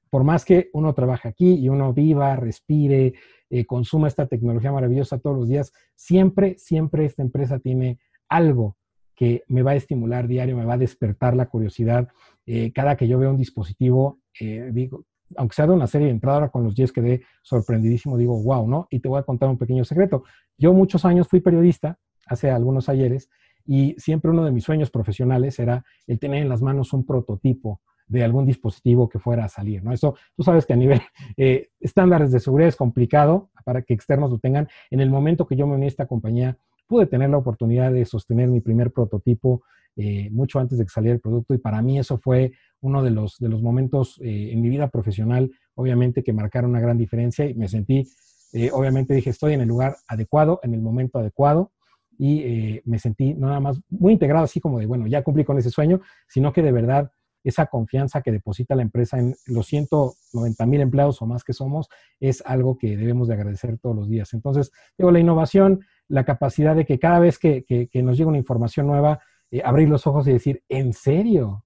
Por 0.09 0.23
más 0.23 0.45
que 0.45 0.69
uno 0.71 0.93
trabaje 0.93 1.27
aquí 1.27 1.55
y 1.55 1.67
uno 1.67 1.93
viva, 1.93 2.37
respire, 2.37 3.13
eh, 3.49 3.65
consuma 3.65 4.07
esta 4.07 4.27
tecnología 4.27 4.71
maravillosa 4.71 5.19
todos 5.19 5.37
los 5.37 5.49
días, 5.49 5.73
siempre, 5.95 6.57
siempre 6.57 7.03
esta 7.03 7.21
empresa 7.21 7.59
tiene 7.59 7.99
algo 8.29 8.76
que 9.17 9.43
me 9.47 9.63
va 9.63 9.71
a 9.71 9.75
estimular 9.75 10.27
diario, 10.27 10.55
me 10.55 10.63
va 10.63 10.75
a 10.75 10.77
despertar 10.77 11.35
la 11.35 11.47
curiosidad. 11.47 12.07
Eh, 12.45 12.71
cada 12.71 12.95
que 12.95 13.07
yo 13.07 13.17
veo 13.17 13.31
un 13.31 13.37
dispositivo, 13.37 14.19
eh, 14.39 14.69
digo, 14.71 15.05
aunque 15.35 15.55
sea 15.55 15.65
de 15.65 15.73
una 15.73 15.87
serie 15.87 16.07
de 16.07 16.13
entrada, 16.13 16.49
con 16.49 16.63
los 16.63 16.75
10 16.75 16.93
quedé 16.93 17.23
sorprendidísimo, 17.41 18.15
digo, 18.15 18.41
wow, 18.41 18.67
¿no? 18.69 18.87
Y 18.91 18.99
te 18.99 19.09
voy 19.09 19.19
a 19.19 19.23
contar 19.23 19.49
un 19.49 19.57
pequeño 19.57 19.83
secreto. 19.83 20.23
Yo 20.55 20.71
muchos 20.71 21.03
años 21.03 21.27
fui 21.27 21.41
periodista, 21.41 21.97
hace 22.27 22.51
algunos 22.51 22.89
ayeres, 22.89 23.29
y 23.65 23.95
siempre 23.97 24.29
uno 24.29 24.45
de 24.45 24.51
mis 24.51 24.63
sueños 24.63 24.91
profesionales 24.91 25.57
era 25.57 25.83
el 26.05 26.19
tener 26.19 26.43
en 26.43 26.47
las 26.47 26.61
manos 26.61 26.93
un 26.93 27.03
prototipo 27.03 27.81
de 28.07 28.23
algún 28.23 28.45
dispositivo 28.45 29.09
que 29.09 29.17
fuera 29.17 29.45
a 29.45 29.49
salir, 29.49 29.83
¿no? 29.83 29.91
Eso, 29.91 30.15
tú 30.35 30.43
sabes 30.43 30.67
que 30.67 30.73
a 30.73 30.77
nivel 30.77 31.01
eh, 31.37 31.69
estándares 31.79 32.31
de 32.31 32.39
seguridad 32.39 32.69
es 32.69 32.75
complicado 32.75 33.49
para 33.65 33.81
que 33.81 33.95
externos 33.95 34.29
lo 34.29 34.37
tengan. 34.37 34.69
En 34.91 35.01
el 35.01 35.09
momento 35.09 35.47
que 35.47 35.55
yo 35.55 35.65
me 35.65 35.73
uní 35.73 35.85
a 35.85 35.87
esta 35.87 36.05
compañía, 36.05 36.57
pude 36.87 37.05
tener 37.05 37.29
la 37.29 37.37
oportunidad 37.37 37.91
de 37.91 38.05
sostener 38.05 38.49
mi 38.49 38.61
primer 38.61 38.91
prototipo 38.91 39.63
eh, 39.99 40.29
mucho 40.31 40.59
antes 40.59 40.77
de 40.77 40.85
que 40.85 40.91
saliera 40.91 41.15
el 41.15 41.21
producto 41.21 41.55
y 41.55 41.57
para 41.57 41.81
mí 41.81 41.97
eso 41.97 42.19
fue 42.19 42.51
uno 42.81 43.01
de 43.01 43.09
los, 43.09 43.39
de 43.39 43.49
los 43.49 43.63
momentos 43.63 44.19
eh, 44.21 44.51
en 44.51 44.61
mi 44.61 44.69
vida 44.69 44.89
profesional, 44.89 45.51
obviamente, 45.73 46.23
que 46.23 46.33
marcaron 46.33 46.69
una 46.69 46.79
gran 46.79 46.99
diferencia 46.99 47.45
y 47.45 47.55
me 47.55 47.67
sentí, 47.67 48.07
eh, 48.53 48.69
obviamente 48.71 49.15
dije, 49.15 49.31
estoy 49.31 49.53
en 49.53 49.61
el 49.61 49.67
lugar 49.67 49.97
adecuado, 50.07 50.59
en 50.61 50.75
el 50.75 50.81
momento 50.81 51.17
adecuado 51.17 51.71
y 52.19 52.81
me 52.85 52.97
sentí 52.97 53.35
no 53.35 53.45
nada 53.45 53.59
más 53.59 53.79
muy 53.89 54.13
integrado, 54.13 54.43
así 54.43 54.59
como 54.59 54.79
de, 54.79 54.87
bueno, 54.87 55.05
ya 55.05 55.21
cumplí 55.21 55.43
con 55.43 55.59
ese 55.59 55.69
sueño, 55.69 56.01
sino 56.27 56.51
que 56.51 56.63
de 56.63 56.71
verdad 56.71 57.11
esa 57.49 57.67
confianza 57.67 58.21
que 58.21 58.31
deposita 58.31 58.75
la 58.75 58.81
empresa 58.81 59.19
en 59.19 59.35
los 59.45 59.67
190 59.67 60.65
mil 60.65 60.81
empleados 60.81 61.21
o 61.21 61.25
más 61.25 61.43
que 61.43 61.53
somos 61.53 61.87
es 62.19 62.43
algo 62.45 62.77
que 62.77 62.97
debemos 62.97 63.27
de 63.27 63.35
agradecer 63.35 63.77
todos 63.79 63.95
los 63.95 64.09
días. 64.09 64.33
Entonces, 64.33 64.71
digo, 64.97 65.11
la 65.11 65.19
innovación 65.19 65.81
la 66.07 66.23
capacidad 66.23 66.75
de 66.75 66.85
que 66.85 66.99
cada 66.99 67.19
vez 67.19 67.37
que, 67.37 67.89
nos 67.95 68.17
llega 68.17 68.29
una 68.29 68.37
información 68.37 68.87
nueva, 68.87 69.19
eh, 69.51 69.61
abrir 69.63 69.89
los 69.89 70.07
ojos 70.07 70.27
y 70.27 70.33
decir, 70.33 70.63
¿en 70.69 70.93
serio? 70.93 71.65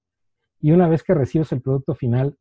Y 0.59 0.71
una 0.71 0.88
vez 0.88 1.03
que 1.03 1.13
recibes 1.13 1.51
el 1.51 1.61
producto 1.61 1.95
final, 1.95 2.38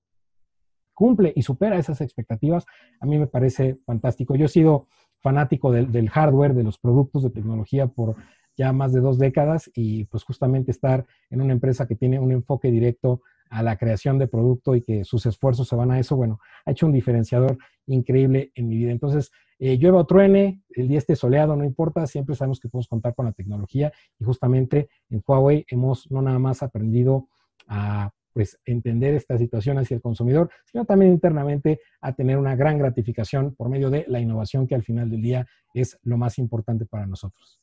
cumple 0.94 1.32
y 1.34 1.42
supera 1.42 1.78
esas 1.78 2.00
expectativas, 2.00 2.66
a 3.00 3.06
mí 3.06 3.18
me 3.18 3.26
parece 3.26 3.78
fantástico. 3.86 4.34
Yo 4.34 4.46
he 4.46 4.48
sido 4.48 4.88
fanático 5.20 5.72
del, 5.72 6.10
hardware, 6.10 6.54
de 6.54 6.62
los 6.62 6.78
productos 6.78 7.22
de 7.22 7.30
tecnología 7.30 7.86
por 7.86 8.16
ya 8.56 8.72
más 8.72 8.92
de 8.92 9.00
dos 9.00 9.18
décadas 9.18 9.70
y 9.74 10.04
pues 10.04 10.24
justamente 10.24 10.70
estar 10.70 11.06
en 11.30 11.40
una 11.40 11.52
empresa 11.52 11.86
que 11.86 11.96
tiene 11.96 12.18
un 12.18 12.32
enfoque 12.32 12.70
directo 12.70 13.22
a 13.50 13.62
la 13.62 13.76
creación 13.76 14.18
de 14.18 14.28
producto 14.28 14.76
y 14.76 14.82
que 14.82 15.04
sus 15.04 15.26
esfuerzos 15.26 15.68
se 15.68 15.76
van 15.76 15.90
a 15.90 15.98
eso, 15.98 16.16
bueno, 16.16 16.38
ha 16.64 16.70
hecho 16.70 16.86
un 16.86 16.92
diferenciador 16.92 17.58
increíble 17.86 18.52
en 18.54 18.68
mi 18.68 18.76
vida. 18.76 18.92
Entonces, 18.92 19.32
eh, 19.58 19.76
llueva 19.76 19.98
o 19.98 20.06
truene, 20.06 20.62
el 20.70 20.88
día 20.88 20.98
esté 20.98 21.16
soleado, 21.16 21.56
no 21.56 21.64
importa, 21.64 22.06
siempre 22.06 22.34
sabemos 22.34 22.60
que 22.60 22.68
podemos 22.68 22.86
contar 22.86 23.14
con 23.14 23.26
la 23.26 23.32
tecnología 23.32 23.92
y 24.18 24.24
justamente 24.24 24.88
en 25.10 25.22
Huawei 25.26 25.66
hemos 25.68 26.10
no 26.10 26.22
nada 26.22 26.38
más 26.38 26.62
aprendido 26.62 27.28
a 27.66 28.10
pues 28.32 28.58
entender 28.64 29.14
esta 29.14 29.36
situación 29.36 29.78
hacia 29.78 29.96
el 29.96 30.00
consumidor, 30.00 30.50
sino 30.64 30.84
también 30.84 31.12
internamente 31.12 31.80
a 32.00 32.12
tener 32.12 32.38
una 32.38 32.54
gran 32.54 32.78
gratificación 32.78 33.54
por 33.54 33.68
medio 33.68 33.90
de 33.90 34.04
la 34.08 34.20
innovación 34.20 34.66
que 34.66 34.76
al 34.76 34.84
final 34.84 35.10
del 35.10 35.20
día 35.20 35.46
es 35.74 35.98
lo 36.04 36.16
más 36.16 36.38
importante 36.38 36.86
para 36.86 37.06
nosotros. 37.06 37.60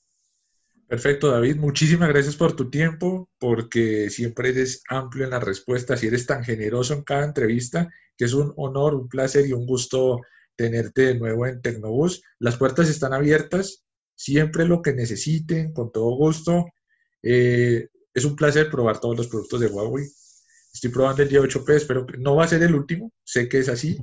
Perfecto, 0.87 1.29
David. 1.29 1.57
Muchísimas 1.57 2.07
gracias 2.07 2.37
por 2.37 2.55
tu 2.55 2.69
tiempo, 2.69 3.29
porque 3.39 4.09
siempre 4.09 4.49
eres 4.49 4.83
amplio 4.87 5.25
en 5.25 5.31
las 5.31 5.43
respuestas 5.43 6.01
y 6.01 6.07
eres 6.07 6.25
tan 6.25 6.45
generoso 6.45 6.93
en 6.93 7.03
cada 7.03 7.25
entrevista, 7.25 7.89
que 8.15 8.23
es 8.23 8.33
un 8.33 8.53
honor, 8.55 8.95
un 8.95 9.09
placer 9.09 9.45
y 9.45 9.51
un 9.51 9.65
gusto 9.65 10.21
tenerte 10.55 11.01
de 11.07 11.19
nuevo 11.19 11.45
en 11.45 11.61
Tecnobus. 11.61 12.23
Las 12.39 12.55
puertas 12.55 12.87
están 12.89 13.13
abiertas, 13.13 13.83
siempre 14.15 14.65
lo 14.65 14.81
que 14.81 14.93
necesiten, 14.93 15.73
con 15.73 15.91
todo 15.91 16.15
gusto. 16.15 16.67
Eh, 17.21 17.89
es 18.13 18.23
un 18.23 18.37
placer 18.37 18.69
probar 18.71 19.01
todos 19.01 19.17
los 19.17 19.27
productos 19.27 19.59
de 19.59 19.67
Huawei. 19.67 20.05
Estoy 20.73 20.89
probando 20.89 21.21
el 21.21 21.29
día 21.29 21.41
8P, 21.41 21.69
espero 21.75 22.05
que 22.05 22.17
no 22.17 22.35
va 22.37 22.45
a 22.45 22.47
ser 22.47 22.63
el 22.63 22.73
último, 22.73 23.11
sé 23.25 23.49
que 23.49 23.59
es 23.59 23.67
así. 23.67 23.97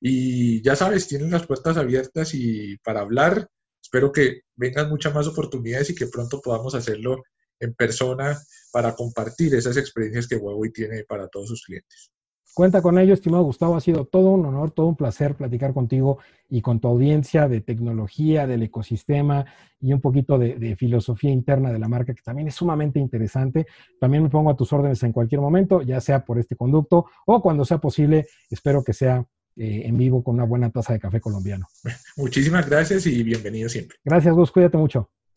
Y 0.00 0.62
ya 0.62 0.76
sabes, 0.76 1.08
tienen 1.08 1.32
las 1.32 1.46
puertas 1.46 1.76
abiertas 1.76 2.32
y 2.32 2.76
para 2.78 3.00
hablar 3.00 3.48
Espero 3.88 4.12
que 4.12 4.42
vengan 4.54 4.90
muchas 4.90 5.14
más 5.14 5.26
oportunidades 5.26 5.88
y 5.88 5.94
que 5.94 6.08
pronto 6.08 6.42
podamos 6.42 6.74
hacerlo 6.74 7.22
en 7.58 7.72
persona 7.72 8.38
para 8.70 8.94
compartir 8.94 9.54
esas 9.54 9.78
experiencias 9.78 10.28
que 10.28 10.36
Huawei 10.36 10.70
tiene 10.70 11.04
para 11.04 11.26
todos 11.28 11.48
sus 11.48 11.64
clientes. 11.64 12.12
Cuenta 12.52 12.82
con 12.82 12.98
ello, 12.98 13.14
estimado 13.14 13.44
Gustavo. 13.44 13.76
Ha 13.76 13.80
sido 13.80 14.04
todo 14.04 14.32
un 14.32 14.44
honor, 14.44 14.72
todo 14.72 14.88
un 14.88 14.96
placer 14.96 15.36
platicar 15.36 15.72
contigo 15.72 16.18
y 16.50 16.60
con 16.60 16.80
tu 16.80 16.88
audiencia 16.88 17.48
de 17.48 17.62
tecnología, 17.62 18.46
del 18.46 18.62
ecosistema 18.62 19.46
y 19.80 19.94
un 19.94 20.02
poquito 20.02 20.36
de, 20.38 20.76
filosofía 20.76 21.30
interna 21.30 21.72
de 21.72 21.78
la 21.78 21.88
marca, 21.88 22.12
que 22.12 22.20
también 22.20 22.48
es 22.48 22.56
sumamente 22.56 22.98
interesante. 22.98 23.66
También 23.98 24.22
me 24.22 24.28
pongo 24.28 24.50
a 24.50 24.56
tus 24.56 24.70
órdenes 24.70 25.02
en 25.02 25.12
cualquier 25.12 25.40
momento, 25.40 25.80
ya 25.80 25.98
sea 26.02 26.26
por 26.26 26.38
este 26.38 26.56
conducto 26.56 27.06
o 27.24 27.40
cuando 27.40 27.64
sea 27.64 27.78
posible. 27.78 28.26
Espero 28.50 28.84
que 28.84 28.92
sea 28.92 29.26
eh, 29.58 29.82
en 29.86 29.96
vivo 29.96 30.22
con 30.22 30.36
una 30.36 30.44
buena 30.44 30.70
taza 30.70 30.92
de 30.92 31.00
café 31.00 31.20
colombiano. 31.20 31.66
Muchísimas 32.16 32.68
gracias 32.68 33.06
y 33.06 33.22
bienvenido 33.22 33.68
siempre. 33.68 33.98
Gracias, 34.04 34.34
Gus. 34.34 34.52
Cuídate 34.52 34.76
mucho. 34.76 35.10